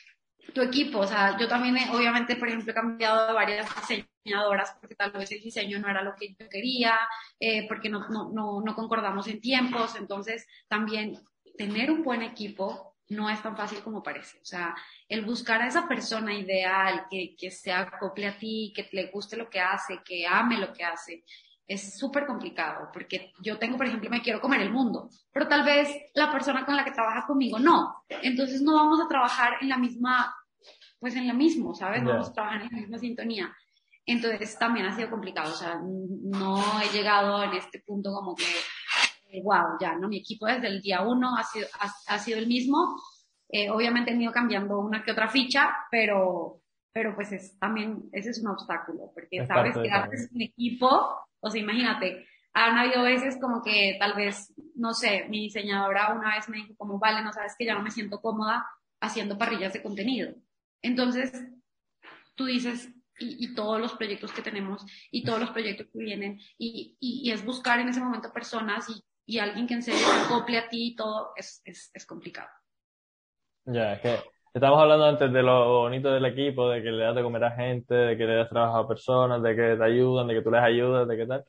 tu 0.54 0.62
equipo, 0.62 1.00
o 1.00 1.06
sea, 1.06 1.36
yo 1.38 1.46
también 1.48 1.76
obviamente, 1.90 2.36
por 2.36 2.48
ejemplo, 2.48 2.72
he 2.72 2.74
cambiado 2.74 3.28
de 3.28 3.32
varias 3.32 3.68
diseñadoras 3.76 4.76
porque 4.80 4.94
tal 4.94 5.12
vez 5.12 5.30
el 5.32 5.40
diseño 5.40 5.78
no 5.78 5.88
era 5.88 6.02
lo 6.02 6.14
que 6.14 6.34
yo 6.38 6.48
quería, 6.48 6.98
eh, 7.38 7.66
porque 7.68 7.88
no, 7.88 8.08
no, 8.08 8.30
no, 8.32 8.60
no 8.60 8.74
concordamos 8.74 9.26
en 9.28 9.40
tiempos, 9.40 9.94
entonces 9.96 10.46
también 10.68 11.18
tener 11.56 11.90
un 11.90 12.02
buen 12.02 12.22
equipo 12.22 12.96
no 13.08 13.30
es 13.30 13.42
tan 13.42 13.56
fácil 13.56 13.80
como 13.82 14.02
parece. 14.02 14.38
O 14.38 14.44
sea, 14.44 14.74
el 15.08 15.24
buscar 15.24 15.62
a 15.62 15.68
esa 15.68 15.88
persona 15.88 16.34
ideal 16.34 17.06
que, 17.10 17.34
que 17.36 17.50
se 17.50 17.72
acople 17.72 18.26
a 18.26 18.38
ti, 18.38 18.72
que 18.74 18.88
le 18.92 19.06
guste 19.10 19.36
lo 19.36 19.48
que 19.48 19.60
hace, 19.60 20.00
que 20.04 20.26
ame 20.26 20.58
lo 20.58 20.72
que 20.72 20.84
hace, 20.84 21.24
es 21.68 21.98
súper 21.98 22.26
complicado, 22.26 22.88
porque 22.92 23.34
yo 23.40 23.58
tengo, 23.58 23.76
por 23.76 23.86
ejemplo, 23.86 24.08
me 24.08 24.22
quiero 24.22 24.40
comer 24.40 24.62
el 24.62 24.72
mundo, 24.72 25.10
pero 25.30 25.46
tal 25.46 25.64
vez 25.64 25.88
la 26.14 26.32
persona 26.32 26.64
con 26.64 26.74
la 26.74 26.84
que 26.84 26.92
trabaja 26.92 27.26
conmigo 27.26 27.58
no. 27.58 28.04
Entonces 28.08 28.62
no 28.62 28.74
vamos 28.74 28.98
a 29.00 29.06
trabajar 29.06 29.58
en 29.60 29.68
la 29.68 29.76
misma, 29.76 30.34
pues 30.98 31.14
en 31.14 31.26
la 31.26 31.34
misma, 31.34 31.74
¿sabes? 31.74 32.02
No 32.02 32.10
vamos 32.10 32.30
a 32.30 32.32
trabajar 32.32 32.62
en 32.62 32.68
la 32.70 32.78
misma 32.78 32.98
sintonía. 32.98 33.54
Entonces 34.06 34.58
también 34.58 34.86
ha 34.86 34.96
sido 34.96 35.10
complicado, 35.10 35.52
o 35.52 35.56
sea, 35.56 35.78
no 35.82 36.80
he 36.80 36.88
llegado 36.88 37.42
en 37.44 37.52
este 37.52 37.80
punto 37.80 38.10
como 38.14 38.34
que 38.34 38.46
wow, 39.42 39.76
ya, 39.80 39.94
¿no? 39.94 40.08
Mi 40.08 40.18
equipo 40.18 40.46
desde 40.46 40.68
el 40.68 40.80
día 40.80 41.02
uno 41.02 41.36
ha 41.36 41.44
sido, 41.44 41.66
ha, 42.06 42.18
sido 42.18 42.38
el 42.38 42.46
mismo. 42.46 43.00
Eh, 43.48 43.70
obviamente 43.70 44.10
han 44.10 44.20
ido 44.20 44.32
cambiando 44.32 44.78
una 44.78 45.02
que 45.02 45.12
otra 45.12 45.28
ficha, 45.28 45.74
pero, 45.90 46.60
pero 46.92 47.14
pues 47.14 47.32
es 47.32 47.58
también, 47.58 48.08
ese 48.12 48.30
es 48.30 48.40
un 48.40 48.48
obstáculo, 48.48 49.10
porque 49.14 49.46
sabes 49.46 49.76
que 49.76 49.90
haces 49.90 50.30
un 50.32 50.42
equipo, 50.42 51.16
o 51.40 51.50
sea, 51.50 51.60
imagínate, 51.60 52.26
han 52.52 52.76
habido 52.76 53.02
veces 53.02 53.38
como 53.40 53.62
que 53.62 53.96
tal 53.98 54.14
vez, 54.14 54.52
no 54.74 54.92
sé, 54.92 55.26
mi 55.28 55.44
diseñadora 55.44 56.12
una 56.12 56.34
vez 56.34 56.48
me 56.48 56.58
dijo 56.58 56.74
como, 56.76 56.98
vale, 56.98 57.22
no 57.22 57.32
sabes 57.32 57.54
que 57.58 57.64
ya 57.64 57.74
no 57.74 57.82
me 57.82 57.90
siento 57.90 58.20
cómoda 58.20 58.66
haciendo 59.00 59.38
parrillas 59.38 59.72
de 59.72 59.82
contenido. 59.82 60.34
Entonces, 60.82 61.32
tú 62.34 62.46
dices, 62.46 62.90
y, 63.18 63.44
y, 63.44 63.54
todos 63.54 63.80
los 63.80 63.94
proyectos 63.94 64.32
que 64.32 64.42
tenemos 64.42 64.84
y 65.10 65.24
todos 65.24 65.40
los 65.40 65.50
proyectos 65.50 65.88
que 65.92 65.98
vienen 65.98 66.38
y, 66.56 66.96
y, 67.00 67.28
y, 67.28 67.32
es 67.32 67.44
buscar 67.44 67.80
en 67.80 67.88
ese 67.88 68.00
momento 68.00 68.32
personas 68.32 68.88
y 68.88 69.04
y 69.28 69.38
alguien 69.38 69.66
que 69.66 69.74
en 69.74 69.82
serio 69.82 70.00
se 70.00 70.24
acople 70.24 70.58
a 70.58 70.68
ti 70.70 70.88
y 70.88 70.96
todo 70.96 71.32
es, 71.36 71.60
es, 71.66 71.90
es 71.92 72.06
complicado. 72.06 72.48
Ya, 73.66 73.92
es 73.92 74.00
que 74.00 74.16
estamos 74.54 74.80
hablando 74.80 75.04
antes 75.04 75.30
de 75.30 75.42
lo 75.42 75.82
bonito 75.82 76.10
del 76.10 76.24
equipo, 76.24 76.70
de 76.70 76.82
que 76.82 76.90
le 76.90 77.04
das 77.04 77.14
de 77.14 77.22
comer 77.22 77.44
a 77.44 77.50
gente, 77.50 77.94
de 77.94 78.16
que 78.16 78.24
le 78.24 78.36
das 78.36 78.48
trabajo 78.48 78.78
a 78.78 78.88
personas, 78.88 79.42
de 79.42 79.54
que 79.54 79.76
te 79.76 79.84
ayudan, 79.84 80.28
de 80.28 80.34
que 80.34 80.40
tú 80.40 80.50
les 80.50 80.62
ayudas, 80.62 81.06
de 81.06 81.16
qué 81.18 81.26
tal. 81.26 81.44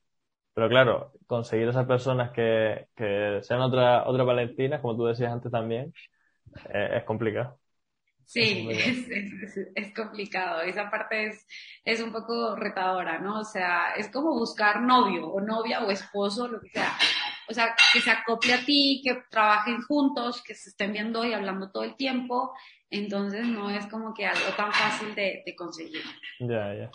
Pero 0.54 0.68
claro, 0.68 1.14
conseguir 1.26 1.70
esas 1.70 1.88
personas 1.88 2.32
que, 2.32 2.88
que 2.98 3.40
sean 3.44 3.62
otra, 3.62 4.06
otra 4.10 4.26
Valentina, 4.26 4.82
como 4.82 4.98
tú 4.98 5.06
decías 5.06 5.32
antes 5.32 5.50
también, 5.50 5.94
eh, 6.74 6.98
es 6.98 7.04
complicado. 7.06 7.60
Sí, 8.26 8.68
es, 8.70 9.08
es, 9.10 9.58
es, 9.74 9.94
complicado. 9.96 10.62
Esa 10.62 10.92
parte 10.92 11.28
es, 11.28 11.48
es 11.84 12.00
un 12.02 12.12
poco 12.12 12.56
retadora, 12.56 13.20
¿no? 13.20 13.40
O 13.40 13.44
sea, 13.44 13.94
es 13.98 14.12
como 14.12 14.34
buscar 14.34 14.82
novio 14.82 15.28
o 15.30 15.42
novia 15.42 15.84
o 15.84 15.90
esposo, 15.90 16.48
lo 16.48 16.60
que 16.60 16.70
sea 16.70 16.92
o 17.50 17.54
sea, 17.54 17.76
que 17.92 18.00
se 18.00 18.12
acople 18.12 18.54
a 18.54 18.64
ti, 18.64 19.02
que 19.04 19.24
trabajen 19.30 19.82
juntos, 19.82 20.44
que 20.44 20.54
se 20.54 20.70
estén 20.70 20.94
viendo 20.94 21.26
y 21.26 21.34
hablando 21.34 21.72
todo 21.72 21.84
el 21.84 21.96
tiempo, 21.96 22.54
entonces 22.90 23.46
no 23.46 23.70
es 23.70 23.88
como 23.88 24.14
que 24.14 24.26
algo 24.26 24.56
tan 24.56 24.72
fácil 24.72 25.16
de, 25.16 25.44
conseguir. 25.58 26.02
Ya, 26.40 26.74
ya. 26.74 26.92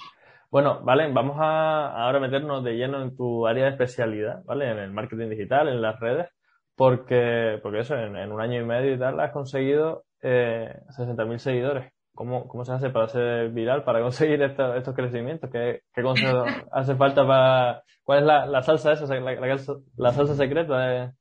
Bueno, 0.50 0.80
vale, 0.84 1.10
vamos 1.12 1.36
a 1.40 2.04
ahora 2.04 2.20
meternos 2.20 2.62
de 2.62 2.74
lleno 2.74 3.02
en 3.02 3.16
tu 3.16 3.46
área 3.46 3.64
de 3.64 3.70
especialidad, 3.70 4.44
¿vale? 4.44 4.70
En 4.70 4.78
el 4.78 4.92
marketing 4.92 5.30
digital, 5.30 5.68
en 5.68 5.82
las 5.82 5.98
redes, 5.98 6.28
porque, 6.76 7.58
porque 7.62 7.80
eso, 7.80 7.96
en, 7.96 8.30
un 8.30 8.40
año 8.40 8.60
y 8.60 8.64
medio 8.64 8.94
y 8.94 8.98
tal, 8.98 9.18
has 9.18 9.32
conseguido 9.32 10.04
eh, 10.22 10.72
60.000 10.96 11.38
seguidores. 11.38 11.92
¿Cómo, 12.14 12.46
¿Cómo 12.46 12.64
se 12.64 12.72
hace 12.72 12.90
para 12.90 13.08
ser 13.08 13.50
viral, 13.50 13.82
para 13.82 14.00
conseguir 14.00 14.40
estos 14.42 14.94
crecimientos? 14.94 15.50
¿Qué, 15.50 15.82
qué 15.92 16.02
consejos 16.02 16.48
hace 16.72 16.94
falta 16.94 17.26
para... 17.26 17.82
¿Cuál 18.04 18.20
es 18.20 18.24
la, 18.26 18.46
la 18.46 18.62
salsa 18.62 18.92
esa, 18.92 19.06
la, 19.14 19.58
la, 19.96 20.12
salsa 20.12 20.36
secreta 20.36 20.78
de, 20.78 21.12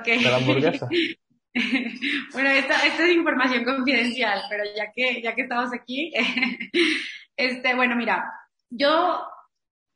okay. 0.00 0.22
de 0.22 0.30
la 0.30 0.36
hamburguesa? 0.36 0.88
bueno, 2.32 2.50
esta, 2.50 2.86
esta 2.86 3.04
es 3.04 3.12
información 3.12 3.64
confidencial, 3.64 4.42
pero 4.48 4.64
ya 4.76 4.90
que, 4.92 5.22
ya 5.22 5.34
que 5.34 5.42
estamos 5.42 5.72
aquí, 5.72 6.12
este, 7.36 7.74
bueno, 7.74 7.94
mira, 7.94 8.24
yo 8.70 9.24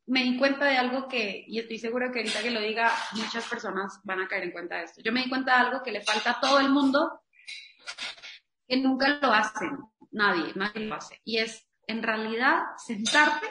me 0.07 0.23
di 0.23 0.37
cuenta 0.39 0.67
de 0.67 0.77
algo 0.77 1.09
que, 1.09 1.45
y 1.47 1.59
estoy 1.59 1.79
seguro 1.79 2.13
que 2.13 2.21
ahorita 2.21 2.43
que 2.43 2.51
lo 2.51 2.61
diga, 2.61 2.93
muchas 3.13 3.49
personas 3.49 4.01
van 4.05 4.21
a 4.21 4.29
caer 4.29 4.45
en 4.45 4.53
cuenta 4.53 4.77
de 4.77 4.85
esto. 4.85 5.03
Yo 5.03 5.13
me 5.13 5.23
di 5.23 5.29
cuenta 5.29 5.55
de 5.55 5.67
algo 5.67 5.83
que 5.83 5.93
le 5.93 6.03
falta 6.03 6.33
a 6.33 6.41
todo 6.41 6.61
el 6.61 6.71
mundo, 6.71 7.21
que 8.69 8.77
nunca 8.77 9.09
lo 9.21 9.33
hacen, 9.33 9.79
nadie, 10.13 10.53
nadie 10.55 10.87
lo 10.87 10.95
hace. 10.95 11.21
Y 11.25 11.39
es, 11.39 11.67
en 11.87 12.03
realidad, 12.03 12.63
sentarte 12.77 13.47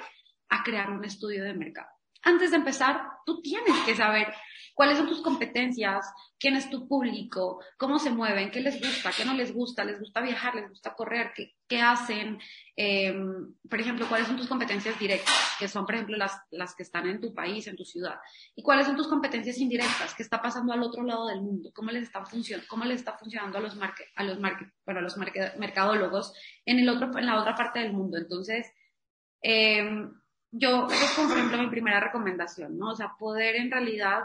a 0.49 0.63
crear 0.63 0.91
un 0.91 1.03
estudio 1.03 1.43
de 1.43 1.53
mercado. 1.53 1.89
Antes 2.21 2.51
de 2.51 2.57
empezar, 2.57 3.01
tú 3.25 3.41
tienes 3.41 3.75
que 3.85 3.95
saber 3.95 4.33
cuáles 4.77 4.99
son 4.99 5.07
tus 5.07 5.23
competencias, 5.23 6.05
quién 6.39 6.55
es 6.55 6.69
tu 6.69 6.87
público, 6.87 7.59
cómo 7.77 7.97
se 7.97 8.11
mueven, 8.11 8.51
qué 8.51 8.59
les 8.59 8.79
gusta, 8.79 9.09
qué 9.11 9.25
no 9.25 9.33
les 9.33 9.51
gusta, 9.51 9.83
les 9.83 9.99
gusta 9.99 10.21
viajar, 10.21 10.53
les 10.53 10.69
gusta 10.69 10.93
correr, 10.93 11.31
qué, 11.67 11.81
hacen, 11.81 12.37
em, 12.75 13.55
por 13.67 13.81
ejemplo, 13.81 14.05
cuáles 14.07 14.27
son 14.27 14.37
tus 14.37 14.47
competencias 14.47 14.99
directas, 14.99 15.33
que 15.57 15.67
son, 15.67 15.83
por 15.83 15.95
ejemplo, 15.95 16.15
las, 16.15 16.39
las 16.51 16.75
que 16.75 16.83
están 16.83 17.07
en 17.07 17.19
tu 17.19 17.33
país, 17.33 17.65
en 17.65 17.75
tu 17.75 17.85
ciudad, 17.85 18.19
y 18.55 18.61
cuáles 18.61 18.85
son 18.85 18.95
tus 18.95 19.07
competencias 19.07 19.57
indirectas, 19.57 20.13
qué 20.13 20.21
está 20.21 20.43
pasando 20.43 20.71
al 20.71 20.83
otro 20.83 21.01
lado 21.01 21.25
del 21.25 21.41
mundo, 21.41 21.71
cómo 21.73 21.89
les 21.89 22.03
está, 22.03 22.23
cómo 22.69 22.85
les 22.85 22.99
está 22.99 23.17
funcionando 23.17 23.57
a 23.57 23.61
los, 23.61 23.75
a 24.15 24.23
los, 24.23 24.39
bueno, 24.39 24.99
a 24.99 25.01
los 25.01 25.17
mercadólogos 25.17 26.33
en, 26.65 26.77
el 26.77 26.87
otro, 26.87 27.17
en 27.17 27.25
la 27.25 27.41
otra 27.41 27.55
parte 27.55 27.79
del 27.79 27.93
mundo. 27.93 28.19
Entonces, 28.19 28.67
em, 29.41 30.13
yo, 30.51 30.87
es 30.87 31.13
por 31.15 31.35
ejemplo 31.35 31.57
mi 31.57 31.69
primera 31.69 31.99
recomendación, 31.99 32.77
¿no? 32.77 32.91
O 32.91 32.95
sea, 32.95 33.15
poder 33.17 33.55
en 33.55 33.71
realidad 33.71 34.21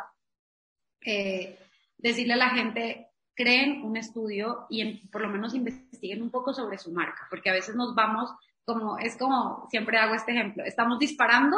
eh, 1.05 1.59
decirle 1.99 2.35
a 2.35 2.37
la 2.39 2.51
gente, 2.51 3.09
creen 3.35 3.83
un 3.83 3.97
estudio 3.97 4.67
y 4.69 5.07
por 5.09 5.23
lo 5.23 5.29
menos 5.29 5.55
investiguen 5.55 6.23
un 6.23 6.31
poco 6.31 6.53
sobre 6.53 6.79
su 6.79 6.93
marca, 6.93 7.27
porque 7.31 7.51
a 7.51 7.55
veces 7.55 7.75
nos 7.75 7.95
vamos 7.95 8.31
como, 8.65 8.99
es 8.99 9.17
como, 9.17 9.67
siempre 9.71 9.99
hago 9.99 10.15
este 10.15 10.33
ejemplo, 10.33 10.65
estamos 10.65 10.99
disparando 10.99 11.57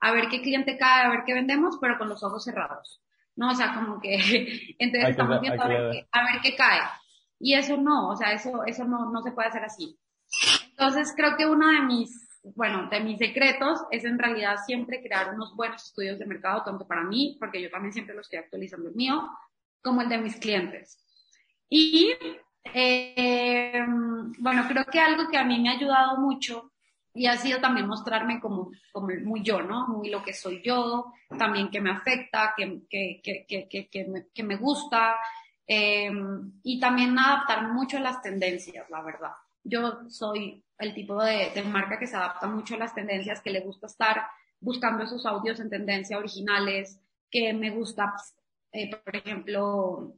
a 0.00 0.12
ver 0.12 0.28
qué 0.28 0.40
cliente 0.40 0.78
cae, 0.78 1.06
a 1.06 1.10
ver 1.10 1.24
qué 1.26 1.34
vendemos, 1.34 1.78
pero 1.80 1.98
con 1.98 2.08
los 2.08 2.22
ojos 2.22 2.44
cerrados, 2.44 3.02
¿no? 3.34 3.50
O 3.50 3.54
sea, 3.54 3.74
como 3.74 4.00
que, 4.00 4.14
entonces 4.78 5.10
estamos 5.10 5.40
viendo 5.40 5.62
a 5.62 5.68
ver, 5.68 5.90
qué, 5.92 6.08
a 6.12 6.24
ver, 6.24 6.40
qué, 6.42 6.56
cae. 6.56 6.80
Y 7.38 7.54
eso 7.54 7.76
no, 7.76 8.08
o 8.08 8.16
sea, 8.16 8.32
eso, 8.32 8.64
eso 8.64 8.84
no, 8.84 9.10
no 9.10 9.22
se 9.22 9.32
puede 9.32 9.48
hacer 9.48 9.64
así. 9.64 9.98
Entonces 10.70 11.12
creo 11.16 11.36
que 11.36 11.46
uno 11.46 11.68
de 11.68 11.80
mis 11.82 12.25
bueno, 12.54 12.88
de 12.88 13.00
mis 13.00 13.18
secretos 13.18 13.80
es 13.90 14.04
en 14.04 14.18
realidad 14.18 14.56
siempre 14.64 15.02
crear 15.02 15.34
unos 15.34 15.54
buenos 15.56 15.84
estudios 15.84 16.18
de 16.18 16.26
mercado, 16.26 16.62
tanto 16.62 16.86
para 16.86 17.02
mí, 17.02 17.36
porque 17.40 17.60
yo 17.60 17.70
también 17.70 17.92
siempre 17.92 18.14
lo 18.14 18.20
estoy 18.20 18.38
actualizando 18.38 18.88
el 18.88 18.94
mío, 18.94 19.28
como 19.82 20.02
el 20.02 20.08
de 20.08 20.18
mis 20.18 20.36
clientes. 20.36 20.98
Y, 21.68 22.12
eh, 22.72 23.84
bueno, 24.38 24.64
creo 24.68 24.84
que 24.84 25.00
algo 25.00 25.28
que 25.28 25.38
a 25.38 25.44
mí 25.44 25.58
me 25.58 25.70
ha 25.70 25.72
ayudado 25.72 26.18
mucho 26.18 26.72
y 27.14 27.26
ha 27.26 27.36
sido 27.36 27.60
también 27.60 27.86
mostrarme 27.86 28.40
como, 28.40 28.70
como 28.92 29.08
muy 29.24 29.42
yo, 29.42 29.62
¿no? 29.62 29.88
Muy 29.88 30.10
lo 30.10 30.22
que 30.22 30.34
soy 30.34 30.62
yo, 30.62 31.12
también 31.38 31.70
que 31.70 31.80
me 31.80 31.90
afecta, 31.90 32.54
que, 32.56 32.82
que, 32.88 33.22
que, 33.22 33.88
que 33.88 34.04
me, 34.04 34.44
me 34.44 34.56
gusta, 34.56 35.16
eh, 35.66 36.12
y 36.62 36.78
también 36.78 37.18
adaptar 37.18 37.72
mucho 37.72 37.96
a 37.96 38.00
las 38.00 38.20
tendencias, 38.22 38.88
la 38.90 39.02
verdad. 39.02 39.32
Yo 39.64 40.08
soy 40.08 40.62
el 40.78 40.94
tipo 40.94 41.22
de, 41.22 41.50
marca 41.64 41.98
que 41.98 42.06
se 42.06 42.16
adapta 42.16 42.46
mucho 42.46 42.74
a 42.74 42.78
las 42.78 42.94
tendencias, 42.94 43.40
que 43.40 43.50
le 43.50 43.60
gusta 43.60 43.86
estar 43.86 44.26
buscando 44.60 45.04
esos 45.04 45.24
audios 45.26 45.60
en 45.60 45.70
tendencia 45.70 46.18
originales, 46.18 47.00
que 47.30 47.52
me 47.52 47.70
gusta, 47.70 48.14
eh, 48.72 48.90
por 48.90 49.16
ejemplo, 49.16 50.16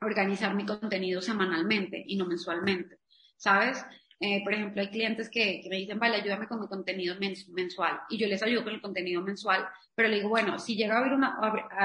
organizar 0.00 0.54
mi 0.54 0.64
contenido 0.64 1.20
semanalmente 1.20 2.02
y 2.06 2.16
no 2.16 2.26
mensualmente, 2.26 2.98
¿sabes? 3.36 3.84
Eh, 4.20 4.42
por 4.42 4.52
ejemplo, 4.52 4.82
hay 4.82 4.88
clientes 4.88 5.30
que, 5.30 5.62
me 5.70 5.76
dicen, 5.76 5.98
vale, 5.98 6.16
ayúdame 6.16 6.48
con 6.48 6.60
mi 6.60 6.66
contenido 6.66 7.16
mensual. 7.50 8.00
Y 8.08 8.18
yo 8.18 8.26
les 8.26 8.42
ayudo 8.42 8.64
con 8.64 8.74
el 8.74 8.80
contenido 8.80 9.22
mensual, 9.22 9.68
pero 9.94 10.08
le 10.08 10.16
digo, 10.16 10.28
bueno, 10.28 10.58
si 10.58 10.76
llega 10.76 10.96
a 10.96 10.98
haber 10.98 11.12
una, 11.12 11.38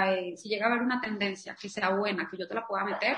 eh, 0.07 0.35
si 0.35 0.49
llega 0.49 0.65
a 0.65 0.69
haber 0.69 0.81
una 0.81 0.99
tendencia 0.99 1.55
que 1.59 1.69
sea 1.69 1.89
buena, 1.89 2.27
que 2.29 2.37
yo 2.37 2.47
te 2.47 2.55
la 2.55 2.65
pueda 2.65 2.85
meter, 2.85 3.17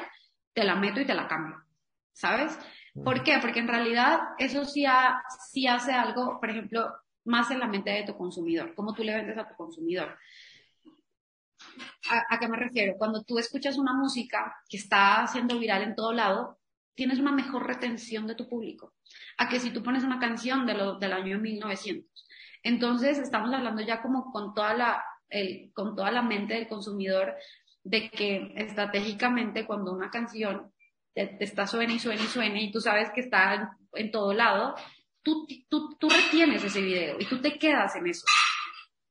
te 0.54 0.64
la 0.64 0.76
meto 0.76 1.00
y 1.00 1.06
te 1.06 1.14
la 1.14 1.28
cambio, 1.28 1.64
¿sabes? 2.12 2.58
¿Por 3.04 3.24
qué? 3.24 3.40
Porque 3.42 3.60
en 3.60 3.68
realidad 3.68 4.20
eso 4.38 4.64
sí, 4.64 4.86
hace 4.86 5.92
algo, 5.92 6.40
por 6.40 6.50
ejemplo, 6.50 6.94
más 7.26 7.52
en 7.52 7.60
la 7.60 7.68
mente 7.68 7.90
de 7.90 8.04
tu 8.04 8.16
consumidor, 8.16 8.74
cómo 8.74 8.94
tú 8.94 9.04
le 9.04 9.16
vendes 9.16 9.38
a 9.38 9.48
tu 9.48 9.56
consumidor. 9.56 10.18
¿A, 12.30 12.40
qué 12.40 12.48
me 12.48 12.58
refiero? 12.58 12.96
Cuando 12.98 13.24
tú 13.24 13.38
escuchas 13.38 13.78
una 13.78 13.94
música 13.94 14.56
que 14.70 14.78
está 14.78 15.26
siendo 15.28 15.60
viral 15.60 15.82
en 15.84 15.96
todo 15.96 16.14
lado, 16.14 16.60
tienes 16.94 17.20
una 17.20 17.32
mejor 17.32 17.68
retención 17.68 18.28
de 18.28 18.36
tu 18.36 18.48
público. 18.48 18.94
A 19.38 19.50
que 19.50 19.60
si 19.60 19.72
tú 19.72 19.84
pones 19.84 20.04
una 20.04 20.20
canción 20.20 20.66
de 20.66 20.76
lo, 20.76 20.98
del 20.98 21.14
año 21.14 21.40
1900. 21.40 22.28
Entonces, 22.64 23.18
estamos 23.18 23.54
hablando 23.54 23.82
ya 23.82 24.02
como 24.02 24.32
con 24.32 24.54
toda 24.54 24.74
la, 24.74 25.04
con 25.74 25.96
toda 25.96 26.12
la 26.12 26.22
mente 26.22 26.54
del 26.54 26.68
consumidor 26.68 27.36
de 27.84 28.10
que 28.10 28.54
estratégicamente 28.56 29.66
cuando 29.66 29.92
una 29.92 30.10
canción 30.10 30.72
te, 31.16 31.38
está 31.44 31.66
suena 31.66 31.94
y 31.94 32.00
suena 32.00 32.22
y 32.22 32.28
suena 32.28 32.60
y 32.60 32.72
tú 32.72 32.80
sabes 32.80 33.10
que 33.16 33.22
está 33.22 33.76
en, 33.94 34.12
todo 34.12 34.34
lado, 34.34 34.76
tú, 35.24 35.48
tú, 35.70 35.96
tú 35.98 36.10
retienes 36.10 36.64
ese 36.64 36.82
video 36.82 37.18
y 37.20 37.26
tú 37.26 37.42
te 37.42 37.58
quedas 37.58 37.96
en 37.96 38.08
eso. 38.08 38.26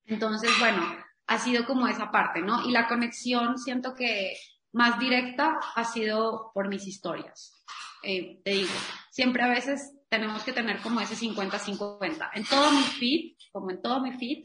Entonces, 0.07 0.51
bueno, 0.61 0.83
ha 1.27 1.39
sido 1.39 1.65
como 1.65 1.89
esa 1.89 2.11
parte, 2.11 2.43
¿no? 2.43 2.69
Y 2.69 2.73
la 2.73 2.87
conexión 2.87 3.59
siento 3.59 3.95
que 3.95 4.37
más 4.73 4.99
directa 4.99 5.59
ha 5.75 5.85
sido 5.85 6.51
por 6.53 6.69
mis 6.69 6.87
historias. 6.87 7.65
Eh, 8.03 8.41
te 8.45 8.51
digo, 8.51 8.75
siempre 9.11 9.43
a 9.43 9.49
veces 9.49 9.93
tenemos 10.11 10.43
que 10.43 10.53
tener 10.53 10.81
como 10.81 11.01
ese 11.01 11.17
50-50. 11.17 12.31
En 12.35 12.45
todo 12.45 12.71
mi 12.71 12.83
feed, 12.83 13.37
como 13.51 13.71
en 13.71 13.81
todo 13.81 14.01
mi 14.01 14.13
feed, 14.13 14.45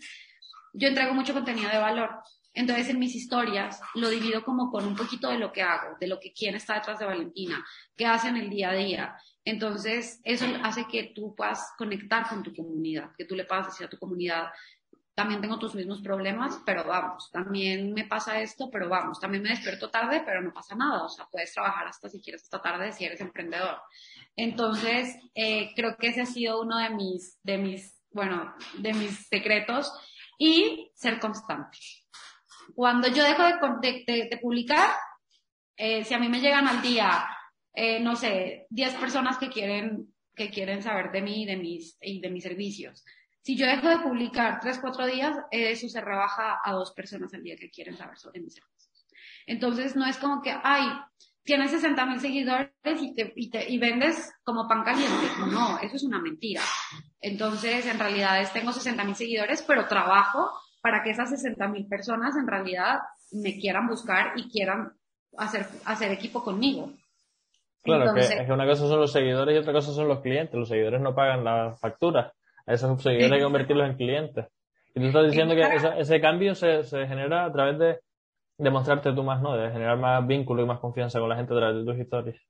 yo 0.74 0.88
entrego 0.88 1.14
mucho 1.14 1.34
contenido 1.34 1.70
de 1.70 1.78
valor. 1.78 2.22
Entonces, 2.54 2.89
en 2.89 3.00
mis 3.00 3.16
historias 3.16 3.80
lo 3.95 4.10
divido 4.10 4.43
como 4.43 4.72
con 4.72 4.86
un 4.86 4.95
poquito 4.95 5.30
de 5.30 5.38
lo 5.38 5.52
que 5.52 5.62
hago, 5.62 5.97
de 6.00 6.08
lo 6.08 6.20
que 6.20 6.34
quién 6.34 6.56
está 6.56 6.76
detrás 6.76 7.00
de 7.00 7.06
Valentina, 7.06 7.64
qué 7.95 8.06
hace 8.06 8.30
en 8.30 8.38
el 8.38 8.50
día 8.50 8.72
a 8.72 8.74
día. 8.74 9.18
Entonces, 9.45 10.20
eso 10.24 10.45
hace 10.64 10.86
que 10.86 11.12
tú 11.16 11.36
puedas 11.36 11.74
conectar 11.78 12.28
con 12.28 12.43
tu 12.43 12.54
comunidad, 12.54 13.12
que 13.18 13.26
tú 13.26 13.36
le 13.36 13.45
puedas 13.45 13.68
decir 13.68 13.86
a 13.86 13.89
tu 13.89 13.97
comunidad, 13.97 14.50
también 15.20 15.41
tengo 15.41 15.60
tus 15.60 15.76
mismos 15.76 16.02
problemas, 16.02 16.62
pero 16.66 16.86
vamos, 16.86 17.30
también 17.30 17.93
me 17.93 18.06
pasa 18.06 18.39
esto, 18.39 18.70
pero 18.72 18.88
vamos, 18.88 19.20
también 19.20 19.43
me 19.43 19.50
despierto 19.50 19.89
tarde, 19.89 20.24
pero 20.26 20.41
no 20.41 20.54
pasa 20.54 20.76
nada, 20.76 21.04
o 21.04 21.10
sea, 21.10 21.28
puedes 21.30 21.54
trabajar 21.54 21.88
hasta 21.88 22.08
si 22.08 22.22
quieres 22.22 22.43
esta 22.43 22.62
tarde 22.62 22.93
si 22.93 23.04
eres 23.04 23.20
emprendedor. 23.20 23.82
Entonces, 24.38 25.18
eh, 25.36 25.74
creo 25.76 25.97
que 25.97 26.08
ese 26.08 26.22
ha 26.22 26.26
sido 26.26 26.62
uno 26.62 26.78
de 26.78 26.91
mis, 26.91 27.38
de 27.43 27.58
mis, 27.58 28.02
bueno, 28.12 28.56
de 28.78 28.93
mis 28.93 29.28
secretos 29.28 29.91
y 30.38 30.89
ser 30.95 31.20
constante. 31.20 31.78
Cuando 32.80 33.09
yo 33.09 33.25
dejo 33.25 33.43
de, 33.43 34.39
publicar, 34.41 34.91
eh, 35.75 36.05
si 36.05 36.13
a 36.13 36.17
mí 36.17 36.30
me 36.30 36.39
llegan 36.39 36.65
al 36.65 36.82
día, 36.82 37.27
eh, 37.73 37.99
no 37.99 38.15
sé, 38.15 38.67
10 38.69 38.95
personas 38.95 39.38
que 39.38 39.49
quieren, 39.49 40.13
que 40.34 40.49
quieren 40.49 40.82
saber 40.82 41.11
de 41.11 41.21
mí 41.21 41.43
y 41.43 41.45
de 41.45 41.57
mis, 41.57 41.97
y 41.99 42.21
de 42.21 42.30
mis 42.30 42.41
servicios. 42.41 43.03
Si 43.41 43.57
yo 43.57 43.65
dejo 43.65 43.89
de 43.89 43.97
publicar 43.97 44.61
3, 44.61 44.80
4 44.80 45.07
días, 45.07 45.36
eso 45.51 45.89
se 45.89 45.99
rebaja 45.99 46.61
a 46.63 46.71
dos 46.71 46.93
personas 46.93 47.34
al 47.34 47.43
día 47.43 47.57
que 47.57 47.69
quieren 47.69 47.97
saber 47.97 48.17
sobre 48.17 48.39
mis 48.39 48.53
servicios. 48.53 49.05
Entonces, 49.45 49.97
no 49.97 50.05
es 50.05 50.15
como 50.15 50.41
que, 50.41 50.55
ay, 50.63 50.88
tienes 51.43 51.71
60 51.71 52.05
mil 52.05 52.21
seguidores 52.21 52.71
y, 53.01 53.13
te, 53.13 53.34
y, 53.36 53.49
te, 53.49 53.69
y 53.69 53.77
vendes 53.77 54.32
como 54.41 54.69
pan 54.69 54.86
caliente. 54.86 55.27
No, 55.51 55.80
eso 55.80 55.97
es 55.97 56.03
una 56.03 56.21
mentira. 56.21 56.61
Entonces, 57.19 57.86
en 57.88 57.99
realidad 57.99 58.49
tengo 58.53 58.71
60 58.71 59.03
mil 59.03 59.15
seguidores, 59.17 59.63
pero 59.63 59.86
trabajo 59.86 60.49
para 60.82 61.03
que 61.03 61.11
esas 61.11 61.30
60 61.30 61.67
mil 61.67 61.88
personas 61.88 62.36
en 62.36 62.47
realidad 62.47 62.99
me 63.32 63.59
quieran 63.59 63.88
buscar 63.88 64.34
y 64.36 64.49
quieran 64.49 64.93
hacer, 65.38 65.65
hacer 65.86 66.11
equipo 66.11 66.43
conmigo. 66.43 66.91
Claro, 67.84 68.13
que, 68.13 68.21
es 68.21 68.45
que 68.45 68.51
una 68.51 68.65
cosa 68.65 68.88
son 68.88 68.99
los 68.99 69.11
seguidores 69.11 69.55
y 69.55 69.59
otra 69.59 69.73
cosa 69.73 69.93
son 69.93 70.07
los 70.07 70.19
clientes. 70.19 70.55
Los 70.55 70.69
seguidores 70.69 71.01
no 71.01 71.15
pagan 71.15 71.43
la 71.43 71.75
factura. 71.80 72.34
A 72.65 72.73
esos 72.73 73.01
seguidores 73.01 73.32
hay 73.32 73.38
que 73.39 73.43
convertirlos 73.43 73.89
en 73.89 73.95
clientes. 73.95 74.45
Y 74.93 74.99
tú 74.99 75.07
estás 75.07 75.25
diciendo 75.25 75.55
que 75.55 75.63
ese, 75.99 76.19
cambio 76.19 76.55
se, 76.55 76.84
se, 76.84 77.07
genera 77.07 77.45
a 77.45 77.51
través 77.51 77.80
de, 77.80 77.99
de 78.57 78.69
mostrarte 78.69 79.13
tú 79.13 79.23
más, 79.23 79.41
¿no? 79.41 79.55
De 79.55 79.71
generar 79.71 79.97
más 79.97 80.25
vínculo 80.27 80.63
y 80.63 80.65
más 80.65 80.80
confianza 80.80 81.19
con 81.19 81.30
la 81.30 81.36
gente 81.36 81.53
a 81.53 81.57
través 81.57 81.77
de 81.77 81.91
tus 81.91 81.99
historias. 81.99 82.41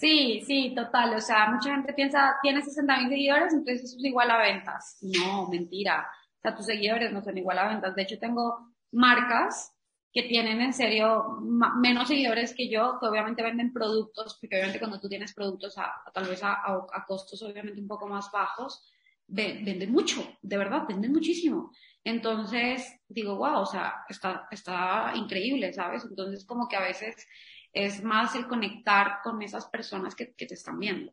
Sí, 0.00 0.42
sí, 0.46 0.74
total. 0.74 1.14
O 1.14 1.20
sea, 1.20 1.50
mucha 1.50 1.70
gente 1.74 1.92
piensa, 1.92 2.36
tiene 2.42 2.62
60 2.62 2.96
mil 2.96 3.08
seguidores, 3.10 3.52
entonces 3.52 3.84
eso 3.84 3.96
es 3.98 4.04
igual 4.04 4.30
a 4.30 4.38
ventas. 4.38 4.98
No, 5.02 5.46
mentira. 5.48 6.06
O 6.40 6.42
sea, 6.42 6.56
tus 6.56 6.66
seguidores 6.66 7.12
no 7.12 7.22
son 7.22 7.36
igual 7.36 7.58
a 7.58 7.68
ventas. 7.68 7.94
De 7.94 8.02
hecho, 8.02 8.18
tengo 8.18 8.72
marcas 8.92 9.76
que 10.12 10.22
tienen 10.22 10.60
en 10.60 10.72
serio 10.72 11.38
menos 11.76 12.08
seguidores 12.08 12.54
que 12.54 12.68
yo, 12.68 12.98
que 12.98 13.06
obviamente 13.06 13.42
venden 13.42 13.72
productos, 13.72 14.38
porque 14.40 14.56
obviamente 14.56 14.78
cuando 14.78 14.98
tú 14.98 15.08
tienes 15.08 15.34
productos 15.34 15.78
a, 15.78 16.02
tal 16.12 16.26
vez 16.26 16.42
a, 16.42 16.54
a, 16.54 17.04
costos 17.06 17.42
obviamente 17.42 17.80
un 17.80 17.86
poco 17.86 18.08
más 18.08 18.30
bajos, 18.32 18.90
venden 19.28 19.92
mucho, 19.92 20.26
de 20.42 20.56
verdad, 20.56 20.86
venden 20.88 21.12
muchísimo. 21.12 21.70
Entonces, 22.02 22.84
digo, 23.06 23.36
wow, 23.36 23.60
o 23.60 23.66
sea, 23.66 24.04
está, 24.08 24.48
está 24.50 25.12
increíble, 25.14 25.72
¿sabes? 25.72 26.04
Entonces, 26.08 26.44
como 26.44 26.66
que 26.66 26.76
a 26.76 26.80
veces 26.80 27.14
es 27.72 28.02
más 28.02 28.34
el 28.34 28.48
conectar 28.48 29.20
con 29.22 29.40
esas 29.42 29.66
personas 29.66 30.16
que, 30.16 30.34
que 30.34 30.46
te 30.46 30.54
están 30.54 30.78
viendo. 30.78 31.12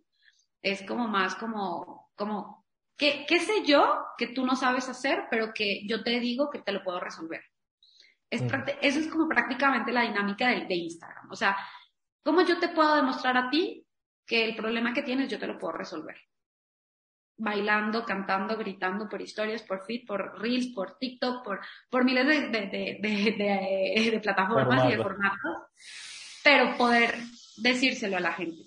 Es 0.62 0.82
como 0.82 1.08
más 1.08 1.36
como, 1.36 2.10
como 2.16 2.57
¿Qué, 2.98 3.26
¿Qué 3.28 3.40
sé 3.40 3.64
yo 3.66 4.06
que 4.18 4.28
tú 4.28 4.46
no 4.46 4.56
sabes 4.56 4.90
hacer, 4.90 5.26
pero 5.30 5.54
que 5.54 5.86
yo 5.88 6.04
te 6.04 6.20
digo 6.20 6.50
que 6.50 6.60
te 6.60 6.72
lo 6.72 6.84
puedo 6.84 7.00
resolver? 7.00 7.44
Es 8.30 8.42
Eso 8.82 9.00
es 9.00 9.08
como 9.08 9.30
prácticamente 9.30 9.94
la 9.94 10.02
dinámica 10.02 10.50
de, 10.50 10.66
de 10.66 10.76
Instagram. 10.76 11.32
O 11.32 11.36
sea, 11.36 11.56
¿cómo 12.24 12.42
yo 12.42 12.60
te 12.60 12.70
puedo 12.70 12.96
demostrar 12.96 13.38
a 13.38 13.50
ti 13.50 13.86
que 14.26 14.44
el 14.44 14.56
problema 14.56 14.94
que 14.94 15.04
tienes 15.04 15.30
yo 15.30 15.40
te 15.40 15.48
lo 15.48 15.58
puedo 15.58 15.74
resolver? 15.74 16.18
bailando, 17.38 18.04
cantando, 18.04 18.58
gritando 18.58 19.08
por 19.08 19.22
historias, 19.22 19.62
por 19.62 19.86
feed, 19.86 20.06
por 20.06 20.40
reels, 20.40 20.74
por 20.74 20.98
TikTok, 20.98 21.44
por, 21.44 21.60
por 21.90 22.04
miles 22.04 22.26
de, 22.26 22.50
de, 22.50 23.00
de, 24.12 24.20
plataformas 24.22 24.86
y 24.86 24.96
de 24.96 25.04
formatos, 25.04 25.58
pero 26.44 26.76
poder 26.78 27.16
decírselo 27.58 28.18
a 28.18 28.22
la 28.22 28.34
gente. 28.34 28.64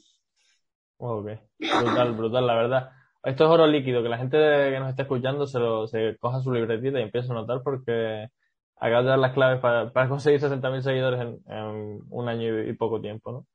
Ok, 0.98 1.30
brutal, 1.58 2.12
brutal, 2.12 2.46
la 2.46 2.54
verdad. 2.54 2.92
Esto 3.22 3.44
es 3.44 3.50
oro 3.50 3.66
líquido, 3.66 4.02
que 4.02 4.08
la 4.08 4.18
gente 4.18 4.36
que 4.38 4.78
nos 4.80 4.90
está 4.90 5.02
escuchando 5.02 5.46
se, 5.46 5.58
lo, 5.58 5.86
se 5.86 6.16
coja 6.18 6.40
su 6.40 6.52
libretita 6.52 6.98
y 6.98 7.02
empiece 7.02 7.30
a 7.30 7.34
notar 7.34 7.60
porque 7.62 8.28
acabas 8.76 9.04
de 9.04 9.10
dar 9.10 9.18
las 9.18 9.32
claves 9.32 9.60
para, 9.60 9.92
para 9.92 10.08
conseguir 10.08 10.40
60.000 10.40 10.80
seguidores 10.80 11.20
en, 11.20 12.00
un 12.08 12.28
año 12.28 12.62
y, 12.62 12.72
poco 12.72 13.00
tiempo, 13.00 13.30
¿no? 13.30 13.46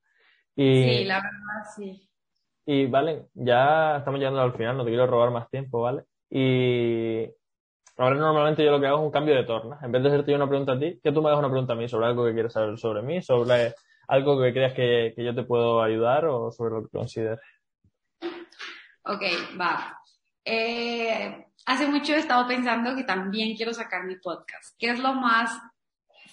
Y, 0.56 0.84
sí, 0.84 1.06
la 1.06 1.16
verdad, 1.16 1.70
sí. 1.76 2.10
Y 2.68 2.86
vale, 2.86 3.26
ya 3.34 3.98
estamos 3.98 4.20
llegando 4.20 4.42
al 4.42 4.54
final, 4.54 4.78
no 4.78 4.84
te 4.84 4.92
quiero 4.92 5.08
robar 5.08 5.32
más 5.32 5.50
tiempo, 5.50 5.82
¿vale? 5.82 6.04
Y 6.30 7.28
ahora 7.98 8.16
normalmente 8.16 8.64
yo 8.64 8.72
lo 8.72 8.80
que 8.80 8.88
hago 8.88 9.00
es 9.00 9.04
un 9.06 9.12
cambio 9.12 9.36
de 9.36 9.44
torna. 9.46 9.80
En 9.82 9.92
vez 9.92 10.04
de 10.04 10.10
hacerte 10.10 10.32
yo 10.32 10.38
una 10.38 10.48
pregunta 10.48 10.74
a 10.74 10.80
ti, 10.80 11.00
que 11.04 11.12
tú 11.12 11.22
me 11.22 11.30
hagas 11.30 11.40
una 11.40 11.50
pregunta 11.50 11.74
a 11.74 11.76
mí 11.76 11.88
sobre 11.88 12.06
algo 12.06 12.26
que 12.26 12.34
quieres 12.34 12.54
saber 12.54 12.78
sobre 12.78 13.02
mí, 13.02 13.22
sobre 13.22 13.74
algo 14.08 14.40
que 14.40 14.54
creas 14.54 14.74
que, 14.74 15.14
que 15.16 15.24
yo 15.24 15.34
te 15.34 15.44
puedo 15.44 15.82
ayudar 15.82 16.26
o 16.26 16.52
sobre 16.52 16.76
lo 16.76 16.84
que 16.84 16.98
consideres. 16.98 17.40
Ok, 19.06 19.22
va. 19.60 20.02
Eh, 20.44 21.46
hace 21.66 21.88
mucho 21.88 22.14
he 22.14 22.18
estado 22.18 22.48
pensando 22.48 22.96
que 22.96 23.04
también 23.04 23.56
quiero 23.56 23.74
sacar 23.74 24.06
mi 24.06 24.16
podcast. 24.18 24.76
¿Qué 24.78 24.90
es 24.90 25.00
lo 25.00 25.14
más 25.14 25.52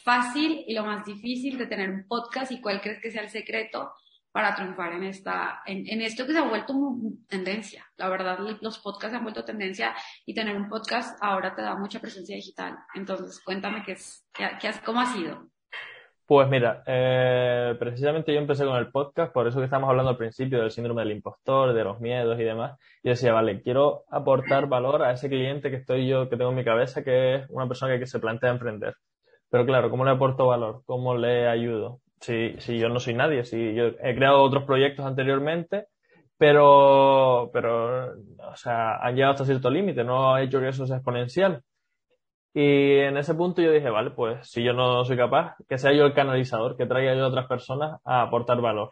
fácil 0.02 0.64
y 0.66 0.74
lo 0.74 0.84
más 0.84 1.04
difícil 1.04 1.58
de 1.58 1.66
tener 1.66 1.90
un 1.90 2.06
podcast 2.06 2.50
y 2.50 2.60
cuál 2.60 2.80
crees 2.80 3.00
que 3.00 3.10
sea 3.10 3.22
el 3.22 3.30
secreto 3.30 3.92
para 4.32 4.54
triunfar 4.54 4.94
en 4.94 5.04
esta, 5.04 5.62
en, 5.66 6.00
esto 6.00 6.26
que 6.26 6.32
se 6.32 6.38
ha 6.38 6.48
vuelto 6.48 6.74
tendencia. 7.28 7.86
La 7.96 8.08
verdad, 8.08 8.38
los 8.38 8.78
podcasts 8.78 9.10
se 9.10 9.16
han 9.18 9.22
vuelto 9.22 9.44
tendencia 9.44 9.94
y 10.24 10.34
tener 10.34 10.56
un 10.56 10.70
podcast 10.70 11.18
ahora 11.22 11.54
te 11.54 11.60
da 11.60 11.76
mucha 11.76 12.00
presencia 12.00 12.34
digital. 12.34 12.78
Entonces, 12.94 13.40
cuéntame 13.44 13.82
qué 13.84 13.92
es, 13.92 14.26
qué, 14.32 14.48
cómo 14.84 15.02
ha 15.02 15.12
sido. 15.12 15.50
Pues 16.32 16.48
mira, 16.48 16.82
eh, 16.86 17.76
precisamente 17.78 18.32
yo 18.32 18.40
empecé 18.40 18.64
con 18.64 18.78
el 18.78 18.90
podcast, 18.90 19.34
por 19.34 19.46
eso 19.46 19.58
que 19.58 19.66
estamos 19.66 19.90
hablando 19.90 20.12
al 20.12 20.16
principio 20.16 20.60
del 20.62 20.70
síndrome 20.70 21.02
del 21.02 21.12
impostor, 21.12 21.74
de 21.74 21.84
los 21.84 22.00
miedos 22.00 22.40
y 22.40 22.42
demás. 22.42 22.78
Yo 23.04 23.10
decía, 23.10 23.34
vale, 23.34 23.60
quiero 23.60 24.04
aportar 24.10 24.66
valor 24.66 25.02
a 25.02 25.12
ese 25.12 25.28
cliente 25.28 25.68
que 25.68 25.76
estoy 25.76 26.08
yo, 26.08 26.30
que 26.30 26.38
tengo 26.38 26.48
en 26.48 26.56
mi 26.56 26.64
cabeza, 26.64 27.04
que 27.04 27.34
es 27.34 27.50
una 27.50 27.68
persona 27.68 27.98
que 27.98 28.06
se 28.06 28.18
plantea 28.18 28.48
emprender. 28.48 28.94
Pero 29.50 29.66
claro, 29.66 29.90
¿cómo 29.90 30.06
le 30.06 30.12
aporto 30.12 30.46
valor? 30.46 30.80
¿Cómo 30.86 31.18
le 31.18 31.48
ayudo? 31.48 32.00
Si, 32.22 32.54
si 32.60 32.78
yo 32.78 32.88
no 32.88 32.98
soy 32.98 33.12
nadie, 33.12 33.44
si 33.44 33.74
yo 33.74 33.88
he 34.02 34.14
creado 34.14 34.42
otros 34.42 34.64
proyectos 34.64 35.04
anteriormente, 35.04 35.88
pero, 36.38 37.50
pero, 37.52 38.06
o 38.06 38.56
sea, 38.56 38.96
han 39.02 39.16
llegado 39.16 39.32
hasta 39.34 39.44
cierto 39.44 39.68
límite, 39.68 40.02
no 40.02 40.34
ha 40.34 40.40
hecho 40.42 40.60
que 40.60 40.68
eso 40.68 40.86
sea 40.86 40.96
exponencial. 40.96 41.62
Y 42.54 42.98
en 42.98 43.16
ese 43.16 43.34
punto 43.34 43.62
yo 43.62 43.72
dije, 43.72 43.88
vale, 43.90 44.10
pues 44.10 44.50
si 44.50 44.62
yo 44.62 44.72
no 44.74 45.04
soy 45.04 45.16
capaz, 45.16 45.56
que 45.68 45.78
sea 45.78 45.92
yo 45.92 46.04
el 46.04 46.14
canalizador, 46.14 46.76
que 46.76 46.86
traiga 46.86 47.14
yo 47.14 47.24
a 47.24 47.28
otras 47.28 47.46
personas 47.46 48.00
a 48.04 48.22
aportar 48.22 48.60
valor. 48.60 48.90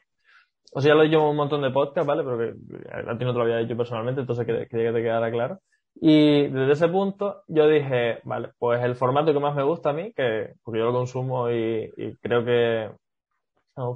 O 0.73 0.81
sea, 0.81 0.91
ya 0.91 0.95
lo 0.95 1.03
he 1.03 1.09
hecho 1.09 1.29
un 1.29 1.37
montón 1.37 1.63
de 1.63 1.71
podcasts, 1.71 2.07
¿vale? 2.07 2.23
Pero 2.25 2.39
que 2.39 2.55
a 2.93 3.19
ti 3.19 3.25
no 3.25 3.33
te 3.33 3.39
lo 3.39 3.43
había 3.43 3.61
hecho 3.61 3.77
personalmente, 3.77 4.23
entonces 4.23 4.47
quería 4.47 4.67
que 4.67 4.93
te 4.93 5.03
quedara 5.03 5.31
claro. 5.31 5.59
Y 5.95 6.47
desde 6.49 6.73
ese 6.73 6.89
punto 6.89 7.43
yo 7.49 7.69
dije, 7.69 8.21
vale, 8.25 8.51
pues 8.59 8.83
el 8.83 8.95
formato 8.95 9.33
que 9.33 9.41
más 9.41 9.55
me 9.55 9.65
gusta 9.65 9.91
a 9.91 9.93
mí, 9.93 10.13
que, 10.15 10.55
porque 10.63 10.79
yo 10.79 10.87
lo 10.87 10.93
consumo 10.93 11.51
y, 11.51 11.93
y 11.97 12.17
creo 12.17 12.45
que 12.45 12.85
es 12.85 12.93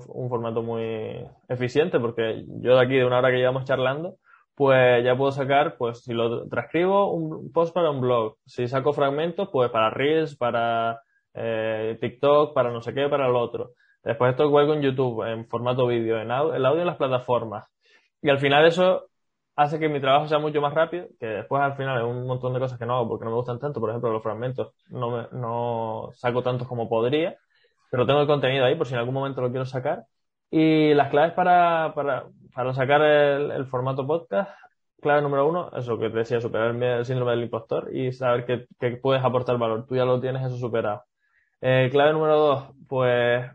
un 0.09 0.29
formato 0.29 0.63
muy 0.63 1.27
eficiente, 1.49 2.01
porque 2.01 2.45
yo 2.61 2.77
de 2.77 2.83
aquí, 2.85 2.97
de 2.97 3.07
una 3.07 3.19
hora 3.19 3.31
que 3.31 3.39
llevamos 3.39 3.65
charlando, 3.65 4.17
pues 4.55 5.05
ya 5.05 5.17
puedo 5.17 5.33
sacar, 5.33 5.77
pues 5.77 6.03
si 6.05 6.13
lo 6.13 6.47
transcribo, 6.49 7.13
un 7.13 7.53
post 7.53 7.75
para 7.75 7.91
un 7.91 8.01
blog. 8.01 8.37
Si 8.47 8.69
saco 8.69 8.93
fragmentos, 8.93 9.49
pues 9.53 9.71
para 9.71 9.91
Reels, 9.91 10.37
para 10.37 11.01
eh, 11.35 11.99
TikTok, 12.01 12.55
para 12.55 12.71
no 12.71 12.81
sé 12.81 12.95
qué, 12.95 13.09
para 13.09 13.29
lo 13.29 13.41
otro. 13.41 13.73
Después 14.03 14.31
esto 14.31 14.51
cuelgo 14.51 14.75
en 14.75 14.83
YouTube, 14.83 15.25
en 15.27 15.47
formato 15.49 15.87
vídeo, 15.87 16.21
en 16.21 16.31
audio, 16.31 16.55
el 16.55 16.65
audio 16.65 16.83
en 16.83 16.87
las 16.87 16.97
plataformas. 16.97 17.65
Y 18.23 18.31
al 18.31 18.39
final 18.39 18.67
eso 18.67 19.07
hace 19.57 19.79
que 19.79 19.89
mi 19.89 20.01
trabajo 20.01 20.27
sea 20.29 20.39
mucho 20.39 20.61
más 20.61 20.75
rápido, 20.75 21.07
que 21.19 21.27
después 21.27 21.63
al 21.63 21.77
final 21.77 21.99
hay 21.99 22.05
un 22.05 22.27
montón 22.27 22.53
de 22.55 22.61
cosas 22.61 22.79
que 22.79 22.87
no 22.87 22.97
hago 22.97 23.09
porque 23.09 23.25
no 23.25 23.31
me 23.31 23.37
gustan 23.37 23.59
tanto. 23.59 23.81
Por 23.81 23.91
ejemplo, 23.91 24.13
los 24.13 24.23
fragmentos 24.23 24.73
no, 24.89 25.11
me, 25.11 25.27
no 25.33 26.11
saco 26.15 26.43
tantos 26.43 26.69
como 26.69 26.89
podría, 26.89 27.37
pero 27.91 28.07
tengo 28.07 28.21
el 28.21 28.27
contenido 28.27 28.65
ahí 28.65 28.77
por 28.77 28.87
si 28.87 28.95
en 28.95 29.01
algún 29.01 29.15
momento 29.15 29.41
lo 29.41 29.51
quiero 29.51 29.67
sacar. 29.67 30.05
Y 30.57 30.95
las 30.95 31.09
claves 31.09 31.33
para, 31.33 31.93
para, 31.97 32.29
para 32.55 32.73
sacar 32.75 33.03
el, 33.03 33.67
formato 33.67 34.07
podcast, 34.07 34.53
clave 35.03 35.21
número 35.21 35.49
uno, 35.49 35.69
eso 35.77 35.99
que 35.99 36.11
te 36.11 36.19
decía, 36.19 36.41
superar 36.41 36.81
el, 36.81 37.05
síndrome 37.05 37.33
del 37.33 37.43
impostor 37.43 37.91
y 37.93 38.13
saber 38.13 38.47
que, 38.79 38.97
puedes 38.99 39.25
aportar 39.25 39.59
valor. 39.59 39.85
Tú 39.85 39.97
ya 39.97 40.05
lo 40.05 40.21
tienes 40.21 40.47
eso 40.47 40.57
superado. 40.57 41.03
Eh, 41.61 41.89
clave 41.91 42.13
número 42.13 42.37
dos, 42.37 42.71
pues 42.89 43.51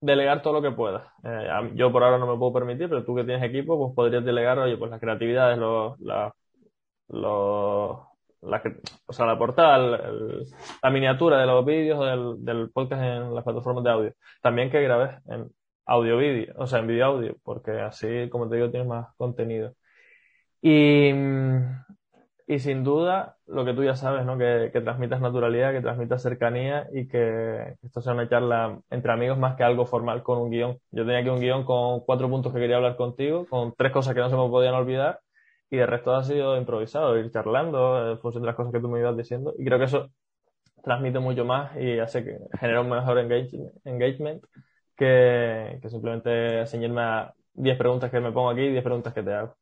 delegar 0.00 0.42
todo 0.42 0.54
lo 0.54 0.62
que 0.62 0.72
puedas. 0.74 1.04
Eh, 1.22 1.48
yo 1.76 1.92
por 1.92 2.02
ahora 2.02 2.18
no 2.18 2.26
me 2.26 2.36
puedo 2.36 2.52
permitir, 2.52 2.88
pero 2.88 3.04
tú 3.04 3.14
que 3.14 3.22
tienes 3.22 3.44
equipo, 3.44 3.78
pues 3.78 3.94
podrías 3.94 4.24
delegar, 4.24 4.58
oye, 4.58 4.76
pues 4.76 4.90
las 4.90 4.98
creatividades, 4.98 5.56
los, 5.56 5.96
los, 7.10 7.98
la, 8.44 8.62
o 9.06 9.12
sea, 9.12 9.26
la 9.26 9.38
portada, 9.38 9.78
la 10.82 10.90
miniatura 10.90 11.38
de 11.38 11.46
los 11.46 11.64
vídeos 11.64 12.00
del, 12.04 12.44
del 12.44 12.70
podcast 12.70 13.02
en 13.02 13.34
las 13.34 13.44
plataformas 13.44 13.84
de 13.84 13.90
audio. 13.90 14.12
También 14.42 14.70
que 14.70 14.82
grabes 14.82 15.10
en 15.28 15.50
audio-vídeo, 15.86 16.54
o 16.56 16.66
sea, 16.66 16.78
en 16.80 16.86
vídeo-audio, 16.86 17.36
porque 17.42 17.72
así, 17.72 18.28
como 18.30 18.48
te 18.48 18.56
digo, 18.56 18.70
tienes 18.70 18.88
más 18.88 19.14
contenido. 19.16 19.74
Y, 20.62 21.10
y 22.46 22.58
sin 22.58 22.84
duda, 22.84 23.36
lo 23.46 23.64
que 23.64 23.74
tú 23.74 23.84
ya 23.84 23.94
sabes, 23.96 24.24
¿no? 24.24 24.38
Que, 24.38 24.70
que 24.72 24.80
transmitas 24.80 25.20
naturalidad, 25.20 25.72
que 25.72 25.82
transmitas 25.82 26.22
cercanía 26.22 26.86
y 26.92 27.06
que 27.06 27.76
esto 27.82 28.00
sea 28.00 28.14
una 28.14 28.28
charla 28.28 28.78
entre 28.90 29.12
amigos 29.12 29.38
más 29.38 29.56
que 29.56 29.64
algo 29.64 29.84
formal 29.84 30.22
con 30.22 30.38
un 30.38 30.50
guion. 30.50 30.78
Yo 30.90 31.04
tenía 31.04 31.18
aquí 31.18 31.28
un 31.28 31.40
guion 31.40 31.64
con 31.64 32.00
cuatro 32.00 32.30
puntos 32.30 32.52
que 32.52 32.60
quería 32.60 32.76
hablar 32.76 32.96
contigo, 32.96 33.46
con 33.46 33.74
tres 33.76 33.92
cosas 33.92 34.14
que 34.14 34.20
no 34.20 34.30
se 34.30 34.36
me 34.36 34.48
podían 34.48 34.74
olvidar 34.74 35.20
y 35.74 35.78
el 35.78 35.88
resto 35.88 36.14
ha 36.14 36.24
sido 36.24 36.56
improvisado, 36.56 37.18
ir 37.18 37.30
charlando 37.30 38.12
en 38.12 38.18
función 38.18 38.42
de 38.42 38.48
las 38.48 38.56
cosas 38.56 38.72
que 38.72 38.80
tú 38.80 38.88
me 38.88 39.00
ibas 39.00 39.16
diciendo 39.16 39.54
y 39.58 39.64
creo 39.64 39.78
que 39.78 39.84
eso 39.84 40.10
transmite 40.82 41.18
mucho 41.18 41.44
más 41.44 41.76
y 41.76 41.98
hace 41.98 42.24
que 42.24 42.38
genera 42.58 42.80
un 42.80 42.90
mejor 42.90 43.18
engagement 43.18 44.44
que, 44.96 45.78
que 45.80 45.88
simplemente 45.88 46.60
enseñarme 46.60 47.02
a 47.02 47.34
10 47.54 47.78
preguntas 47.78 48.10
que 48.10 48.20
me 48.20 48.32
pongo 48.32 48.50
aquí 48.50 48.62
y 48.62 48.72
10 48.72 48.84
preguntas 48.84 49.14
que 49.14 49.22
te 49.22 49.32
hago. 49.32 49.56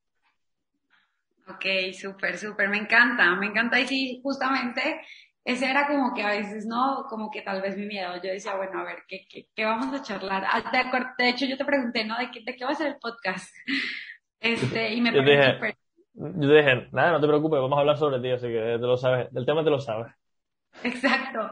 Ok, 1.49 1.93
súper, 1.93 2.39
súper, 2.39 2.69
me 2.69 2.79
encanta, 2.79 3.35
me 3.37 3.47
encanta 3.47 3.81
y 3.81 3.87
sí, 3.87 4.21
justamente 4.23 5.01
ese 5.45 5.69
era 5.69 5.89
como 5.89 6.15
que 6.15 6.23
a 6.23 6.31
veces, 6.31 6.67
¿no? 6.67 7.05
Como 7.09 7.31
que 7.31 7.43
tal 7.43 7.61
vez 7.61 7.77
mi 7.77 7.87
miedo. 7.87 8.15
Yo 8.23 8.31
decía, 8.31 8.55
bueno, 8.55 8.81
a 8.81 8.85
ver, 8.85 9.03
¿qué, 9.09 9.27
qué, 9.29 9.49
qué 9.55 9.65
vamos 9.65 9.93
a 9.93 10.03
charlar? 10.03 10.45
Ah, 10.47 10.63
de, 10.71 11.25
de, 11.25 11.31
hecho, 11.31 11.47
yo 11.47 11.57
te 11.57 11.65
pregunté, 11.65 12.05
¿no? 12.05 12.17
¿De 12.17 12.31
qué, 12.31 12.43
de 12.45 12.55
qué 12.55 12.65
va 12.65 12.71
a 12.71 12.75
ser 12.75 12.89
el 12.89 12.97
podcast? 12.99 13.53
Este, 14.45 14.93
y 14.93 15.01
me 15.01 15.11
súper 15.11 15.77
yo 16.15 16.49
te 16.49 16.55
dije, 16.55 16.89
nada, 16.93 17.13
no 17.13 17.21
te 17.21 17.27
preocupes, 17.27 17.61
vamos 17.61 17.77
a 17.77 17.81
hablar 17.81 17.99
sobre 17.99 18.21
ti, 18.21 18.31
así 18.31 18.47
que 18.47 18.79
te 18.79 18.79
lo 18.79 18.97
sabes, 18.97 19.33
del 19.33 19.47
tema 19.47 19.65
te 19.65 19.71
lo 19.71 19.81
sabes. 19.81 20.13
Exacto. 20.85 21.51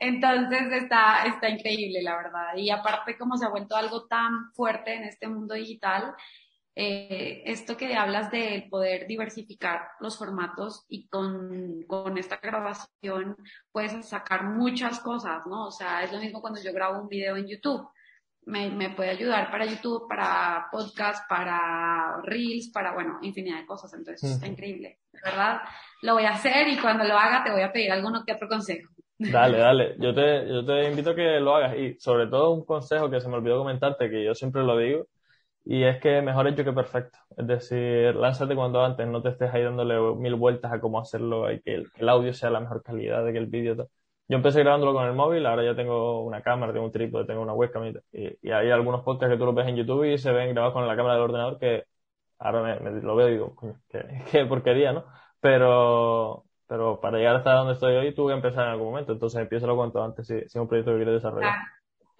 Entonces 0.00 0.72
está, 0.72 1.24
está 1.24 1.48
increíble, 1.48 2.02
la 2.02 2.16
verdad. 2.16 2.56
Y 2.56 2.70
aparte, 2.70 3.18
como 3.18 3.36
se 3.36 3.44
ha 3.44 3.50
vuelto 3.50 3.76
algo 3.76 4.06
tan 4.06 4.52
fuerte 4.54 4.94
en 4.94 5.04
este 5.04 5.28
mundo 5.28 5.54
digital, 5.54 6.14
eh, 6.76 7.42
esto 7.46 7.76
que 7.76 7.94
hablas 7.94 8.30
de 8.30 8.66
poder 8.70 9.06
diversificar 9.06 9.88
los 10.00 10.16
formatos 10.16 10.86
y 10.88 11.08
con, 11.08 11.82
con 11.86 12.16
esta 12.16 12.36
grabación 12.36 13.36
puedes 13.72 14.08
sacar 14.08 14.44
muchas 14.44 15.00
cosas, 15.00 15.46
¿no? 15.46 15.66
O 15.66 15.70
sea, 15.70 16.04
es 16.04 16.12
lo 16.12 16.20
mismo 16.20 16.40
cuando 16.40 16.62
yo 16.62 16.72
grabo 16.72 17.02
un 17.02 17.08
video 17.08 17.36
en 17.36 17.48
YouTube 17.48 17.88
me, 18.50 18.70
me, 18.70 18.90
puede 18.90 19.10
ayudar 19.10 19.50
para 19.50 19.64
YouTube, 19.64 20.08
para 20.08 20.68
podcast, 20.70 21.28
para 21.28 22.20
Reels, 22.24 22.70
para, 22.72 22.92
bueno, 22.92 23.18
infinidad 23.22 23.60
de 23.60 23.66
cosas. 23.66 23.92
Entonces, 23.94 24.30
está 24.30 24.46
increíble. 24.46 24.98
De 25.12 25.20
verdad, 25.24 25.60
lo 26.02 26.14
voy 26.14 26.24
a 26.24 26.30
hacer 26.30 26.68
y 26.68 26.78
cuando 26.78 27.04
lo 27.04 27.16
haga 27.16 27.44
te 27.44 27.50
voy 27.50 27.62
a 27.62 27.72
pedir 27.72 27.92
alguno 27.92 28.24
que 28.24 28.32
otro 28.32 28.48
consejo. 28.48 28.90
Dale, 29.18 29.58
dale. 29.58 29.96
Yo 29.98 30.14
te, 30.14 30.48
yo 30.48 30.64
te 30.64 30.88
invito 30.88 31.10
a 31.10 31.14
que 31.14 31.40
lo 31.40 31.54
hagas. 31.54 31.76
Y 31.76 31.94
sobre 32.00 32.26
todo 32.26 32.52
un 32.52 32.64
consejo 32.64 33.10
que 33.10 33.20
se 33.20 33.28
me 33.28 33.36
olvidó 33.36 33.58
comentarte, 33.58 34.08
que 34.08 34.24
yo 34.24 34.34
siempre 34.34 34.62
lo 34.62 34.78
digo, 34.78 35.06
y 35.64 35.84
es 35.84 36.00
que 36.00 36.22
mejor 36.22 36.48
hecho 36.48 36.64
que 36.64 36.72
perfecto. 36.72 37.18
Es 37.36 37.46
decir, 37.46 38.14
lánzate 38.16 38.54
cuando 38.54 38.82
antes 38.82 39.06
no 39.06 39.20
te 39.22 39.28
estés 39.28 39.52
ahí 39.52 39.62
dándole 39.62 40.00
mil 40.16 40.36
vueltas 40.36 40.72
a 40.72 40.80
cómo 40.80 40.98
hacerlo 40.98 41.52
y 41.52 41.60
que 41.60 41.74
el, 41.74 41.92
que 41.92 42.00
el 42.00 42.08
audio 42.08 42.32
sea 42.32 42.48
la 42.48 42.60
mejor 42.60 42.82
calidad, 42.82 43.24
de 43.24 43.32
que 43.32 43.38
el 43.38 43.46
vídeo... 43.46 43.88
Yo 44.30 44.36
empecé 44.36 44.60
grabándolo 44.60 44.92
con 44.92 45.08
el 45.08 45.12
móvil, 45.12 45.44
ahora 45.44 45.64
ya 45.64 45.74
tengo 45.74 46.22
una 46.22 46.40
cámara, 46.40 46.72
tengo 46.72 46.86
un 46.86 46.92
trípode, 46.92 47.24
tengo 47.24 47.42
una 47.42 47.52
webcam 47.52 47.92
y, 48.12 48.38
y 48.40 48.50
hay 48.52 48.70
algunos 48.70 49.02
podcasts 49.02 49.34
que 49.34 49.36
tú 49.36 49.44
los 49.44 49.56
ves 49.56 49.66
en 49.66 49.74
YouTube 49.74 50.04
y 50.04 50.18
se 50.18 50.30
ven 50.30 50.50
grabados 50.50 50.72
con 50.72 50.86
la 50.86 50.94
cámara 50.94 51.14
del 51.14 51.24
ordenador 51.24 51.58
que 51.58 51.82
ahora 52.38 52.78
me, 52.78 53.00
lo 53.00 53.16
veo 53.16 53.28
y 53.28 53.32
digo, 53.32 53.56
qué, 54.30 54.46
porquería, 54.46 54.92
¿no? 54.92 55.04
Pero, 55.40 56.44
pero 56.68 57.00
para 57.00 57.18
llegar 57.18 57.34
hasta 57.34 57.54
donde 57.54 57.72
estoy 57.72 57.96
hoy 57.96 58.14
tuve 58.14 58.30
que 58.30 58.36
empezar 58.36 58.66
en 58.66 58.70
algún 58.70 58.90
momento, 58.90 59.12
entonces 59.12 59.40
empiezo 59.40 59.66
lo 59.66 59.74
cuanto 59.74 60.00
antes 60.00 60.28
si, 60.28 60.34
es 60.34 60.54
un 60.54 60.68
proyecto 60.68 60.92
que 60.92 60.98
quiero 60.98 61.14
desarrollar. 61.14 61.56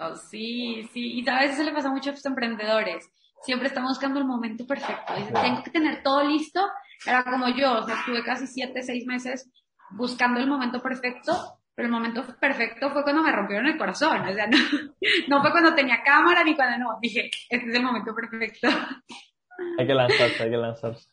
Oh, 0.01 0.17
sí, 0.17 0.83
sí, 0.93 1.21
y 1.21 1.31
a 1.31 1.39
veces 1.39 1.59
se 1.59 1.65
le 1.65 1.73
pasa 1.73 1.93
mucho 1.93 2.11
a 2.11 2.15
los 2.15 2.27
emprendedores. 2.27 3.09
Siempre 3.43 3.69
estamos 3.69 3.93
buscando 3.93 4.19
el 4.19 4.27
momento 4.27 4.67
perfecto. 4.67 5.15
Dicen, 5.17 5.35
tengo 5.35 5.63
que 5.63 5.71
tener 5.71 6.03
todo 6.03 6.25
listo. 6.25 6.61
Era 7.07 7.23
como 7.23 7.47
yo, 7.51 7.79
o 7.79 7.83
sea, 7.85 8.01
estuve 8.01 8.25
casi 8.25 8.49
siete, 8.49 8.83
seis 8.83 9.07
meses 9.07 9.49
buscando 9.93 10.41
el 10.41 10.49
momento 10.49 10.83
perfecto, 10.83 11.60
pero 11.75 11.87
el 11.87 11.93
momento 11.93 12.25
perfecto 12.39 12.91
fue 12.91 13.03
cuando 13.03 13.23
me 13.23 13.33
rompieron 13.33 13.67
el 13.67 13.79
corazón. 13.79 14.27
O 14.27 14.33
sea, 14.33 14.47
no, 14.47 14.57
no 15.29 15.41
fue 15.41 15.51
cuando 15.51 15.75
tenía 15.75 16.03
cámara 16.05 16.45
ni 16.45 16.55
cuando 16.55 16.79
no. 16.79 16.99
Dije, 17.01 17.31
este 17.49 17.69
es 17.69 17.75
el 17.75 17.83
momento 17.83 18.15
perfecto. 18.15 18.69
Hay 19.79 19.87
que 19.87 19.95
lanzarse, 19.95 20.43
hay 20.43 20.51
que 20.51 20.57
lanzarse. 20.57 21.09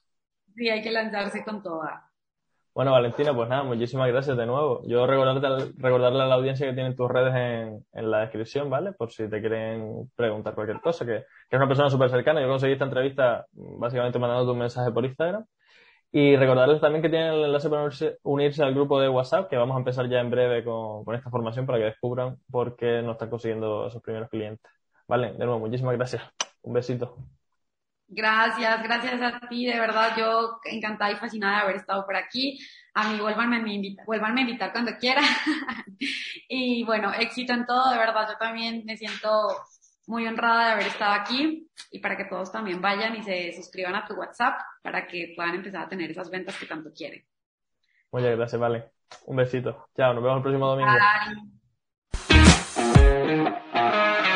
Sí, 0.55 0.69
hay 0.69 0.81
que 0.81 0.91
lanzarse 0.91 1.43
con 1.43 1.61
toda. 1.61 2.07
Bueno, 2.77 2.91
Valentina, 2.91 3.33
pues 3.33 3.49
nada, 3.49 3.63
muchísimas 3.63 4.07
gracias 4.07 4.37
de 4.37 4.45
nuevo. 4.45 4.83
Yo 4.85 5.07
recordarte, 5.07 5.73
recordarle 5.77 6.21
a 6.21 6.27
la 6.27 6.35
audiencia 6.35 6.67
que 6.67 6.73
tienen 6.73 6.95
tus 6.95 7.09
redes 7.09 7.33
en, 7.33 7.83
en, 7.91 8.11
la 8.11 8.19
descripción, 8.19 8.69
¿vale? 8.69 8.91
Por 8.91 9.11
si 9.11 9.27
te 9.27 9.39
quieren 9.39 10.11
preguntar 10.15 10.53
cualquier 10.53 10.79
cosa, 10.79 11.03
que, 11.03 11.23
que 11.49 11.55
es 11.55 11.57
una 11.57 11.67
persona 11.67 11.89
súper 11.89 12.11
cercana. 12.11 12.39
Yo 12.39 12.47
conseguí 12.47 12.73
esta 12.73 12.85
entrevista 12.85 13.47
básicamente 13.51 14.19
mandando 14.19 14.51
un 14.51 14.59
mensaje 14.59 14.91
por 14.91 15.05
Instagram. 15.05 15.43
Y 16.11 16.35
recordarles 16.35 16.79
también 16.79 17.01
que 17.01 17.09
tienen 17.09 17.33
el 17.33 17.45
enlace 17.45 17.69
para 17.69 17.89
unirse, 18.23 18.63
al 18.63 18.73
grupo 18.73 18.99
de 18.99 19.09
WhatsApp, 19.09 19.49
que 19.49 19.57
vamos 19.57 19.75
a 19.75 19.79
empezar 19.79 20.07
ya 20.09 20.19
en 20.19 20.29
breve 20.29 20.63
con, 20.63 21.03
con 21.03 21.15
esta 21.15 21.29
formación 21.29 21.65
para 21.65 21.79
que 21.79 21.85
descubran 21.85 22.37
por 22.49 22.75
qué 22.75 23.01
no 23.01 23.11
están 23.13 23.29
consiguiendo 23.29 23.87
esos 23.87 24.01
primeros 24.01 24.29
clientes. 24.29 24.71
Vale, 25.07 25.33
de 25.33 25.39
nuevo, 25.39 25.59
muchísimas 25.59 25.95
gracias. 25.95 26.23
Un 26.61 26.73
besito. 26.73 27.17
Gracias, 28.09 28.83
gracias 28.83 29.21
a 29.21 29.47
ti, 29.49 29.65
de 29.65 29.77
verdad, 29.77 30.13
yo 30.17 30.59
encantada 30.63 31.11
y 31.11 31.17
fascinada 31.17 31.57
de 31.57 31.63
haber 31.63 31.75
estado 31.75 32.05
por 32.05 32.15
aquí. 32.15 32.57
A 32.93 33.09
mí, 33.09 33.19
vuélvanme 33.19 33.57
a 33.57 33.73
invitar, 33.73 34.05
vuélvanme 34.05 34.41
a 34.41 34.43
invitar 34.43 34.71
cuando 34.71 34.93
quiera. 34.97 35.21
y 36.47 36.85
bueno, 36.85 37.11
éxito 37.13 37.51
en 37.51 37.65
todo, 37.65 37.91
de 37.91 37.97
verdad, 37.97 38.29
yo 38.29 38.37
también 38.37 38.83
me 38.85 38.95
siento 38.95 39.57
muy 40.07 40.25
honrada 40.25 40.67
de 40.67 40.71
haber 40.71 40.87
estado 40.87 41.13
aquí 41.13 41.69
y 41.91 41.99
para 41.99 42.17
que 42.17 42.25
todos 42.25 42.51
también 42.51 42.81
vayan 42.81 43.15
y 43.15 43.23
se 43.23 43.53
suscriban 43.53 43.93
a 43.95 44.05
tu 44.05 44.15
WhatsApp 44.15 44.59
para 44.81 45.05
que 45.05 45.33
puedan 45.35 45.55
empezar 45.55 45.83
a 45.83 45.89
tener 45.89 46.09
esas 46.09 46.29
ventas 46.31 46.57
que 46.57 46.65
tanto 46.65 46.91
quieren. 46.91 47.23
Muchas 48.11 48.35
gracias, 48.35 48.59
vale. 48.59 48.91
Un 49.25 49.35
besito. 49.35 49.89
Chao, 49.95 50.13
nos 50.13 50.23
vemos 50.23 50.37
el 50.37 50.43
próximo 50.43 50.67
domingo. 50.67 50.91
Bye. 53.73 54.26